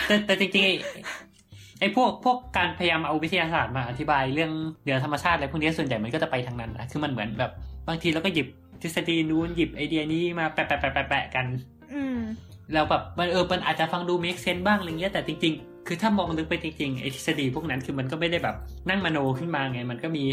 [0.08, 4.52] แต่แต่จริงๆไอ้พวกพวกการพยายามเอาวิทยาศาสตร์มาอธิบายเรื่อง
[4.84, 7.52] เหนือธรรมชาติอะไรพวกนี้ส่วนใหญ่มันก็จะไปทางนั้นนะคือมันเหมือนแบบ
[7.88, 8.48] บางทีเราก็หยิบ
[8.82, 11.46] ทฤษฎีนู้นหยิบไอเดียนี้มาแปะแปะแปะแปะกัน
[11.94, 12.18] อืม
[12.74, 15.54] แล้วแบบมันเออมันอาจจะฟังดู make sense บ้างอะไรเงี้ยแต่จริง
[15.88, 18.56] คือถ้ามองลึกไปจริงๆไอ้ทฤษฎีพวกนั้นคือมันก็ไม่ได้แบบ
[18.90, 20.24] นั่งมโนขึ้นมาไง มันก็มี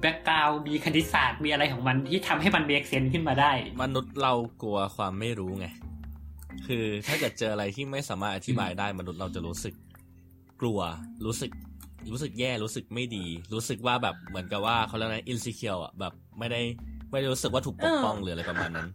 [0.00, 3.52] background มีคณิตศาสตร์มีอะไรของมันที่ทำให้มัน make sense ขึ้นมาได้
[3.82, 5.66] มนุษย์เรากลัวความไม่รู้ไง
[6.66, 9.74] คือถ้าเกิดเจออะไรที่ไม่สามารถอธิบายได้มนุษย์เราจะรู้สึก
[10.60, 10.80] กลัว
[11.26, 11.50] รู้สึก
[12.12, 16.60] รู้สึกแย่รู้สึกไม่ดี รู้สึกว่าแบบเหมือนกับว่าเขาเรียกว่า insecure อะแบบไม่ได้
[17.10, 18.88] ไม่ได้รู้สึกว่าถูกปกป้องหรืออะไรประมาณนั้น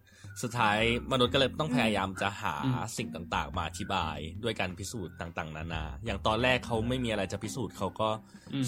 [0.43, 0.79] สุดท้าย
[1.11, 2.55] มนุษย์ก็เลยต้องพยายามจะหา
[2.97, 8.09] สิ่งต่างๆ มาอธิบายด้วยการพิสูจน์ต่างๆ นานา อย่างตอนแรกเขาไม่มีอะไรจะพิสูจน์เขาก็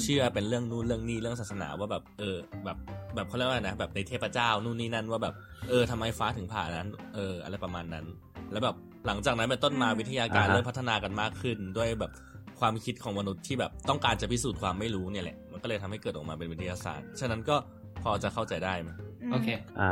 [0.02, 2.78] เชื่อเป็นเรื่องนู่นเรื่องนี้เรื่องศาสนาว่าแบบเออแบบ
[3.16, 5.36] แบบเขาเรียกว่านะแบบในเทพเจ้านู่นนี่นั่นว่าแบบ
[5.70, 8.06] เออทำไมฟ้าถึงผ่านั้น เออ อะไรประมาณนั้น
[8.52, 8.76] แล้วแบบ
[9.08, 12.12] หลังจากนั้นเป็นต้นมาวิทยาการเริ่มพัฒนากันมากขึ้น ด้วยแบบ
[12.60, 17.56] ความคิดของมนุษย์ที่แบบต้องการจะพิสูจน์ความไม่รู้เนี่ยแหละมันก็เลยทำให้เกิดออกมาเป็นวิทยาศาสตร์ฉะนั้นก็
[18.04, 18.90] พอจะเข้าใจได้ไหม
[19.32, 19.48] โอเค
[19.82, 19.92] อ่า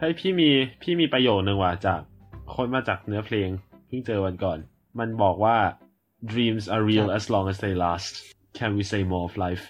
[0.00, 0.50] ให้พี่มี
[0.82, 2.00] พี่มีประโยชน์หนึ่งว่ะจาก
[2.54, 3.48] คนมาจากเนื้อเพลง
[3.86, 4.58] เพิ่งเจอวันก่อน
[4.98, 5.56] มันบอกว่า
[6.30, 8.12] dreams are real as long as they last
[8.56, 9.64] can we say more of life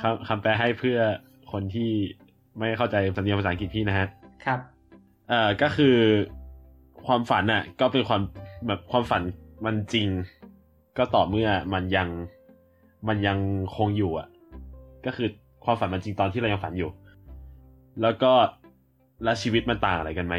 [0.00, 0.98] คำคำแปลให้เพื่อ
[1.52, 1.90] คนที่
[2.58, 4.08] ไม่เข้าใจสำเนียงภาษาอังกฤษพี่นะฮะ
[4.44, 4.60] ครับ
[5.28, 5.96] เอ่อ ก็คือ
[7.06, 8.20] ความฝันน่ะ ก็เป็นความ
[8.66, 9.22] แบบความฝัน
[9.64, 10.08] มันจริง
[10.98, 12.08] ก็ต่อเมื่อมันยัง
[13.08, 13.38] มันยัง
[13.76, 14.28] คงอยู่อะ
[15.06, 15.28] ก็คือ
[15.64, 16.90] ความฝันมันจริงตอนที่เรายังฝันอยู่
[18.02, 18.32] แล้วก็
[19.24, 20.34] แล้วชีวิตมันต่างอะไรกันไหม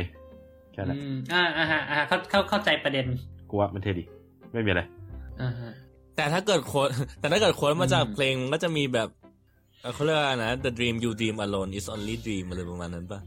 [0.74, 0.98] แค่นั้น
[1.34, 3.06] อ่าอ่าฮะอ่าเข้าเข้าเข้าใจประเด็น
[3.50, 4.04] กูว่ามันเท่ดี
[4.54, 4.82] ไม่มีอะไร
[5.42, 5.72] อ่าฮะ
[6.16, 6.88] แต่ถ้าเกิดโค้ด
[7.20, 9.10] แต่ถ้าเกิดโค้ดมาจากเพลงมันก็จะมีแบบ
[9.94, 13.20] เขาเรียกว่านะ the dream you dream alone is only dream อะไรประมาณนั้นปะ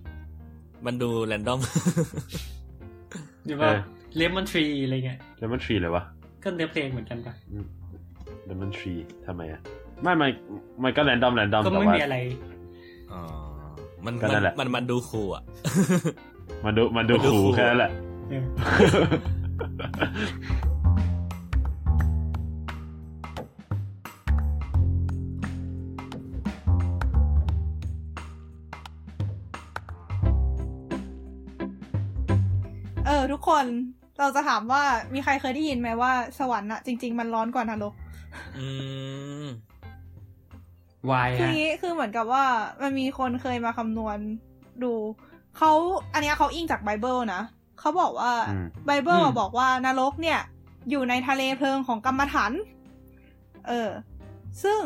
[0.86, 1.60] มันดูแรนดอม
[3.46, 3.70] หรือว่า
[4.16, 6.02] เลมอนทรีอะไรเงี้ยเลมอนทรีเลยวะ
[6.42, 7.34] ก็เนื้อเพลงเหมือนกันปะ
[8.46, 8.92] เลมอนทรี
[9.26, 9.60] ทำไมอะ
[10.02, 10.28] ไม่ไม่
[10.82, 12.16] มันก็แรนดอมแรนดอมก็ไม่มีอะไร
[13.12, 13.20] อ๋อ
[14.04, 15.42] มันมันมันมันดูคูอะ
[16.64, 17.90] มันดูมันดูคูแค่นั้นแหละ
[33.06, 33.66] เออ ทุกคน
[34.18, 34.82] เราจะถามว่า
[35.14, 37.94] มีใครเคยได้ยินไหมว่าสวรรค์อะจริง ๆ มันร้อนกว่านรก
[38.58, 38.68] อื
[39.44, 39.46] ม
[41.10, 42.44] why คืองี้คือเหมือนกับว่า
[42.82, 44.18] มันมีคนเคยมาคำนวณ
[44.82, 44.92] ดู
[45.58, 45.72] เขา
[46.14, 47.42] อันนี้เขาอิงจากไบเบิลนะ
[47.80, 48.32] เขาบอกว่า
[48.86, 50.40] ไบเบิลบอกว่านรกเนี่ย
[50.90, 52.52] อยู่ในทะเลเพลิงของกำมะถัน
[53.68, 53.90] เออ
[54.62, 54.80] ซึ่ง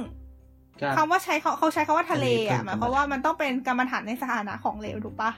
[0.96, 5.30] คำว่าใช้เขาเขาใช้คำว่าทะเลอะหมายความว่ามันต้องเป็นกำมะถันในสถานะของเหลวถูกปะ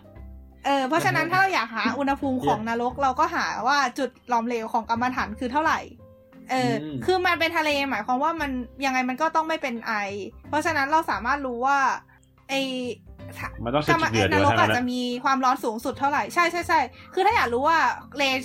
[0.64, 5.78] เออเพราะฉะนั้นถ้าเราอยากหาอุณหภูมิของนรกเราก็หาว่าจุดหลอมเหลวของกรรมฐานคือเท่าไหร่
[6.50, 6.72] เออ
[7.04, 8.50] คือมันเป็นทะเลหมายความว่ามัน
[8.84, 9.92] ยังไงมันก็ต้องไม่เป็นไอ
[10.48, 11.78] เพราะฉะนั้นเราสามารถรู้ว่า
[12.48, 12.54] ไอ
[13.64, 16.80] มันต้องกรรมนรกอาจจะมีความร้อนสูงสุดเท่าไหร่ ใช่ใช่ใช่
[17.14, 17.78] คือถ้าอยากรู้ว่า
[18.16, 18.38] เลน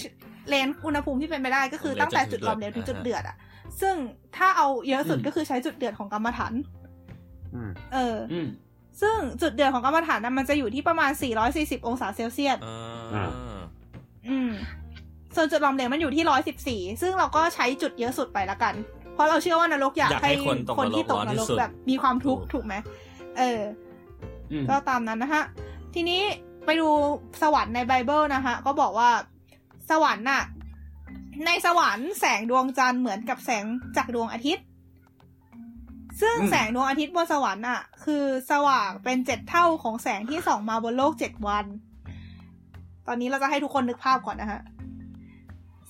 [0.49, 3.35] เลนอุณหภูมิที่เป็นไปได้ก็คือตั้งแต่จุดหลอมเหลวถึงจุดเดือดอะ
[3.81, 3.95] ซึ่ง
[4.37, 6.53] ถ้าเอาเยอะสุดก็คือใช้จุดเดือดของกรรมฐาน
[7.93, 8.17] เออ
[9.01, 11.11] ซึ่งจุดเดือดของกรรมฐานนั้นมันจะอยู่ที่ประมาณ
[11.49, 12.57] 440 องศาเซลเซียส
[14.29, 14.51] อืม
[15.35, 18.73] ส่วนจุดหลอมเหลวมันอยู่ที่114ซึ่งเราก็ใช้จุดเยอะสุดไปละกัน
[19.13, 20.31] เพราะเราเชื่อว่านรกอยากให้
[20.77, 22.73] คนที่ตกนรกแบบมีความทุกข์ถูกไหม
[23.37, 23.61] เออ
[24.69, 25.43] ก็ตามนั้นนะฮะ
[25.93, 26.21] ทีนี้
[26.65, 26.89] ไปดู
[27.41, 29.09] สวรรค์ในไบเบิลนะคะก็บอกว่า
[29.89, 30.43] สวรรค์น่ะ
[31.45, 33.65] ในสวรรค์แสงดวงจันทร์เหมือนกับแสง
[33.97, 34.65] จากดวงอาทิตย์
[36.21, 41.65] ซึ่งแสงดวงอาทิตย์บนสวรรค์อะ คือสว่างเป็นเจ็ดเท่าของแสงที่ส่องมาบนโลกเจ็ดวัน
[43.07, 44.61] ตอนนี้เราจะให้ทุกคนนึกภาพก่อนนะฮะ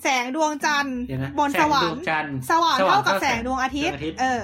[0.04, 0.98] แสงดวงจันทร์
[1.40, 2.02] บนสวรรค์
[2.50, 4.42] สว่างเท่ากับแสงดวงอาทิตย์ เออ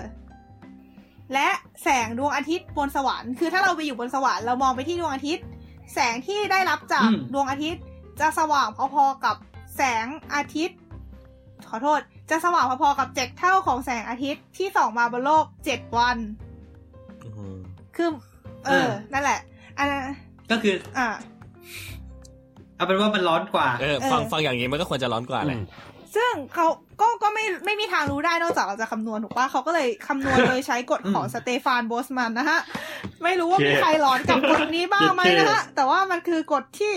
[1.33, 1.49] และ
[1.83, 5.45] แสงดวงอาทิตย์บนสวรรค์คือถ้าเราไปอยู่บนสวรรค์เรามองไปที่ดวงอาทิตย์
[5.93, 7.83] แสงที่ได้รับจากดวงอาทิตย์
[8.19, 9.35] จะสว่างพอๆกับ
[9.75, 10.05] แสง
[10.35, 10.77] อาทิตย์
[11.69, 11.99] ขอโทษ
[12.29, 16.17] จะสว่างพอๆกับเจ็ดเท่าของแสงอาทิตย์ที่ส่องมาบนโลกเจ็ดวัน
[17.95, 18.09] คือ
[18.65, 19.39] เออ นั่นแหละ
[19.77, 20.03] อันนั้น
[20.51, 21.07] ก็คือ อ่า
[22.77, 25.59] เอาเป็นว่ามันร้อนกว่าเออฟังฟังอย่างนี้มันก็ควรจะร้อนกว่าแหละ
[26.15, 26.67] ซึ่งเขา
[27.01, 32.59] ก็ก็ไม่ไม่มีทางรู้ได้นอกจากเราจะคำนวณถูกปะเขาก็เลยคำนวณโดยใช้กฎของสเตฟานโบสมันนะฮะ
[33.23, 36.93] ไม่รู้ว่ามีใครร้อนกับกฎนี้บ้างไหมนะฮะ แต่ว่ามันคือกฎที่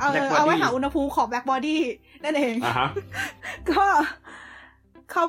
[0.00, 1.82] เอาเอาไว้หาอุณหภูมิของแบล็กบอดี้
[2.24, 2.54] นั่นเอง
[3.70, 3.84] ก็
[5.10, 5.24] เขา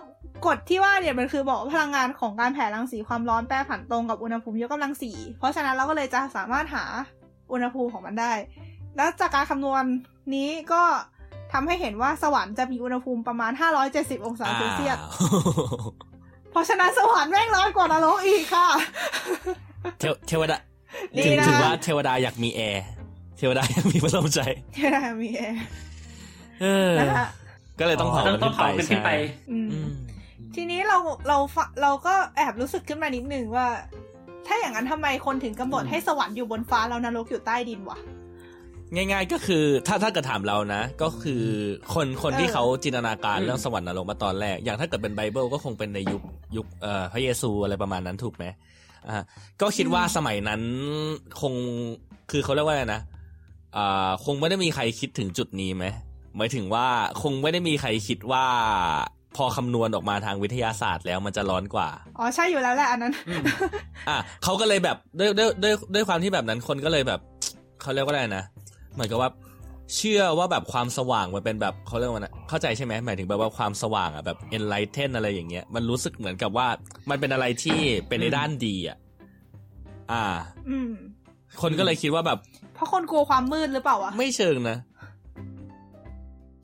[0.48, 6.86] กฎที่ว่าเนี่ยมันคือบอกพลังงานของการแผ่รังสีความร้อนแปรผันตรงกับอุณหภูมิยกกำลังสี่เพราะฉะนั้นเราก็เลยจะสามารถหา
[7.52, 8.34] อุณหภูมิของมันได้
[8.96, 9.84] แล้วจากการคำนวณ
[10.36, 10.82] นี้ก็
[11.54, 14.98] ทำให้เห็นว่าสวรรค์จะมีอุณหภูมิประมาณห้าร้อยเจ็ดสิบองศาเซลเซียส
[16.52, 18.68] เพราะฉะนั้นสวรรค์แม่งร้อนกว่านรกอีกค่ะ
[20.28, 20.58] เทวดา
[21.26, 22.84] ถึงถือว่าเทวดาอยากมีแอร์
[23.38, 24.39] เทวดาอยากมีพัดลมใจ
[24.76, 25.60] เทวดาอยากมีแอร์
[27.00, 27.28] นะคะ
[27.80, 29.10] ก็เลยต้องเผาต้องเผาขึ้นไป
[30.56, 31.38] ทีนี้เราเรา
[31.82, 33.68] เราก็แอบรู้สึกขึ้นมานิดนึงว่า
[34.48, 38.00] ถ้าอย่างนั้นทำไมคนถึงกำหนดให้สวรรค์อยู่บนฟ้าแล้วนรกอยู่ใต้ดินวะ
[38.94, 41.44] ง่าย ๆ ก็คือถ้าถ้าเกิดถามเรานะ ก็คือ
[41.94, 46.22] คนคนที่เขาจินตนาการเรื่องสวรรค์นรกมาตอนแรก อย่างถ้าเกิดเป็นไบเบิลก็คงเป็นในยุค
[46.56, 48.46] ยุคเอ่อพระเยซูอะไรประมาณนั้นถูกไหม
[49.08, 49.24] อ่า
[49.62, 50.62] ก็คิดว่าสมัยนั้น
[51.42, 51.54] คง
[52.32, 53.02] คือเขาเรียกว่าอะไรนะ
[53.78, 55.86] อ่าคงไม่ได้มีใครคิดถึงจุดนี้ไหม
[56.38, 56.88] หมายถึงว่า
[57.22, 58.46] คงไม่ได้มีใครคิดว่า
[59.36, 63.14] พอคำนวณออกมาทางวิทยาศาสตร์แล้วมันจะร้อนกว่า อ๋อ ใช่อยู่แล้วแหละอันนั้น
[64.10, 67.20] อะเขาก็เลยแบบด้วยด้วยด้วยด้วยความที่แบบนั้นคนก็เลยแบบ
[67.82, 68.44] เขาเรียกว่าอะไรนะ
[68.96, 69.32] เหมือนกับว่า
[69.96, 76.68] เชื่อว่าแบบความสว่างมันเป็นแบบเขาเรียกว่านะเข้าใจใช่ไหมหมายถึงแบบว่าความสว่างอะแบบ enlighten อะไรอย่างเงี้ย มันรู้สึกเหมือนกับว่า
[77.10, 78.98] มันเป็นอะไรที่เป็นในด้านดีอะ
[80.12, 80.24] อ่า
[80.70, 80.91] อืม
[81.62, 82.38] คนก็เลยคิดว่าแบบ
[82.74, 84.78] เพราะคนกลัวความมืดหรือเปล่าวะไม่เชิงนะ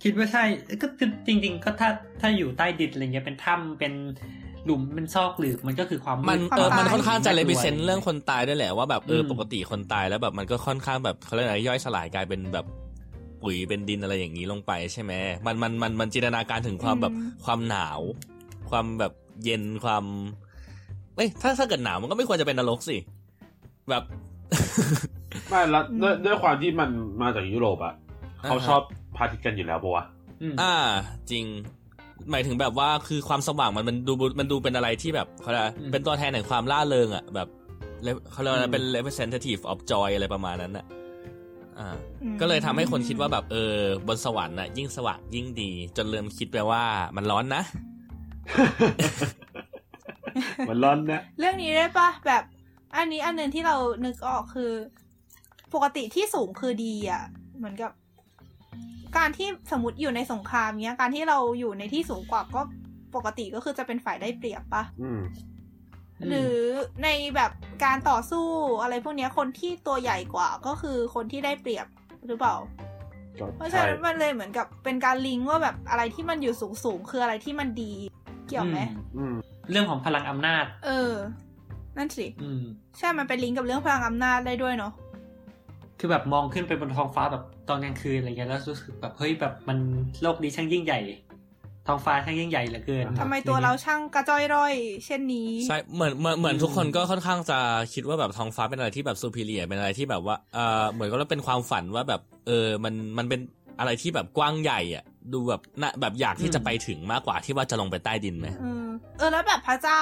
[0.03, 0.43] คิดว่าใช่
[0.81, 0.87] ก็
[1.27, 1.89] จริง ๆ ก็ถ้า
[2.21, 3.93] ถ้าอยู่ใต้ดินอะไรเงี้ยเป็นถ้ำเป็น
[4.65, 12.65] หลุมเป็นซอกหรือมันก็คือความมันเออมันค่อนข้างจะเลเซนเรื่องคนตายด้วยแหละว่าแบบเออปกติคนตายแล้วแบบมันก็ค่อนข้างแบบเขาเรียกอะไรย่อยสลายกลายเป็นแบบ
[13.41, 15.13] ปุ๋ยเป็นดินอะไรอย่างนี้ลงไปใช่ไหม
[15.45, 17.13] มันมันมันมันจินตนาการถึงความแบบ
[17.45, 17.99] ความหนาว
[18.69, 20.03] ความแบบเย็นความ
[21.15, 22.97] เอ้ยถ้าถ้าเกิดหนาวมันก็ไม่ควรจะเป็นนรกสิ
[23.89, 24.03] แบบ
[25.49, 26.89] ไม่แล้วด้วยด้วยความที่มัน
[27.21, 27.93] มาจากยุโรปอะ
[28.43, 28.81] เขาชอบ
[29.15, 30.03] พาทิตกันอยู่แล้วปะวะ
[30.61, 30.75] อ่า
[31.31, 31.45] จริง
[32.31, 35.51] หมายถึงแบบว่าคือความสว่างมันมันดูมันดูเป็นอะไรที่แบบเขา
[35.91, 37.47] เป็นตัวแทนแห่งความล่าเริงอะแบบ
[38.31, 40.85] เขาเรียกว่าเป็น representative of joy อะไรประมาณนั้นอะ
[41.79, 41.87] อ่า
[42.41, 43.75] ก็เลยทำให้คนคิดว่าแบบเออ
[44.07, 46.83] บนสวรรค์น่ะ ยิ่งสว่างยิ่งดี จนเริ่มคิดไปว่า
[47.15, 47.63] มันร้อนนะ
[50.69, 52.43] มันร้อนนะ เรื่องนี้ได้ปะแบบ
[52.95, 54.71] อันนี้อันหนึ่งที่เรานึกออกคือ
[55.73, 57.23] ปกติที่สูงคือดีอะ
[57.57, 57.91] เหมือนกับ
[59.17, 62.61] การที่สมมติอยู่ในสงครามเนี้ย การที่เราอยู่ในที่สูงกว่าก็
[63.15, 64.83] ปกติก็คือจะเป็นฝ่ายได้เปรียบปะ
[66.27, 66.55] หรือ
[67.03, 67.51] ในแบบ
[67.85, 68.47] การต่อสู้
[68.81, 71.87] อะไรพวกนี้คนที่ตัวใหญ่กว่าก็คือคนที่ได้เปรียบ
[72.27, 72.55] หรือเปล่า
[73.57, 77.93] เพราะฉะนั้นมันเลยเหมือนกับเป็นการลิงก์ว่าแบบอะไรที่มันอยู่สูงสูงคืออะไรที่มันดี
[78.47, 78.79] เกี่ยวไหม
[79.71, 81.13] เรื่องของพลังอำนาจ เออ
[81.97, 82.27] นั่นสิ
[82.97, 84.93] ใช่มันเป็นลิงก์กับเรื่องพลังอำนาจได้ด้วยเนาะ
[86.03, 89.77] คือแบบมองขึ้นไปบนท้องฟ้าแบบตอนกลางคืนอะไรเงี้ยแล้วรู้สึกแบบเฮ้ยแบบมัน
[90.21, 90.99] โลกนี้ช่างยิ่งใหญ่
[91.87, 94.73] ท้องฟ้าช่างยิ่งใหญ่เหลือเกินทำไมตัวเราช่างกระจ้อยร่อย
[95.05, 97.59] เช่นนี้ใช่เหมือนเหมือนเหมือนทุกคนก็ค่อนข้างจะ
[97.93, 103.39] คิดว่าแบบท้องฟ้าเป็นอะไรที่แบบซูพิเลียเป็นอะไรที่แบบว่าเออเหมือนก็เป็นความฝันว่าแบบเออมันมันเป็น
[103.79, 108.47] อะไรที่แบบกว้างใหญ่อะดูแบบน่ะแบบอยากที่จะไปถึงมากกว่าที่ว่าจะลงไปใต้ดินไหม
[109.17, 110.01] เออแล้วแบบพระเจ้า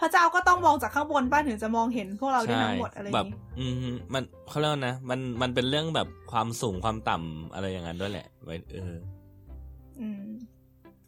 [0.00, 3.26] พระเจ้าก็ต้องมองจากข้างบนบ้านถึงจะมองเห็นพวกเราได้ทั้งหมดอะไรแบบ
[3.58, 8.96] อืมมันเขาเรียกนะมันมันเป็นเรื่องแบบความสูงความต่ำอะไรอย่างนั้นด้วยแหละไว้เออ
[10.00, 10.24] อืม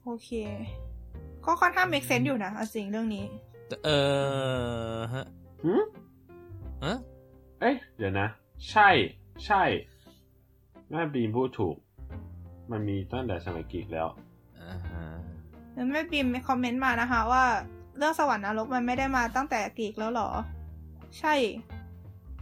[0.04, 0.30] โอเค
[1.44, 3.24] ก็ค่อนข้าง make sense อยู่นะจริงเรื่องนี้
[3.84, 3.90] เอ
[4.94, 5.26] อฮะ
[5.64, 5.82] หืม
[6.84, 6.98] ฮะ
[7.60, 8.28] เอ๊ะเดี๋ยวนะ
[8.70, 8.88] ใช่
[9.46, 9.62] ใช่
[10.90, 11.76] แม่บีมพูดถูก
[12.70, 14.06] มันมีตั้งแต่สมัยกรีกแล้ว
[14.60, 15.06] อ่าฮะ
[15.74, 17.44] แล้วแม่บีมคอมเมนต์มานะคะว่า
[17.98, 20.28] เรื่องสวรรค์นรกมันไม่ได้มาตั้งแต่กรีกแล้วหรอ
[21.18, 21.34] ใช่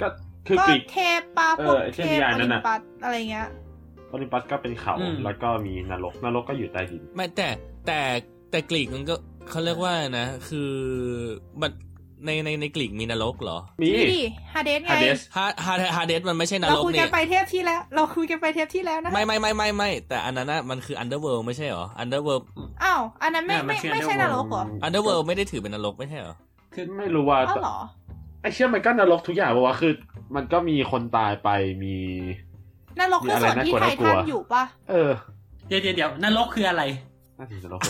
[0.00, 0.08] ก็
[0.46, 3.48] คือกรีกเทปปาพวกเทปอลิมปัสอะไรเงี้ย
[4.08, 4.94] โอลิมปัสก็เป็นเขา
[5.24, 7.48] แล้วก็มีนรกนรกก็อยู่ใต้ดิน ไม่แต่
[7.86, 8.00] แต่
[8.50, 9.14] แต่กรีกมันก็
[9.50, 10.72] เขาเรียกว่านะ คือ
[11.60, 11.72] มัน
[12.24, 13.90] ในในในกรีกมีนรกเหรอ มี
[14.54, 14.90] ฮาเดสไง
[15.36, 22.46] ฮาฮาฮาเดสมันไม่ใช่นรกเนี่ย เราคุยกันไปเทปที่แล้ว เราคุยกันไปเทปที่แล้วนะ ไม่ไม่ไม่ไม่ไม่แต่อันนั้นนะมันคือ underworld ไม่ใช่เหรอ underworld
[22.84, 26.34] อ้าว อันนั้นไม่ไม่ไม่ใช่นรกเหรอ underworld ไม่ได้ถือเป็นนรกไม่ใช่เหรอ
[26.74, 27.78] คือไม่รู้ว่าเหรอ
[28.42, 29.92] ไอเชื่อมันก็นรกทุกอย่างเพราะว่าคือ
[30.36, 31.48] มันก็มีคนตายไป
[31.84, 31.96] มี
[33.00, 35.10] นรกคือส่วนที่ไททันอยู่ปะเออ
[35.68, 36.82] เดี๋ยวเดี๋ยวนรกคืออะไร
[37.38, 37.80] น่าจะนรก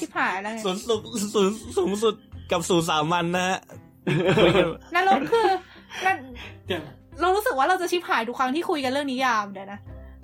[0.00, 1.00] ชิบหายแล้วสูงสุด
[1.34, 2.14] สูงสูงสุด
[2.52, 3.58] กับสูงสามัญนะฮะ
[4.94, 5.48] นรกคือ
[7.20, 9.80] เรารู้สึกว่าเราจะชิบหายทุกครั้งที่คุยกันเรื่องนิยามเดี๋ยวนะ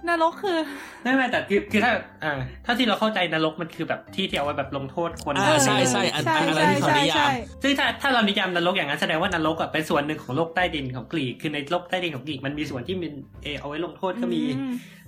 [0.08, 0.58] นรกคือ
[1.02, 1.92] ไม่ไม่แต่คือคือถ้า
[2.24, 2.32] อ่า
[2.64, 7.30] ถ้าที่เราเข้าใจนรกมันคือแบบที่ที่เอาไว้แบบลงโทษคนอ่าใช่ใช่อันอะไรที่เขานิยาม
[7.62, 14.42] ซึ่งถ้าถ้าเรานิยามนรกอย่างนั้นแสดงว่านรกอะเป็นส่วนหนึ่งของโลกใต้ดินของกรีกคือในโลกใต้ดินของกรีกมันมีส่วนที่มันเอเอาไว้ลงโทษก็มี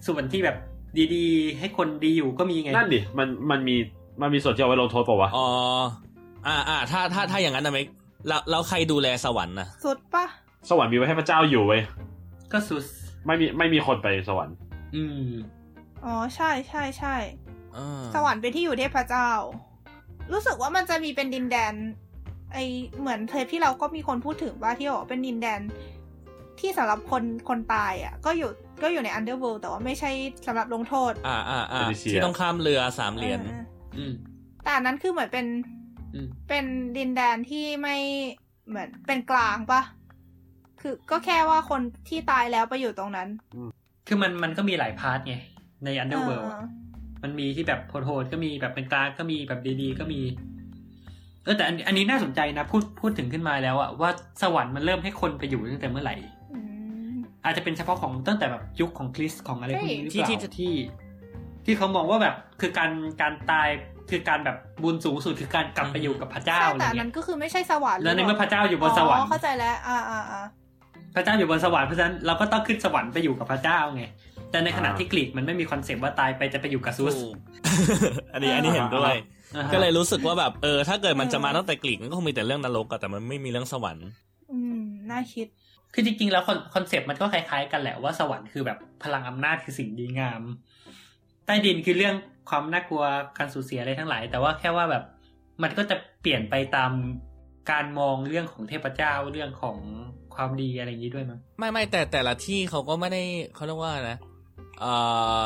[0.07, 0.57] ส่วนที่แบบ
[1.15, 3.77] ดีๆ ให้คนดีอยู่ก็มีไง นั่นดิมันมันมี
[4.21, 5.49] มันมีส่วนที่เอาไว้ลงโทษป่าวะอ๋อ
[6.47, 7.87] อ่าอ่าถ้าถ้าถ้าอย่างนั้นนะเมก
[8.29, 10.25] แล้วเราใครดูแลสวรรค์นะสุดปะ
[10.71, 11.83] สวรรค์มีไว้ให้พระเจ้าอยู่เว้ย
[12.53, 12.83] ก็สุด
[13.27, 14.57] ไม่มีไม่มีคนไปสวรรค์
[14.97, 15.29] อืม
[16.05, 17.17] อ๋อใช่ใช่ใช่
[18.15, 19.31] สวรรค์เป็นที่อยู่เทพเจ้า
[20.33, 21.75] รู้สึกว่ามันจะมีเป็นดินแดน
[22.53, 22.59] ไอ
[23.01, 25.61] เหมือนเทปที่เราก็มีคนพูดถึงว่าที่บอกเป็นดินแดน
[26.61, 28.51] ที่สำหรับคนคนตายอะ ก็อยู่
[28.83, 30.11] ก็อยู่ในอันเดอร์เวิลด์แต่ว่าไม่ใช่
[30.47, 33.41] สำหรับลงโทษ อ่าอ่าอ่าที่ต้องข้ามเรือสามเหรียญ
[34.65, 35.47] แต่อันนั้นคือเหมือนเป็น
[36.49, 36.65] เป็น
[36.97, 37.97] ดินแดนที่ไม่
[38.69, 39.83] เหมือนเป็นกลางปะ
[40.81, 43.29] คือก็แค่ว่าคนที่ตายแล้วไปอยู่ตรงนั้น
[44.07, 45.35] คือมันมันก็มีหลาย part ไง
[45.85, 46.51] ใน underworld
[47.23, 50.21] มันมีที่แบบโหดๆก็มีแบบเป็นกลางก็มีแบบดีๆ ก็มี
[51.45, 54.11] เออแต่อันนี้น่าสนใจนะ พูดพูดถึงขึ้นมาแล้วอะว่า
[54.43, 56.17] สวรรค์มันเริ่มให้คนไปอยู่ตั้งแต่เมื่อไหร่
[57.45, 60.75] อาจจะเป็นเฉพาะของตั้งแต่แบบยุคของคริสต์ของอะไรพวกนี้หรือเปล่าที่ที่
[61.65, 63.69] ที่เขามองว่าแบบคือการการตาย
[64.11, 70.47] คือการแบบบุญสูงสุดคือการกลับไปอยู่กับพระเจ้าแต่นั้นก็คือไม่ใช่สวรรค์แล้วในเมื่อพระเจ้าอยู่บนสวรรค์เข้าใจแล้วอ่าอ่า
[71.15, 74.05] พระเจ้าอยู่บนสวรรค์เพราะฉะนั้นเราก็ต้องขึ้นสวรรค์ไปอยู่กับพระเจ้าไง
[74.51, 77.17] แต่ในขณะที่กรีกมันไม่มี concept ว่าตายไปจะไปอยู่กับซูส
[78.33, 79.15] อันนี้อันนี้เห็นด้วย
[79.73, 84.09] ก็เลยรู้สึกว่าแบบเออถ้าเกิดมันจะมาตั้งแต่กรีกมันก็คงมีแต่เรื่องนรกอะแต่มันไม่มีเรื่องสวรรค์
[84.53, 84.81] อืม
[85.11, 85.47] น่าคิด
[85.95, 86.43] คือจริงๆแล้ว
[86.75, 90.43] concept มันก็คล้ายๆกันแหละว่าสวรรค์คือแบบพลังอำนาจคือสิ่งดีงาม
[91.47, 92.15] ใต้ดินคือเรื่อง
[92.49, 93.05] ความน่ากลัว
[93.39, 95.05] การสูญเสียอะไรทั้งหลาย แต่ว่าแค่ว่าแบบ
[95.63, 96.93] มันก็จะเปลี่ยนไปตาม
[97.71, 99.79] การมองเรื่องของเทพเจ้าเรื่องของ
[100.35, 103.23] ความดีอะไรอย่างนี้ด้วยมั้งไม่ไม่แต่แต่ละที่เขาก็ไม่ได้
[103.55, 104.19] เขาเรียกว่านะ
[104.81, 104.85] เอ
[105.41, 105.45] อ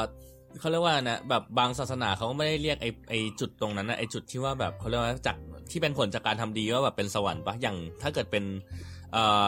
[0.60, 5.36] เขาเรียกว่านะแบบบางศาสนาเขาก็ไม่ได้เรียกไอไอจุดตรงนั้นนะไอจุดที่ว่าแบบเขาเรียกว่าจาก
[5.70, 8.44] ที่เป็นผลจากการทำดีว่าแบบเป็นสวรรค์ปะอย่างถ้าเกิดเป็น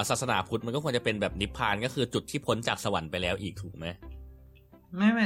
[0.08, 3.86] ศาสนาพุทธมันก็ควรจะเป็นแบบนิพพานก็คือจุดที่พ้นจากสวรรค์ไปแล้วอีกถูกไหม
[4.96, 5.24] ไม่ไม่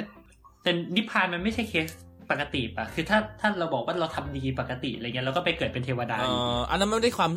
[0.62, 1.88] แต่นิพพานมันไม่ใช่เคส
[2.30, 6.30] ปกติปะคือถ้าถ้าเราบอกว่าเราทำดีปกติอะไรเงี้ยเราก็ไปเกิดเป็นเทวดาอ
[6.70, 7.30] อันนั้นไม่ได้ความ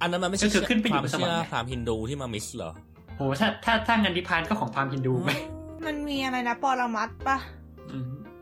[0.00, 2.72] อันนั้นมันไม่ใช่ขึ้นไปอยู่บนสวรรค์พราหมณ์ฮินดูที่มามิสเหรอ
[3.16, 5.30] โหถ้าถ้าถ้างันนิพพานก็ของพราหมณ์ฮินดูไหม
[5.86, 7.36] มันมีอะไรนะปรมัตปะ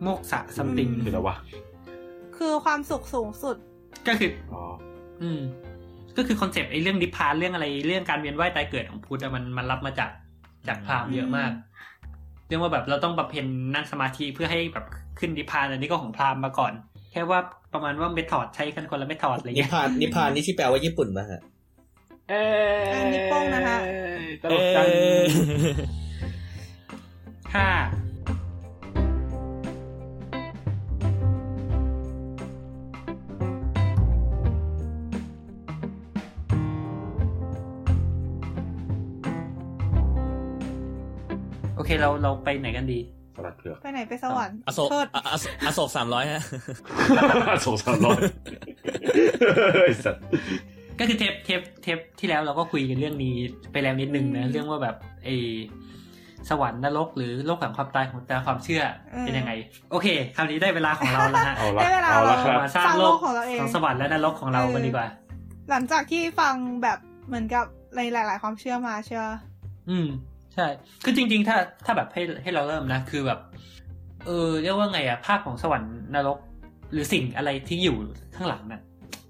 [0.02, 1.36] โมกษะซัมติงคืออะไรวะ
[2.36, 3.56] คือความสุขสูงสุด
[4.06, 4.62] ก็คืออ๋อ
[5.22, 5.40] อืม
[6.16, 10.10] ก็คือคอนเซปต์ไอ้เรื่องนิพพานเรื่องอะไรเรื่องการเวียนว่ายตายเกิดของพุทธมันมันรับมาจาก
[10.68, 11.50] จากพราหมณ์เยอะมาก
[12.46, 14.84] เรื่องว่าแบบเราต้องบำเพ็ญนั่งสมาธิเพื่อให้แบบ
[15.18, 16.72] ขึ้นนิพพานอันนี้ก็ของพราหมณ์มาก่อน
[17.12, 17.40] แค่ว่า
[17.72, 21.40] ประมาณว่าเมทอดใช้กันคนละเมทอดอะไรเงี้ยนิพพานนิพพานนี่ที่แปลว่าญี่ปุ่นป่ะฮะ
[22.30, 22.34] เอ
[22.98, 23.76] อนิปโป้งนะคะ
[24.42, 24.86] ตลกจัง
[27.54, 27.70] ค่ะ
[41.94, 43.00] เคเราเราไปไหนกันดี
[43.36, 44.88] สลัดเผือกไปไหนไปสวรรค์อโศก
[45.66, 46.42] อโศกสามร้อยฮะ
[47.52, 48.20] อโศกสามร้อย
[50.98, 53.34] ก็คือเทปเทปเทปที่แล้วเราก็คุยกันเรื่องนี้
[53.72, 55.28] ไปแล้วนิดนึงนะเรื่องว่าแบบไอ
[56.50, 58.82] สวรรค์นรกหรือโลกหลังความตายของแต่ความเชื่อ
[59.20, 59.52] เป็นยังไง
[59.90, 63.18] โอเคคราวนี้ได้เวลาของเราแล้วฮะได้เวลาเรามาสร้างโลก
[63.60, 65.06] ของสวรรค์และนรกของเรากันดีกว่า
[65.70, 67.64] หลังจากที่ฟังแบบเหมือนกับ
[67.96, 69.24] ในหลาย ๆ ความเชื่อมาเชื่อ
[69.90, 70.06] อืม
[70.54, 70.66] ใช่
[71.04, 73.40] คือจริง ๆ ถ้าถ้าแบบให้ให้เราเริ่มนะ คือแบบ
[74.26, 76.38] เออเรียกว่าไงอะภาพของสวรรค์นรก
[76.92, 77.96] หรือสิ่งอะไรที่อยู่
[78.36, 78.80] ข้างหลังน่ะ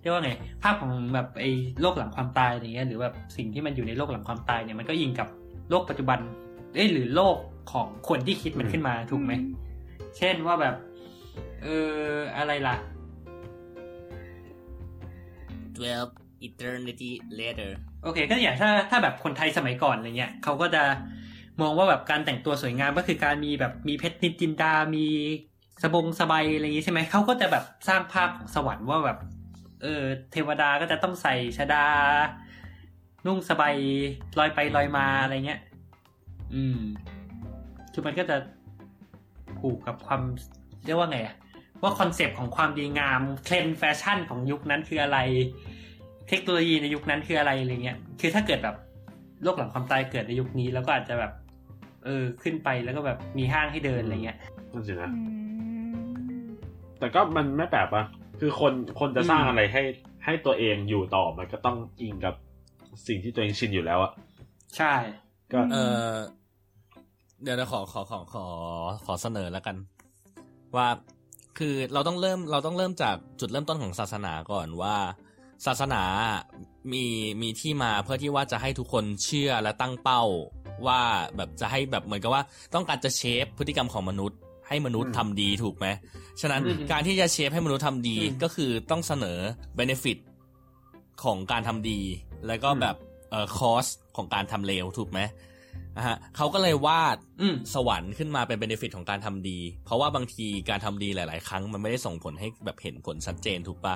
[0.01, 1.51] เรียกว่าไง ภาพของแบบไอ้
[1.81, 5.29] โลกหลังความตายอย่างเงี้ย หรือแบบสิ่งที่มันอยู่ในโลกหลังความตายเนี่ยมันก็ยิงกับ
[5.70, 6.18] โลกปัจจุบัน
[6.75, 7.37] เอ้หรือโลก
[7.72, 9.33] ของคนที่คิดมันขึ้นมาถูกไหม
[10.18, 10.75] เช่นว่าแบบ
[11.62, 11.99] เออ
[12.37, 12.77] อะไรล่ะ
[15.77, 16.12] twelve
[16.47, 17.70] eternity later
[18.05, 20.82] โอเค ก็อย่างถ้าถ้าแบบคนไทยสมัยก่อนอะไรเงี้ยเขาก็จะ
[21.61, 25.07] มองว่าแบบการแต่งตัวสวยงามก็คือการมีแบบมีเพชรนินจินดา มี
[25.82, 29.18] สบงสบายอะไรอย่างนี้ใช่ไหมเขาก็จะแบบสร้างภาพของสวรรค์ว่าแบบ
[29.82, 30.02] เออ
[30.32, 31.86] เทวดาก็จะต้องใส่ชดา
[33.26, 33.74] นุ่งสบาย
[34.38, 35.61] ลอยไปลอยมาอะไรเงี้ย
[36.55, 36.78] อืม
[37.92, 38.36] คือมันก็จะ
[39.59, 40.22] ผูกกับความ
[40.84, 41.36] เรียกว่าไงอะ
[41.82, 45.18] ว่า concept ของความดีงามเทรนแฟชั่นของยุคนั้นคืออะไร
[46.29, 48.77] เทคโนโลยีในยุคนั้นคืออะไรอะไรเงี้ย คือถ้าเกิดแบบ
[49.43, 51.33] โลกหลังความตายเกิดในยุคนี้ แล้วก็อาจจะแบบ
[52.05, 54.39] เออขึ้นไปแล้วก็แบบมีห้างให้เดินอะไรเงี้ย
[54.72, 55.11] นั่นสินะ
[56.99, 58.05] แต่ก็มันไม่แปลกปะ
[58.41, 59.83] คือคนคนจะสร้างอะไรให้
[60.25, 62.35] ให้ตัวเองอยู่ต่อมันก็ต้องอิงกับ
[63.07, 64.12] สิ่งที่ตัวเองชินอยู่แล้วอะ
[64.77, 64.93] ใช่
[65.53, 65.77] ก็เอ
[66.09, 66.14] อ
[67.43, 68.47] เดี๋ยวเราขอขอขอขอ
[69.05, 69.77] ขอเสนอแล้วกัน
[70.77, 70.89] ว่า
[71.59, 74.97] คือเราต้องเริ่มเราต้องเริ่มจากจุดเริ่มต้นของศาสนาก่อนว่า
[75.66, 76.02] ศาสนา
[76.92, 77.05] มี
[77.42, 80.22] มีที่มาเพื่อที่ว่าจะให้ทุกคนเชื่อและตั้งเป้า
[80.86, 81.00] ว่า
[81.36, 82.42] แบบจะให้แบบเหมือนกับว่า
[82.74, 84.38] ต้องการจะเชฟพฤติกรรมของมนุษย์
[84.68, 85.86] ให้มนุษย์ทำดีถูกไหม
[86.40, 89.38] ฉะนั้นการที่จะเชฟให้มนุษย์ทำดีก็คือต้องเสนอ
[89.76, 90.18] เบนฟิต
[91.24, 92.00] ของการทำดี
[92.46, 92.96] แล้วก็แบบ
[93.30, 93.86] เอ่อคอส
[94.16, 95.20] ของการทำเลวถูกไหม
[95.96, 97.16] นะฮะเขาก็เลยวาด
[97.74, 103.94] สวรรค์ขึ้นมาเป็นเบนฟิตของการทำดี เพราะว่าบางทีการทำดีหลาย ๆ ครั้งมันไม่ได้ส่งผลให้แบบเห็นผลชัดเจนถูกปะ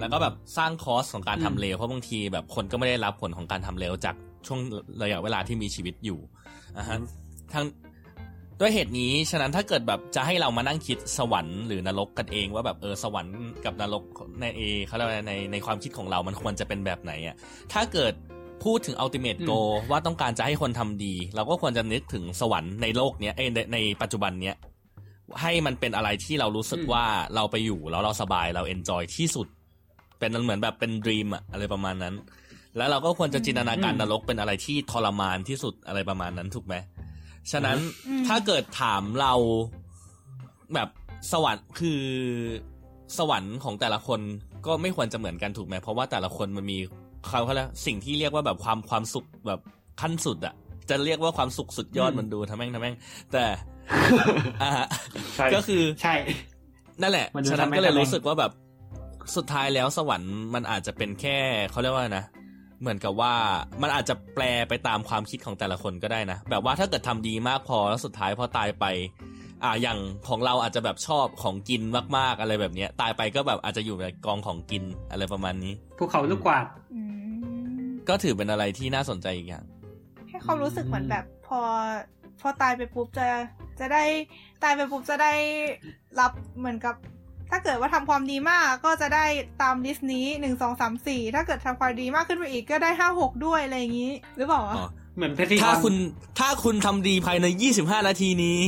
[0.00, 4.14] แล้วก็แบบสร้างคอสของการทำเลวเพราะบางทีแบบคนก็ไม่ได้รับผลของการทำเลวจาก
[4.46, 4.60] ช่วง
[5.02, 6.18] ระยะเวลาที่มีชีวิตอยู่
[6.78, 6.98] นะฮะ
[7.52, 7.64] ทั้ง
[8.60, 14.02] ด้วยเหตุนี้ฉะนั้นถ้าเกิดแบบจะให้เรามานั่งคิดสวรรค์หรือนรกกันเองว่าแบบเออสวรรค์กับนรก
[14.40, 17.36] ในเอเขาเรียกว่าในในความคิดของเรามันควรจะเป็นแบบไหนอะ
[17.72, 18.12] ถ้าเกิด
[18.64, 19.50] พูดถึง ultimate goal
[19.90, 24.56] ว่าต้องการจะให้คนทำดี เราก็ควรจะนึกถึงสวรรค์ในโลกเนี้ยในในปัจจุบันเนี้ย
[25.42, 27.04] ให้มันเป็นอะไรที่เรารู้สึกว่า
[27.34, 29.46] เราไปอยู่แล้วเราสบายเรา enjoy ที่สุด
[30.18, 32.14] เป็นเหมือนแบบเป็น dream อะอะไรประมาณนั้น
[32.76, 36.74] แล้วเราก็ควรจะจินตนาการนรกเป็นอะไรที่ทรมานที่สุดอะไรประมาณนั้นถูกไหม
[37.52, 37.78] ฉะนั้น
[38.26, 39.34] ถ้าเกิดถามเรา
[40.74, 40.88] แบบ
[41.32, 42.02] สวรรค์คือ
[43.18, 44.20] สวรรค์ของแต่ละคน
[44.66, 46.78] ก็ไม่ควรจะเหมือนกันถูกไหมเพราะว่าแต่ละคนมันมี
[47.28, 49.60] เขาเขาเรียกสิ่งที่เรียกว่าแบบความความสุขแบบ
[50.00, 50.54] ขั้นสุดอะ
[50.90, 52.96] จะเรียกว่าความสุขสุดยอดมันดูทำแม่งทำแม่ง
[53.32, 53.44] แต่
[54.62, 54.70] อ่า
[55.54, 56.14] ก็คือใช่
[57.02, 58.52] นั่นแหละฉะนั้นก็เลยรู้สึกว่าแบบ
[59.36, 61.38] สุดท้ายแล้วสวรรค์มันอาจจะเป็นแค่
[61.70, 62.26] เขาเรียกว่านะ
[62.80, 63.34] เหมือนกับว่า
[63.82, 68.84] มันอาจจะแปลไปตามความคิดของแต่ละคนก็ได้นะ แบบว่าถ้าเกิดทำดีมากพอแล้วสุดท้ายพอตายไป
[69.64, 69.98] อ่าอย่าง
[70.28, 71.82] ของเราอาจจะแบบชอบของกิน
[72.16, 76.66] มากๆอะไรแบบเนี้ย ตายไปก็แบบอาจจะอยู่ในกองของกินอะไรประมาณนี้ภูเขาลูกกวาด
[78.08, 79.64] ก็ถือเป็นอะไรที่น่าสนใจอีกอย่าง
[80.28, 81.60] ให้ความรู้สึกเหมือนแบบพอ
[82.40, 83.26] พอตายไปปุ๊บจะ
[83.80, 84.04] จะได้
[84.62, 85.32] ตายไปปุ๊บจะได้
[86.20, 86.94] รับเหมือนกับ
[87.54, 89.24] ถ้าเกิดว่าทำความดีมากก็จะได้
[89.62, 94.62] ตามลิสต์นี้หนึ่งสองสามสี่ถ้าเกิดทำความดีมากขึ้นไปอีกก็ได้ห้าหกด้วยอะไรอย่างนี้ หรือเปล่า
[95.16, 95.32] เหมือน
[95.64, 95.94] ถ้าคุณ
[96.38, 98.60] ถ้าคุณทำดีภายในยี่สิบห้านาทีนี้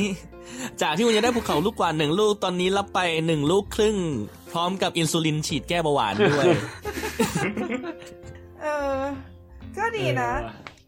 [0.83, 3.97] จากที่คุณจะได้ภูเขาลูกกว่าหนึ่งลูกตอนนี้รับไปหนึ่งลูกครึ่ง
[4.53, 6.47] พร้อมกับอินซูลินฉีดแก้เบาหวานด้วย
[8.63, 8.67] เอ
[8.97, 8.99] อ
[9.79, 10.33] ก็ดีนะ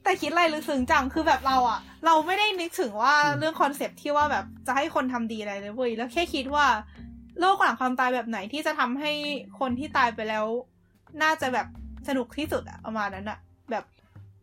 [0.03, 6.67] แต่คิดอะไรลึกซึ้งจังคือแบบเราอะเราไม่ได้นึกถึงว่าเรื่องคอนเซปที่ว่าแบบจะให้คนทำดีอะไรเลยเว้ยแล้วแค่คิดว่า
[7.41, 9.13] โลกหลังความตายแบบไหนที่จะทำให้
[9.61, 10.47] คนที่ตายไปแล้ว
[11.23, 11.67] น่าจะแบบ
[12.09, 13.39] สนุกที่สุดอะประมาณนั้นอะ
[13.71, 13.85] แบบ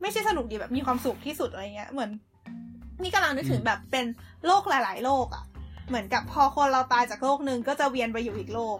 [0.01, 2.09] ไม่ใช่สนุกดีแบบมีความสุขที่สุดอะไรเงี้ย เหมือน
[3.01, 4.05] นี่กำลังนึกถึงแบบเป็น
[4.45, 5.43] โลกหลาย ๆ โลกอะ
[5.87, 8.77] เหมือนกับพอคนเราตายจากโลกหนึ่งก็จะเวียนไปอยู่อีกโลก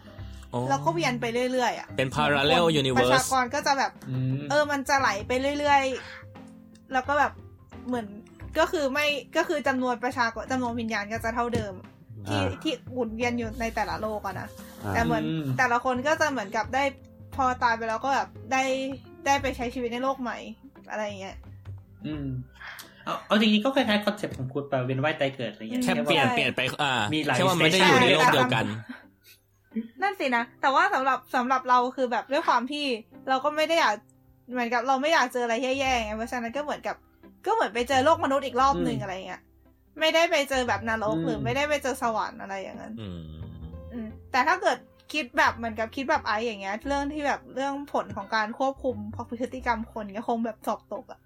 [0.70, 3.92] แล้วก็เวียนไปเรื่อยๆอะเป็น parallel universe ประชากรก็จะแบบ
[4.50, 7.32] เออมันจะไหลไปเรื่อยๆ แล้วก็แบบ
[7.88, 8.08] เหมือน
[8.60, 9.08] ก็คือไม่
[9.38, 11.74] ก็คือจำนวนประชากรจำนวนวิญญาณก็จะเท่าเดิม
[12.30, 14.48] ที่ที่หมุนเวียนอยู่ในแต่ละโลกอะนะ
[14.94, 15.24] แต่เหมือน
[15.58, 16.84] แต่ละคนก็จะเหมือนกับได้
[17.36, 18.64] พอตายไปแล้วก็แบบได้
[19.26, 20.38] ได้ไปใช้ชีวิตในโลกใหม่
[20.92, 21.36] อะไรเงี้ย
[22.06, 22.28] อืม
[23.06, 28.66] เอาเอาจริงๆก็คล้ายๆ concept ของคุณไปเวียนว่ายตายเกิดอะไรเงี้ยแค่เปลี่ยนเปลี่ยนไปอ่ามีหลายแค่ว่าไม่ได้อยู่ในโลกเดียวกัน
[30.02, 32.86] นั่นสินะแต่ว่าสำหรับสำหรับเราคือแบบด้วยความที่
[33.30, 33.96] เราก็ไม่ได้อยาก
[34.52, 36.96] เหมือนกับเราไม่อยากเจออะไรแย่ๆไงเพราะฉะนั้นก็เหมือนกับ
[37.46, 39.42] ก็เหมือนไปเจอโลกมนุษย์อีกรอบหนึ่งอะไรเงี้ย
[40.00, 44.78] ไม่ได้ไปเจอแบบนรกหรือไม่ได้ไปเจอสวรรค์อะไรอย่างนั้นอืมแต่ถ้าเกิด
[45.14, 48.98] คิดแบบเหมือนกับคิดแบบไออย่างเงี้ย เรื่องที่แบบเรื่องผลของการควบคุม
[49.30, 51.20] พฤติกรรมคนก็คงแบบสอบตกอะ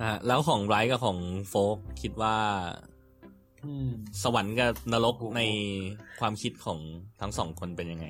[0.00, 2.36] อ่าแล้วของไรกับของโฟกคิดว่า
[4.22, 5.42] สวรรค์กับนรกใน
[6.20, 6.78] ความคิดของ
[7.20, 8.06] ทั้งสองคนเป็นยังไง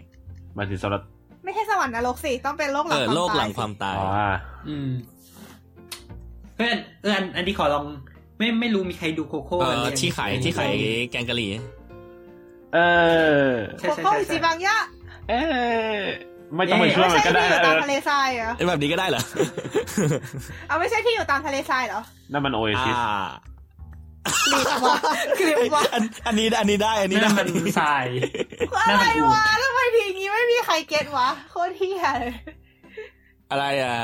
[0.56, 1.02] มาถึงสำหรับ
[1.44, 3.96] ไม่ใช่สวรรค์นรกสิ ต้องเป็นโลกหลังความตายโลกหลังความตาย
[4.68, 4.90] อืม
[6.60, 7.84] เพื่อนเอออันนี้ขอลอง
[8.38, 9.56] ไม่ไม่รู้มีใครดูโคโค่
[10.00, 10.72] ที่ขายที่ขาย
[11.10, 11.50] แกงกะหรี่
[12.74, 12.78] เอ
[13.46, 14.76] อโคโค่จิบังยะ
[15.30, 15.34] เอ
[15.94, 15.98] อ
[16.54, 19.22] ไม่ต้องไปช่วยมันก็ได้เออตามทะเลทรายเหรอแบบนี้ก็ได้เหรอ
[20.68, 22.00] เอาไม่ใช่ที่อยู่ตามทะเลทรายเหรอ
[22.32, 22.96] นั่นมันโอเอซิส
[24.46, 24.96] คลิปว่ะ
[25.38, 25.82] คลิปว่ะ
[26.26, 27.48] อันนี้อันนี้ได้ อันนี้ได้มัน
[27.80, 28.04] ทราย
[28.90, 32.34] อะไรวะทำไมทีงี้ไม่มีใครเก็ตวะโคตรเที่ยเลย
[33.50, 33.96] อะไรอะ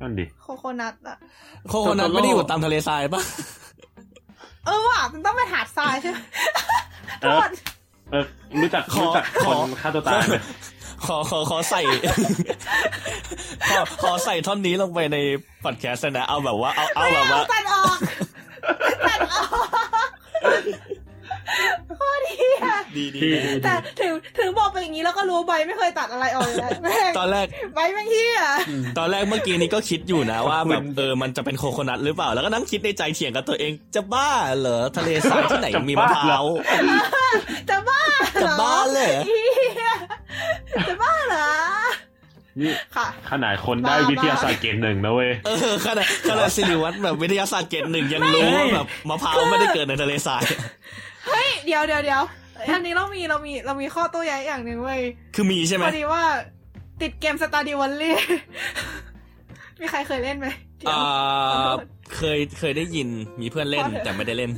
[0.00, 1.16] นั่นดิ โคโคนัทอะ
[1.68, 3.22] โคโคนัทไม่ได้อยู่ตามทะเลทรายปะ
[4.66, 6.18] เออว่ะมันต้องไปหาดทรายใช่ไหม
[7.20, 7.50] โทษ
[8.10, 8.24] เออ
[8.62, 10.36] รู้จักรู้จักคนฆ่าตัวตายไหม
[11.06, 11.80] ขอขอขอใส่
[13.70, 15.16] ขอขอใส่ท่อนนี้ลงไปใน
[15.64, 17.98] พอดแคสต์นะ เอาแบบว่า เอาเอาแบบว่าตัดออก
[19.08, 20.08] ตัดออก
[21.96, 23.20] โคตรดีอะดีดี
[23.64, 26.70] แต่ถึงถึงบอกไปอย่างนี้แล้วก็รู้ใบไม่เคยตัดอะไรออกเลย
[27.18, 28.52] ตอนแรกใบแม่งที่อะ
[28.98, 36.44] ตอนแรกเมื่อกี้นี้ก็คิดอยู่นะว่าแบบเออมันจะเป็นโคโคนัทหรือเปล่า แล้วก็นั่งคิดในใจเถียงกับตัวเอง จะบ้าเหรอทะเลทรายที่ไหนมีมะพร้าว
[37.70, 38.00] จะบ้า
[38.42, 39.10] จะบ้าเลย
[40.88, 41.48] จะบ้าเหรอ
[42.60, 42.72] นี่
[43.30, 50.42] ขนาดคนได้วิทยาศาสตร์เกรดหนึ่งนะเว้ยเออขนาดขนาดสิริวัตรแบบวิทยาศาสตร์เกรดหนึ่งยังรู้ว่าแบบมะพร้าวไม่ได้เกิดในทะเลทราย
[51.26, 52.22] เฮ้ยเดี๋ยวเดี๋ยวเดี๋ยว
[52.68, 55.00] อันนี้เรามีเรามีเรามีข้อโต้แย้งอย่างหนึ่งเว้ย
[55.34, 56.22] คือมีใช่ไหมพอดีว่า
[57.02, 58.16] ติดเกม Stardew Valley
[59.80, 60.46] มีใครเคยเล่นไหม
[60.88, 61.00] อ่า
[62.16, 63.08] เคยเคยได้ยิน
[63.40, 64.52] มีเพื่อนเล่นแต่ไม่ได้เล่น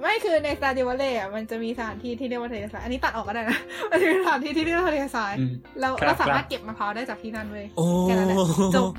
[0.00, 3.58] ไม่คือใน Stardew Valley อะมันจะมีสถานที่ที่เรียกว่าทะเลทรายอันนี้ตัดออกก็ได้นะ
[3.90, 5.32] มันจะมีสถานที่ที่เรียกว่าทะเลทราย
[5.80, 7.66] เราเราสามารถเก็บมะพร้าวได้จากที่นั่นเว้ย
[8.02, 8.28] แค่นั้น
[8.76, 8.92] จบ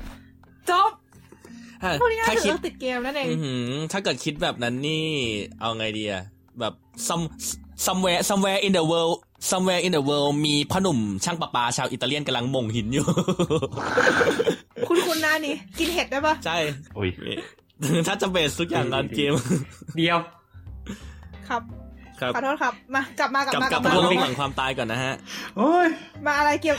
[0.70, 0.90] จบ
[2.28, 3.28] ถ้าคิดติดเกมนั่นเอง
[3.92, 5.04] ถ้าเกิดคิดแบบนั้นนี่
[5.60, 6.22] เอาไงดีอะ
[6.60, 6.74] แบบ
[7.08, 7.24] some
[7.86, 9.16] somewhere somewhere in the world
[9.50, 13.06] somewhere in the world มีพ่อหนุ่มช่างประปาชาวอิตาเลียนกำลังมงหินอยู่
[14.88, 16.56] คุณคุณนานี่ กินเห็ดได้ปะใช่
[16.94, 17.08] โอ้ย
[18.06, 19.34] ถ้าจะเบสทุกอย่างงานเกม
[19.96, 20.18] เดียว
[21.48, 21.62] ครับ
[22.34, 23.90] ขอโทษครับ มากลับมากลับมากลับมา
[24.22, 25.14] หลังความตายก่อนนะฮะ
[25.56, 25.88] โอ้ย
[26.26, 26.76] มาอะไรเกี่ยว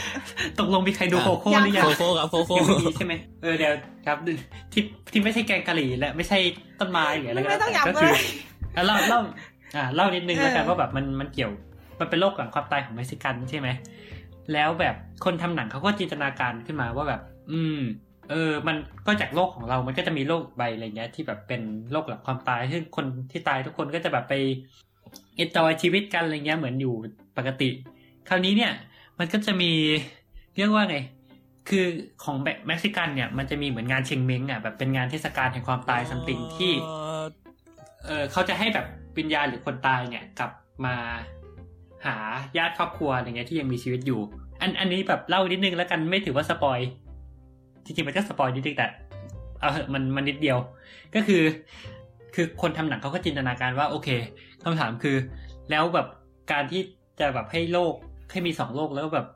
[0.58, 2.56] ตกลงมีใครดูโคโค่หรือยังโคโค่ครับโคโค่
[2.96, 3.72] ใช่ไหมเออเดี๋ยว
[4.06, 4.16] ครับ
[4.72, 6.38] ที่ที่ไม่ใช่แกงกะหรี่และไม่ใช่
[6.80, 8.12] ต้นไม้หรืออะไรก็แต่ก็คือ
[8.86, 9.20] เล่าเล่า
[9.76, 11.52] อ่าเล่านิดนึงแล้วกันว่าแบบมันมันเกี่ยว
[12.00, 13.68] มันเป็นโรคหลังความตายของเม็กซิกันใช่ไหม
[14.52, 14.94] แล้วแบบ
[15.24, 17.20] คนทำหนังเขาก็จินตนาการขึ้นมาว่าแบบ
[17.52, 17.78] อืม
[18.30, 21.62] เออ มันก็จากโลกของเรา มันก็จะมีโรคใบอะไรเงี้ย ที่แบบเป็น
[21.92, 24.34] โลกหลังความตายซึ่งคนที่ตายทุกคนก็จะแบบไป
[25.36, 26.94] enjoy ชีวิตกันอะไรเงี้ยเหมือนอยู่
[27.36, 27.68] ปกติ
[28.28, 28.72] คราวนี้เนี่ย
[29.18, 29.70] มันก็จะมี
[30.56, 30.96] เรียกว่าไง
[31.68, 31.86] คือ
[32.24, 36.72] ของแบบเม็กซิกันเนี่ย มันจะมีเหมือนงานเชงเม้งอะแบบเป็นงานเทศกาลแห่งความตาย something ที่
[38.06, 38.86] เออเขาจะให้แบบ
[39.18, 40.50] วิญญาณหรือคนตายเนี่ยกลับ
[40.84, 40.94] มา
[42.06, 42.16] หา
[42.58, 44.20] ญาติครอบครัวอะไรเงี้ยที่ยังมีชีวิตอยู่
[44.60, 46.78] อันอันนี้แบบเล่านิดนึงแล้วกันไม่ถือว่า spoil
[47.84, 48.86] จริงๆมันก็สปอยนิดนึงแต่
[49.60, 50.58] เอาเหอะมันมันนิดเดียว
[51.14, 51.42] ก็คือ
[52.34, 54.08] คือคนทำหนังเขาก็จินตนาการว่าโอเค
[54.64, 55.16] คำถามคือ
[55.70, 56.06] แล้วแบบ
[56.52, 56.80] การที่
[57.20, 57.94] จะแบบให้โลก
[58.32, 59.26] ให้มีสองโลกแล้วแบบ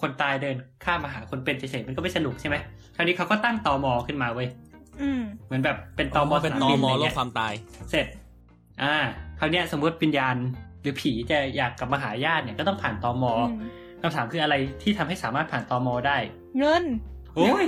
[0.00, 2.56] คนตายเดินข้ามมาหาคนเป็นเฉยๆมันก็ไม่สนุกใช่ไหม
[2.96, 4.48] คราวนี้เขาก็ตั้งตอมอขึ้นมาเว้ย
[5.46, 7.52] เหมือนแบบเป็นตอมอเป็นตอมอโลกความตาย
[7.90, 8.06] เสร็จ
[8.82, 8.96] อ่า
[9.38, 10.36] คราวนี้สมมติวิญญาณ
[10.82, 13.32] หรือผีจะอยากกลับมาหาญาติเนี่ยก็ต้องผ่านตอมอ
[14.02, 16.16] คำถามคืออะไรที่ทำให้สามารถผ่านตอมอได้
[16.58, 16.84] เงิน
[17.34, 17.66] โอ้ย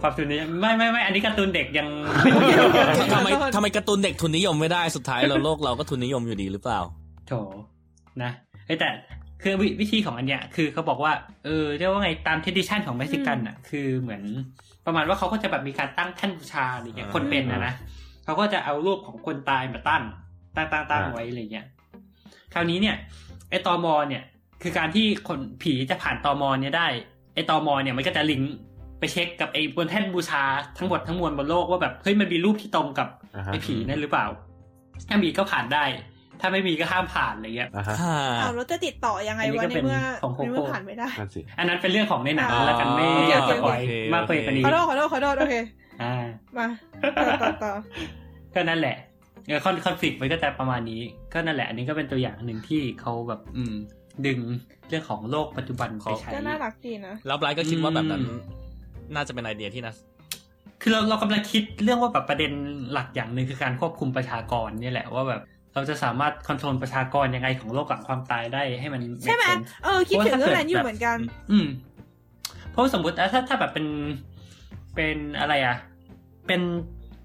[0.00, 1.88] ความทุนนี้ไม่ไม่ไม่อันนี้การ์ตูนเด็กยัง
[3.14, 6.80] ทำไมทำไมการ์ตูนเด็กทุนนิยมไม่ได้สุดท้ายเราโลกเราก็ทุนนิยมอยู่ดีหรือเปล่า
[7.28, 7.32] โถ
[8.22, 8.32] นะ
[8.80, 8.88] แต่
[9.42, 11.12] คือวิธีของอันเนี้ยคือเขาบอกว่า
[11.44, 14.22] เออเรียกว่าไงตามเทดิชันของเม็กซิกันอะ คือเหมือน
[14.86, 17.74] ประมาณว่าเขาก็จะแบบมีการตั้งแท่นบูชาอะไรเงี้ยคนเป็นนะนะ
[18.30, 20.02] เขาก็จะเอารูปของคนตายมาตั้ง
[20.56, 21.66] ตั้งตั้งตั้งไว้อะไรเงี้ย
[22.54, 22.96] คราวนี้เนี่ย
[23.50, 24.22] ไอตอมอเนี่ย
[24.62, 26.88] คือการที่คนผีจะผ่านตอมอเนี่ยได้
[27.34, 28.54] ไอตอมอเนี่ยมันก็จะลิงก์
[28.98, 30.42] ไปเช็คกับไอ้บนแท่นบูชา
[30.78, 33.08] ทั้งหมดทั้งมวลบนโลกว่าแบบเฮ้ยมันมีรูปที่ตรงกับ
[33.46, 34.26] ไอ้ผีนั่นหรือเปล่า
[35.08, 35.84] ถ้ามีก็ผ่านได้
[36.40, 37.68] ถ้าไม่มีก็ห้ามผ่านอะไรเงี้ย
[38.40, 39.98] เอาแล้วจะติดต่อยังไงวะในเมื่อ
[40.36, 41.08] ในเมื่อผ่านไม่ได้
[41.58, 43.80] อันนั้นเป็นเรื่องของในหนังแล้วกันไม่อยากจะปล่อย
[44.14, 45.54] มากไปกว่านี้ขอโทษขอโทษขอโทษโอเค
[46.02, 46.14] อ่า
[46.58, 46.66] มา
[47.42, 47.72] ต่อต่อ
[48.54, 48.96] ก็นั่นแหละ
[49.46, 51.00] เออคอนคอนฟ lict มันก็จะประมาณนี้
[51.32, 53.74] ก็นั่นแหละ อันนี้ก็เป็นตัวอย่างหนึ่งที่เขาแบบ อืม
[54.26, 54.38] ดึง
[54.88, 58.22] เรื่องของโลกปัจจุบันไปใช้ก็น่ารักดีนะแล้วไบรท์ก็คิดว่าแบบนั้น
[59.14, 59.94] น่าจะเป็นไอเดียที่นะ
[60.82, 62.52] คือเราเรากำลังคิดเรื่องว่าแบบประเด็น
[62.92, 65.40] หลักอย่างหนึ่งคือการควบคุมประชากรนี่แหละว่าแบบ
[65.74, 69.44] เราจะสามารถคอนโทรลประชากรยังไงของโลกหลังความตายได้ให้มันใช่ไหม
[69.84, 71.18] เออคิดถึงเรื่องนั้นอยู่เหมือนกัน
[71.50, 71.66] อืม
[72.70, 73.86] เพราะสมมติถ้าถ้าแบบเป็น
[74.94, 75.76] เป็นอะไรอะ
[76.46, 76.60] เป็น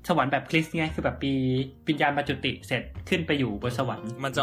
[0.09, 1.33] สวรรค์แบบคริสไงคือแบบปี
[1.87, 4.41] ปิญญาณมาจุติเสร็จขึ้นไปอยู่บนสวรรค์มันจะ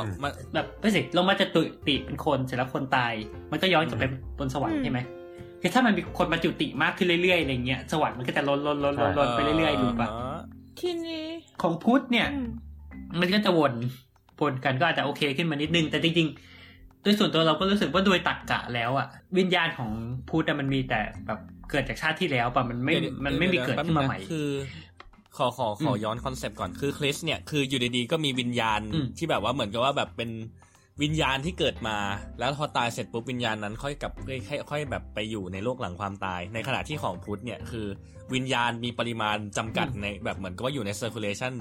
[0.54, 3.12] แบบไม่สิลงมาจะตุติเป็นคนเสร็จแล้วคนตาย
[3.50, 4.04] มันก็ย้อนกลับไป
[4.38, 5.00] บนสวรรค์ใช่ไหม
[5.60, 10.08] คือถ้ามันมีคนมาจุติมากขึ้นเรื่อยๆอะไรเงี้ยสวรรค์มันก็จะลดลดลดลดลดไปเรื่อยๆดูปะ
[10.80, 11.26] ทีนี้
[11.62, 12.28] ของพุทธเนี่ย
[13.20, 13.74] มันก็จะวน
[14.46, 19.06] วนกันก็อาจจะโอเคขึ้นมานิดนึงแต่จริงๆโดยส่วนตัวเราก็รู้สึกว่าโดยตรรกะแล้วอะ
[19.38, 19.90] วิญญาณของ
[20.28, 21.40] พุทธมันมีแต่แบบ
[21.70, 22.94] เกิดจากชาติที่แล้วปะมันไม่
[23.24, 24.48] มันไม่มีเกิดขึ้นมาใหม่คือ
[25.36, 28.80] ขอขอขอย้อน concept ก่อนคือคริสต์เนี่ยคืออยู่ดีๆก็มีวิญญาณ
[29.18, 30.30] ที่แบบว่าเหมือนกับว่าแบบเป็น
[31.02, 31.96] วิญญาณที่เกิดมา
[32.38, 34.12] แล้วพอตายเสร็จปุ๊บวิญญาณนั้นค่อยกลับ
[34.48, 37.86] ค่อยค่อยแบบไปอยู่ในโลกหลังความตาย ในขณะที่ของพุทธเนี่ยคือ
[38.34, 41.54] วิญญาณมีปริมาณจำกัดในแบบเหมือนกับว่าอยู่ใน circulation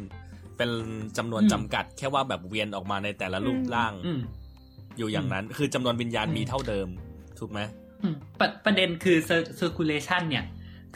[0.58, 0.70] เป็น
[1.18, 3.94] จำนวนจำกัด แค่ว่าแบบเวียนออกมาในแต่ละรูปร่าง
[4.98, 6.88] อยู่อย่างนั้น คือจำนวนวิญญาณมีเท่าเดิม
[7.40, 7.60] ถูกไหม
[8.40, 10.46] ประประเด็นคือ circulation เนี่ย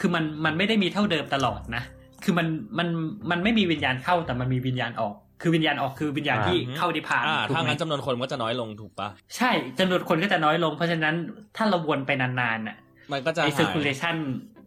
[0.00, 1.82] คือมันมันไม่ได้มีเท่าเดิมตลอดนะ
[2.24, 2.46] คือมัน
[2.78, 2.88] มัน
[3.30, 11.14] มันไม่มีวิญญาณเข้าแต่มันมีวิญญาณออก คือวิญญาณออกคือวิญญาณที่เข้านิพพานถ้างั้นจำนวนคนก็จะน้อยลงถูกปะใช่จำนวนคนก็จะน้อยลง เพราะฉะนั้น
[11.56, 12.76] ถ้าเราวนไปนานๆน่ะ
[13.12, 14.16] มันก็จะไอ circulation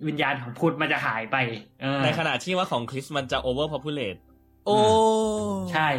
[0.08, 1.38] วิญญาณของพุทธมันจะหายไป
[2.04, 4.16] ในขณะที่ว่าของคริสต์มันจะ overpopulate
[4.66, 4.78] โอ้
[5.74, 5.90] ใช่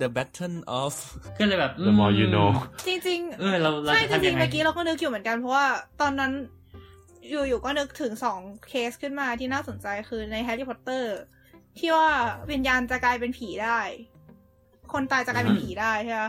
[0.00, 0.94] The Battle of
[1.38, 2.48] ก็เลยแบบ The more you know
[2.86, 5.66] จริงๆเออเราใช่จริงๆเมื่อกี้เราก็นึกอยู่เหมือนกันเพราะว่า
[6.00, 6.32] ตอนนั้น
[7.30, 11.16] อยู่ๆก็นึกถึงสองเคสขึ้นมาที่น่าสนใจคือในแฮร์รี่พอตเตอร์
[11.78, 12.08] ที่ว่า
[12.50, 13.80] วิญญาณจะกลายเป็นผีได้
[14.92, 16.24] คนตายจะกลายเป็นผีได้ใช่ไหม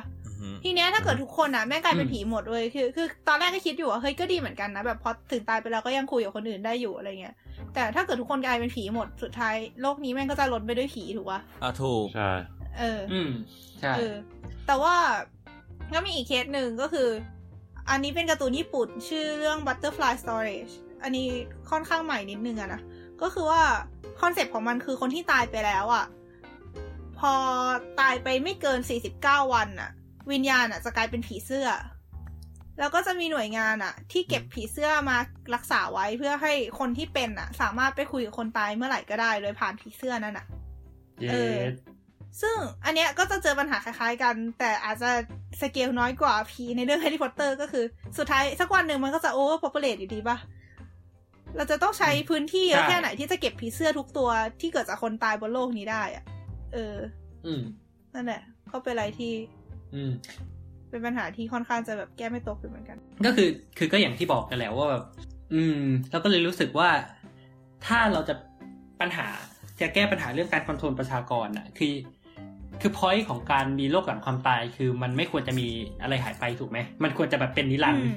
[0.64, 7.36] ทีเนี้ยถ้าเกิดทุกคนอะแม่งกลายเป็นผีหมดเลยคือคือตอนแรกก็คิดอยู่ว่าเฮ้ยก็ดีเหมือนกันนะแบบพอถึงตายไปแล้วก็ยังคุยกับคนอื่นได้อยู่อะไรเงี้ย
[7.74, 12.32] แต่ถ้าเกิดทุกคนกลายเป็นผีหมดสุดท้ายโลกนี้แม่งก็จะล้นไปด้วยผีถูกปะอะถูกใช่
[12.80, 13.32] เออ อืม
[13.80, 14.14] ใช่เออ
[14.68, 14.96] แต่ว่า
[15.94, 17.10] ก็มีอีกเคสหนึ่งก็คือ
[17.90, 20.74] อันนี้เป็นการ์ตูนญี่ปุ่น ชื่อเรื่อง Butterfly Storage
[21.04, 21.28] อันนี้
[21.70, 22.82] ค่อนข้างใหม่นิดนึงอะนะ
[23.22, 23.62] ก็คือว่า
[24.22, 26.06] คอนเซปต์ของมันคือคนที่ตายไปแล้วอะ
[27.20, 27.34] พอ
[28.00, 28.80] ตายไปไม่เกิน
[29.16, 29.92] 49 วันอะ
[30.32, 31.68] วิญญาณอะจะกลายเป็นผีเสื้อ
[32.80, 35.18] แล้วก็จะมีหน่วยงานอะที่เก็บผีเสื้อมา
[35.56, 40.46] รักษาไว้เพื่อให้คนที่เป็นอะสามารถไปคุยกับคนตายเมื่อไหร่ก็ได้โดยผ่านผีเสื้อนั่นอะ
[41.30, 41.58] เออ
[42.42, 45.10] ซึ่งอันเนี้ยก็จะเจอปัญหาคล้ายๆกัน แต่อาจจะ
[45.62, 47.86] สเกลน้อยกว่าผีในเรื่องแฮร์รี่พอตเตอร์ก็คือ
[48.18, 50.38] สุดท้ายสักวันหนึ่งมันก็จะ overpopulate อยู่ดีปะ
[51.58, 54.30] เราจะต้องใช้พื้นที่เยอะแค่ไหนที่จะเก็บผีเสื้อทุกตัว
[54.62, 56.24] ที่เกิดจากคนตายบนโลกนี้ได้อะ
[56.74, 56.96] เออ
[57.46, 57.62] อืม
[58.14, 58.42] นั่นแหละ
[58.72, 59.34] ก็เป็นอะไรที่
[59.96, 60.12] อืม
[60.90, 65.04] เป็นปัญหาที่ค่อนข้างจะแบบแก้ไม่ตกเหมือนกัน ก็คือ คือก็อย่างที่บอกกันแล้วว่าแบบ
[65.54, 65.82] อืม
[66.12, 66.90] เราก็เลยรู้สึกว่า
[67.86, 68.36] ถ้าเราจะ
[69.02, 69.28] ปัญหา
[69.82, 71.94] จะแก้ปัญหาเรื่องการ control ประชากรอะ คือ
[72.82, 75.68] คือ point ของการมีโลกหลังความตาย คือมันไม่ควรจะมี
[76.02, 78.08] อะไรหายไปถูกไหม มันควรจะแบบเป็นนิรันดร์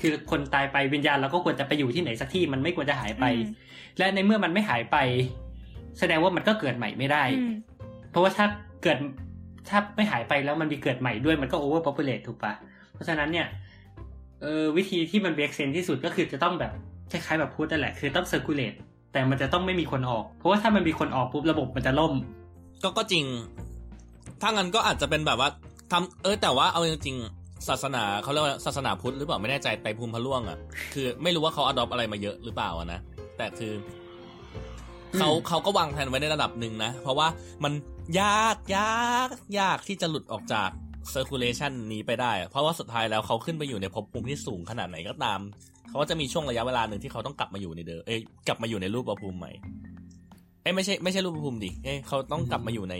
[0.00, 3.24] คือคนตายไปวิญญาณเราก็ควรจะไปอยู่ที่ไหนสักที่มันไม่ควรจะหายไป
[3.98, 4.96] และในเมื่อมันไม่หายไป
[5.98, 7.24] แสดงว่ามันก็เกิดใหม่ไม่ได้
[8.10, 8.46] เพราะว่าถ้า
[8.82, 8.98] เกิด
[9.68, 12.52] ถ้าไม่หายไปแล้วมันมีเกิดใหม่ด้วยมันก็โอเวอร์พอ p ูเลตถูกปะ
[12.94, 13.46] เพราะฉะนั้นเนี่ย
[14.42, 16.72] เออวิธีที่มัน make sense ที่สุดก็คือจะต้องแบบ
[17.12, 18.74] คล้ายๆแบบพูดนั่นแหละคือต้อง circulate
[19.12, 22.12] แต่มันจะต้องไม่มีคนออก เพราะว่าถ้ามันมีคนออกปุ๊บระบบมันจะล่ม
[22.82, 23.24] ก็ก็จริง
[24.40, 25.48] ถ้างั้นก็อาจจะเป็นแบบว่า
[25.90, 27.16] ทำเออแต่ว่าเอาจริง
[27.68, 30.58] ศาสนาเขาเรียกว่าศาสนาพุทธหรือเปล่าไม่แน่ใจไตรภูมิพระร่วงอะ
[30.94, 33.00] คือไม่รู้ว่าเขา adopt อะไรมาเยอะหรือเปล่านะ
[33.36, 33.72] แต่คือ
[35.18, 37.28] เขาเขาก็วางแผนไว้ในระดับหนึ่งนะ เพราะว่า
[37.64, 37.72] มัน
[38.20, 40.70] ยากยากยากที่จะหลุดออกจาก
[41.10, 45.40] เซอร์คูลเลชันนี้ไปได้ เพราะว่าสุดท้ายแล้วเขาขึ้นไปอยู่ในภพภูมิที่สูงขนาดไหนก็ตาม
[45.88, 49.52] เขาก็จะมีช่วงระยะเวลาหนึ่งที่เขาต้องกลับมาอยู่ในเดิมเอ้ยกลับมาอยู่ในรูปภูมิใหม่
[50.62, 52.94] เอ้ไม่ใช่ไม่ใช่รูปภูมิดิเอ้เขาต้องกลับมาอยู่ใน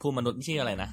[0.00, 0.90] ภูมิมนุษย์ไม่ใช่อะไรนะ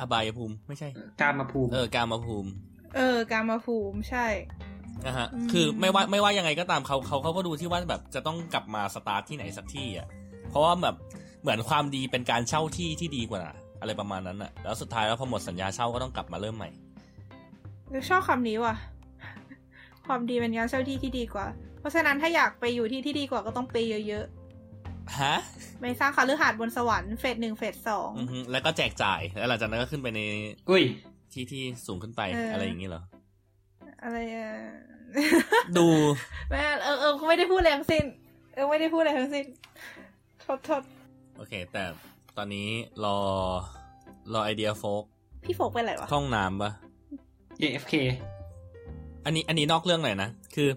[0.00, 0.88] อบายภูมิไม่ใช่
[1.20, 2.48] กามาภูมิ เออกามาภูมิ
[2.96, 4.26] เออกามาภูมิใช่
[5.06, 10.06] นะฮะคือไม่ว่าไม่ว่ายังไงก็ตามเขาเขาเขาก็ดูที่ว่าแบบจะต้องกลับมาสตาร์ทที่ไหนสักที่อะ
[10.50, 10.96] เพราะว่าแบบ
[11.42, 13.42] เหมือนความดีเป็นการเช่าที่ที่ดีกว่า
[13.80, 16.70] อะไรประมาณนั้นอะ แล้วสุดท้ายแล้วพอหมดสัญญาเช่าก็ต้องกลับมาเริ่มใหม่
[18.08, 18.74] ชอบคำนี้ว่ะ
[20.06, 21.46] ความดีเป็นการเช่าที่ที่ดีกว่า
[21.80, 23.76] เพราะฉะนั้นถ้าอยากไปอยู่ที่ที่ดีกว่าก็ต้องไป
[24.08, 24.26] เยอะ
[25.20, 25.34] ฮะ
[25.80, 28.12] ไม่สร้างคาลือหาดบนสวรรค์เฟสหนึ่งเฟสสอง
[28.52, 30.20] แล้วก็แจกจ่ายแล้วหลังจากนั้นก็ขึ้นไปใน
[30.70, 30.84] อุ้ย
[31.32, 33.02] ที่ที่สูงขึ้นไปอะไรอย่างนี้เหรอ
[34.02, 34.50] อะไรอะ
[35.78, 35.86] ดู
[36.50, 38.04] แม่เออเออไม่ได้พูดอะไรทั้งสิ้น
[38.54, 39.46] เออไม่ได้พูดอะไรทั้งสิ้น
[40.40, 40.82] โทษโทษ
[41.36, 41.84] โอเค แต่
[42.36, 42.68] ตอนนี้
[43.04, 43.18] รอ
[44.32, 45.04] รอไอเดียโฟก
[45.44, 46.70] พี่โฟกไปไหนวะห้องน้ำปะ
[47.60, 47.94] AFK
[49.24, 50.68] อันนี้อันนี้นอกเรื่องหน่อยนะ คือ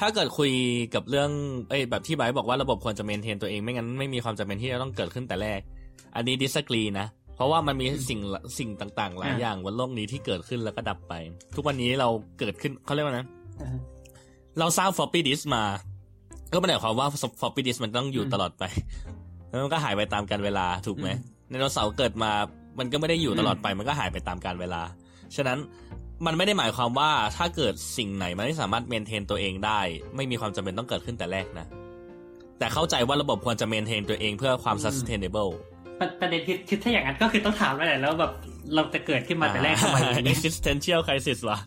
[0.00, 0.52] ถ้าเกิดคุย
[0.94, 1.30] กับเรื่อง
[1.70, 5.60] เอ้แบบที่ไบบอกว่าระบบควรจะเมนเทนตัวเองไม่งั้นไม่มีความจำเป็นที่จะต้องเกิดขึ้นแต่แรก
[6.16, 8.20] อันนี้ disagree นะ เพราะว่ามันมีสิ่ง
[8.58, 11.14] สิ่งต่างๆ หลายอย่างบนโลกนี้ที่เกิดขึ้นแล้วก็ดับไป
[11.56, 13.26] ทุกวันนี้เราเกิดขึ้นเขาเรียกว่านะ
[14.58, 15.64] เราสร้าง floppy disk มา
[16.52, 17.06] ก็ไม่ได้ความว่า
[17.40, 18.64] floppy disk มันต้องอยู่ตลอดไป
[19.48, 21.08] แล้วมันก็หายไปตามกาลเวลาถูกไหม
[21.50, 22.30] ไดโนเสาร์เกิดมา
[22.78, 24.82] มันก็ไม่ได้อยู่ตลอดไป มันก็หายไปตามกาลเวลา
[25.36, 25.58] ฉะนั้น
[26.26, 29.80] มันไม่ได้หมายความว่าถ้าเกิดสิ่งไหนมันไม่สามารถ maintain ตัวเองได้
[30.16, 31.66] ไม่มีความจำเป็นต้องเกิดขึ้นแต่แรกนะ
[32.58, 35.50] แต่เข้าใจว่าระบบควรจะเมนเทนตัวเองเพื่อความ sustainable
[36.20, 38.32] ประเด็นคิดถ้าอย่างนั้นก็คือต้องถามแล้วแหละแล้วแบบ
[38.74, 39.98] เราจะเกิดขึ้นมาแต่แรกทำไม
[40.32, 41.58] existential crisis วะ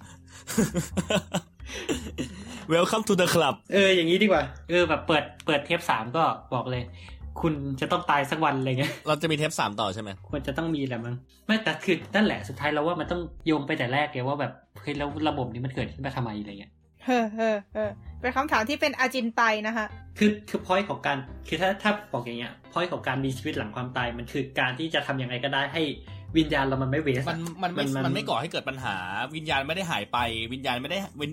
[2.74, 6.24] Welcome to the club เอออย่างนี้ดีกว่า เออแบบเปิดเปิดเทปสามก็
[6.54, 6.84] บอกเลย
[7.42, 11.16] คุณจะต้องตายสักวันอะไรเงี้ย เราจะมีเทปสามต่อใช่ไหมควรจะต้องมีแหละมั้ง
[11.48, 16.72] ไม่แต่คือนั่นแหละสุดท้ายเราว่ามันต้องโยงไปแต่แรกเลยว่าแบบเฮ้ยแล้วระบบนี้มันเกิดขึ้นมาทำไมอะไรเงี้ย
[17.06, 17.90] เฮ้อเฮ้อเฮ้อ
[18.22, 19.86] เป็นคำถามที่เป็นอาจินไตนะคะ
[20.18, 21.18] คือคือพอยของการ
[21.48, 25.82] คือถ้าถ้าบอกอย่างเงี้ยพอยของการมีชีวิตหลังความตายมันคือการที่จะทํำยังไงก็ได้ให้
[26.38, 28.96] วิญญาณเรามันไม่เวสมันมันไม่มันไม่ก่อให้เกิดปัญหา
[29.36, 30.18] วิญญาณไม่ได้หายไป
[30.54, 31.32] วิญญาณไม่ได้วิน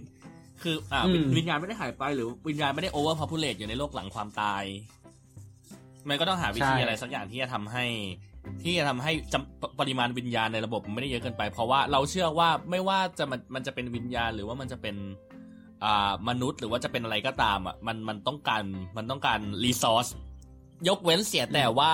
[0.63, 1.01] คืออ่า
[1.39, 4.63] วิญญาณไม่ได้หายไปหรือวิญญาณไม่ได้โอเวอร์พอพูเลตอยู่ในโลกหลังความตาย
[6.09, 7.87] มันก็ต้องหาวิธีอะไรสักอย่างที่จะทำให้
[8.63, 9.35] ที่จะทำให้จ
[9.81, 14.97] ปริมาณวิญญาณในระบบมันไม่ได้เยอะเกินไป เพราะว่าเราเชื่อว่าไม่ว่าจะมันมันจะเป็นวิญญาณหรือว่ามันจะเป็น
[15.85, 18.63] อ่ามนุษย์หรือว่าจะเป็นอะไรก็ตามอะมันมันต้องการ
[18.97, 20.07] มันต้องการ resource
[20.89, 21.93] ยกเว้นเสียแต่ว่า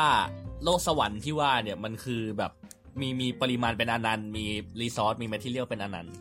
[0.65, 2.53] โลกสวรรค์ที่ว่าเนี่ยมันคือแบบ
[3.01, 4.45] มีมีปริมาณเป็นอนันต์มี
[4.81, 6.15] resource มี material เป็นอนันต์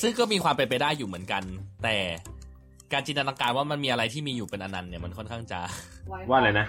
[0.00, 1.42] ซึ่งก็มีความเป็นไปได้อยู่เหมือนกัน
[1.84, 1.96] แต่
[2.92, 5.60] การจินตนาการว่ามันมีอะไรที่มีอยู่เป็นอนันต์เนี่ยมันค่อนข้างจะ
[6.30, 6.66] ว่าอะไรนะ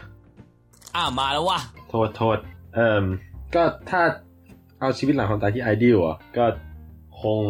[0.96, 1.60] อ่ามาแล้วว่ะ
[1.90, 2.38] โทษโทษ
[2.76, 3.06] เอ่อ
[3.56, 4.02] ก็ถ้า
[4.80, 6.46] เอาชีวิตหลังความตายที่ ideal อะก็
[7.22, 7.42] คง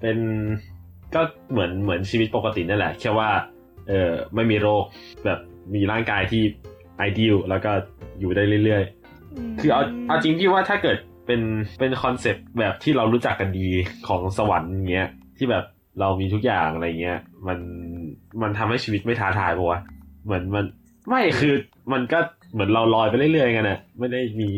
[0.00, 0.18] เป็น
[1.14, 1.20] ก็
[1.50, 3.30] เหมือนเหมือนชีวิตปกตินั่นแหละแค่ว่า
[3.88, 4.84] เออไม่มีโรค
[5.24, 5.38] แบบ
[5.74, 6.42] มีร่างกายที่
[6.98, 7.70] ไอเดียแล้วก็
[8.20, 11.40] อยู่ได้เรื่อยๆ คือเอาเอาจริงที่ว่าถ้าเกิดเป็น
[11.80, 13.68] เป็นคอนเซปต์แบบที่เรารู้จักกันดี
[14.08, 15.08] ของสวรรค์เงี้ย
[15.38, 15.64] ที่แบบ
[16.00, 17.58] เรามีทุกอย่างอะไรเงี้ยมัน
[18.42, 19.80] มันทำให้ชีวิตไม่ท้าทายปะวะ
[20.24, 20.64] เหมือนมัน
[21.08, 21.54] ไม่คือ
[21.92, 22.18] มันก็
[22.52, 24.50] เหมือนเราลอยไปเรื่อยๆกันนะไม่ได้มี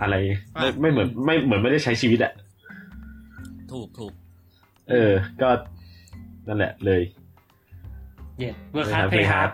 [0.00, 0.14] อะไร
[0.54, 2.32] ไม่ไม่เหมือนไม่เหมือนไม่ได้ใช้ชีวิตอะ
[3.72, 4.12] ถูกถูก
[4.90, 5.12] เออ
[5.42, 5.48] ก็
[6.46, 7.02] นั่นแหละเลย
[8.38, 9.50] เย่เมื่อคาร์เพย์ฮาร์ด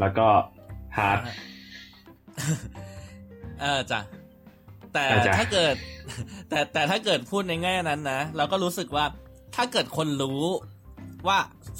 [0.00, 0.28] แล้วก็
[0.98, 1.18] ฮาร์ด
[3.60, 4.00] เออจ้ะ
[4.92, 5.04] แต่
[5.38, 5.74] ถ้าเกิด
[6.48, 9.04] แต่แต่ถ้าเกิดพูดในแง่นั้นนะเราก็รู้สึกว่า
[9.56, 10.42] ถ้าเกิดคนรู้
[11.28, 11.38] ว่า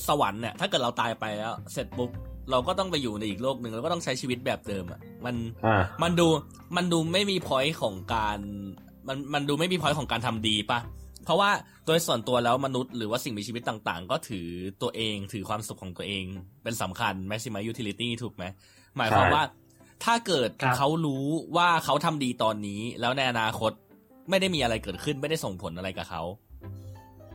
[0.09, 2.11] สวรรค์เนี่ย ถ้าเกิดเราตายไปแล้ว เสร็จปุ๊บ
[2.51, 5.37] เราก็ต้องไปอยู่ในอีกโลกหนึ่งแล้วก็ต้องใช้ชีวิตแบบเดิมอะมัน
[6.03, 6.29] มันดู
[6.77, 8.39] มันดูไม่มี point ของการ
[9.09, 10.81] มันมันดูไม่มี point ของการทำดีปะ
[11.25, 11.51] เพราะว่า
[11.87, 14.47] โดยส่วนตัวแล้วมนุษย์หรือว่าสิ่งมีชีวิตต่างๆ ก็ถือ
[14.83, 16.25] ตัวเองถือความสุขของตัวเอง
[16.63, 18.45] เป็นสำคัญ maximum utility ถูกไหม
[18.97, 19.43] หมายความว่า
[20.05, 21.27] ถ้าเกิดเขารู้
[21.57, 23.73] ว่าเขาทำดีตอนนี้ แล้วในอนาคต
[24.31, 26.23] ไม่ได้มีอะไรเกิดขึ้นไม่ได้ส่งผลอะไรกับเขา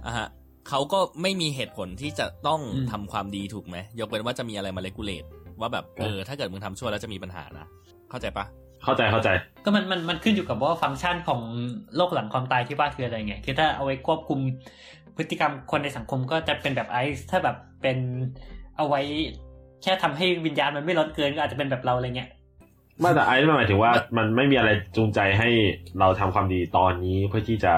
[0.05, 0.27] อะฮะ
[0.67, 2.61] เขาก็ไม่มีเหตุผลที่จะต้อง
[2.91, 5.23] ทำความดีถูกไหมยกเว้นว่าจะมีอะไรมาเลกูเลต
[5.61, 7.67] ว่าแบบเออถ้าเกิดมึงทำชั่วแล้วจะมีปัญหานะ
[8.09, 8.45] เข้าใจปะ
[8.83, 9.29] เข้าใจเข้าใจ
[9.63, 11.41] ก็มันมันมันขึ้นอยู่กับว่าฟังก์ชันของ
[11.95, 14.39] โลกหลังความตายที่ว่าคืออะไรไงคือถ้าเอาไว้ควบคุม
[15.17, 17.97] พฤติกรรมคนในสังคมก็จะเป็นแบบไอซ์ถ้าแบบเป็น
[18.77, 19.01] เอาไว้
[19.83, 22.29] แค่ทำให้วิญญาณมันไม่ร้อนเกินก็อาจจะเป็นแบบเราอะไรเงี้ย
[22.99, 25.49] ไม่แต่ไอ้ไม่หมายถึงว่ามันไม่มีอะไรจูงใจให้
[25.99, 27.73] เราทำความดีตอนนี้เพื่อที่จะ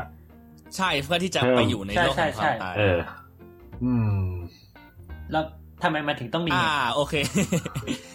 [0.78, 3.00] ใช่เพื่อที่จะไปอยู่ในโลกของความตายเออ
[3.84, 4.22] อืม
[5.32, 5.44] แล้ว
[5.84, 7.14] ทำไมมันถึงต้องมีอ่า โอเค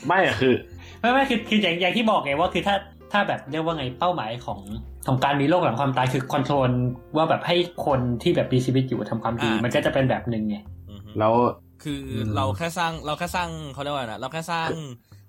[0.06, 0.54] ไม่อะคือ
[1.00, 2.76] ไม่ไม่คือคืออย่างอย่างที่บอกไงว่าคือถ้า
[3.12, 4.60] ถ้าแบบเรียกว่าไงเป้าหมายของ
[5.06, 6.70] ของการมีโลกหลังความตายคือคอนโทรล
[7.16, 7.56] ว่าแบบให้
[7.86, 10.56] คนที่แบบมีชีวิตอยู่ทำความดี มันก็จะเป็นแบบหนึ่งไง
[11.18, 11.34] แล้ว
[11.82, 12.02] คือ
[12.36, 14.68] เราแค่สร้างเราแค่สร้างเขาเรียกว่านะเราแค่สร้าง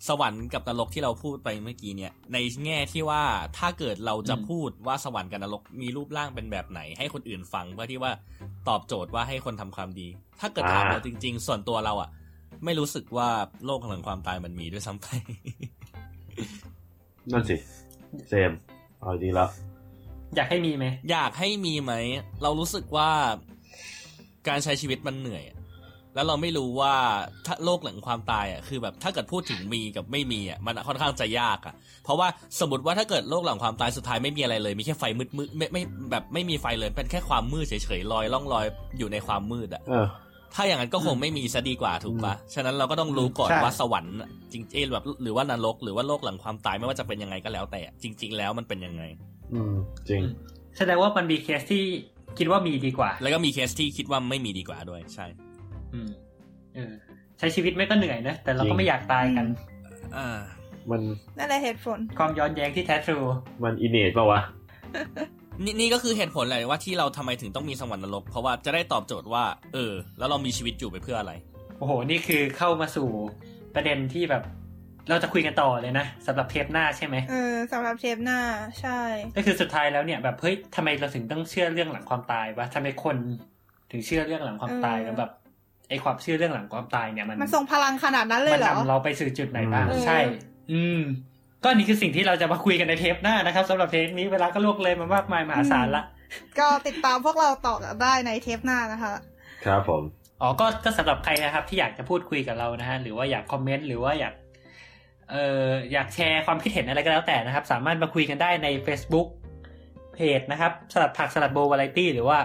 [0.08, 3.24] สวรรค์กับนรกที่เราพูดไปเมื่อกี้เนี่ย ในแง่ที่ว่า
[3.58, 8.12] ถ้าเกิดเราจะพูดว่าสวรรค์กับนรกมีรูปร่างเป็นแบบไหน ให้คนอื่นฟังเพื่อที่ว่า
[8.68, 10.08] ตอบโจทย์ว่าให้คนทำความดี
[10.40, 12.10] ถ้าเกิดถามเราจริง ๆ ส่วนตัวเราอะ
[12.66, 13.30] ไม่รู้สึกว่า
[13.66, 15.08] โลกแห่งความตายมันมีด้วยซ้ำไป
[17.32, 17.56] นั่นสิ
[18.28, 18.52] เซม
[19.02, 19.50] เอาดีแล้ว
[20.36, 21.94] อยากให้มีไหมอยากให้มีไหม
[22.42, 23.10] เรารู้สึกว่า
[24.48, 25.44] การใช้ชีวิตมันเหนื่อย
[26.18, 26.94] แล้วเราไม่รู้ว่า
[27.46, 32.28] ถ้าโลกหลังความตายอะคือแบบถ้าเกิดพูดถึงมีกับไม่มีอะมันค่อนข้างจะยากอะ เพราะว่า
[32.60, 35.82] สมมติว่าถ้าเกิดโลกหลังความตายสุดท้ายไม่มีอะไรเลย มีแค่ไฟมืดมืดไม่ไม่
[36.12, 38.66] แบบไม่มีไฟเลยเป็นแค่ความมืดเฉยๆลอยล่องลอย
[38.98, 39.82] อยู่ในความมืดอะ
[40.56, 44.18] ถ้าอย่างนั้นก็คงไม่มีซะดีกว่าถูกปะฉะนั้นเราก็ต้องรู้ก่อนว่าสวรรค์
[44.54, 49.04] จริงๆแบบหรือว่านรกหรือว่าโลกหลังความตายไม่ว่าจะเป็นยังไงก็แล้ว แต่จริง ๆ แล้วมันเป็นยังไง
[49.54, 49.74] อืม
[50.10, 50.24] จริง
[50.78, 51.84] แสดงว่ามันมีเคสที่
[52.38, 55.26] คิดว่ามีดีกว่า แล้วก็มีเคสที่คิดว่าไม่มีดีกว่าด้วยใช่
[55.94, 56.10] อืม
[57.40, 59.46] ใช้ชีวิตไม่ก็เหนื่อยนะ แต่เราก็ไม่อยากตายกัน
[60.18, 60.28] อ่า
[60.90, 61.02] มัน
[61.38, 63.20] นั่นแหละเหตุผล ความย้อนแย้งที่แท้ทรู
[63.64, 64.42] มันอินเนตป่าวะ
[65.64, 69.44] นี่นี่ก็คือเหตุผลเลยว่าที่เราทำไมถึงต้องมีสวรรค์นรก เพราะว่าจะได้ตอบโจทย์ว่า
[69.74, 71.34] เออ แล้วเรามีชีวิตอยู่ไปเพื่ออะไร
[71.78, 73.08] โอ้โห นี่คือเข้ามาสู่
[73.76, 74.44] ประเด็นที่แบบ
[75.10, 78.40] เราจะคุยกันต่อเลยนะสำหรับเทปหน้าใช่ไหมเออสำหรับเทปหน้า
[78.82, 79.00] ใช่
[79.36, 83.18] ก็คือสุดท้ายแล้วเนี่ยแบบเฮ้ยทำไมเราถึงต้องเชื่อเรื่องหลังความตายวะทำไมคน
[83.92, 85.32] ถึงเชื่อเรื่องหลังความตายแล้วแบบ
[85.90, 90.20] ไอความเชื่อเรื่องหลังความตายเนี่ยมันมันทรงพลังขนาดนั้นเลยเหรอมันนำเราไปสู่จุดไหนบ้างใช่
[90.72, 91.00] อืม
[91.64, 96.04] ก็นี่คือสิ่งที่เราจะมาคุยกันในเทปหน้านะครับสำหรับเทปนี้เวลาก็ล่วงเลยมามากมายมหาศาลละ
[96.60, 99.14] ก็ติดตามพวกเราต่อได้ในเทปหน้านะคะ
[99.66, 100.04] ครับผม
[100.42, 104.34] อ๋อก็ก็สำหรับใครนะครับ ที่อยากจะพูดคุยกับเรานะฮะหรือว่าอยากคอมเมนต์หรือว่าอยาก
[105.32, 109.28] เอ่ออยากแชร์ความคิดเห็นอะไรก็แล้วแต่นะครับ สามารถมาคุยกันได้ใน Facebook
[110.14, 112.38] เพจนะครับ สลัดผักสลัดโบวาไรตี้หรือว่า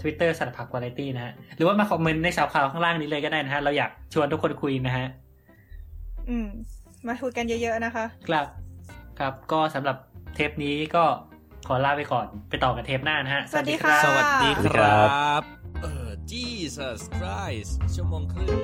[0.00, 5.06] Twitter สารพักวาไรตี้นะฮะ หรือว่ามาคอมเมนต์ในสาวข่าวข้างล่างนี้เลยก็ได้นะฮะ เราอยากชวนทุกคนคุยนะฮะ
[6.28, 6.48] อืม
[7.06, 8.46] มาคุยกันเยอะๆนะคะ ครับ
[9.18, 9.96] ครับก็สำหรับ
[10.34, 11.04] เทปนี้ก็
[11.66, 15.10] ขอลาไปก่อน ไปต่อกันเทปหน้านะฮะ สวัสดีค่ะ สวัสดีครั
[15.40, 15.42] บ
[15.82, 18.58] เออ Jesus Christ ชั่วโมงครึ่ง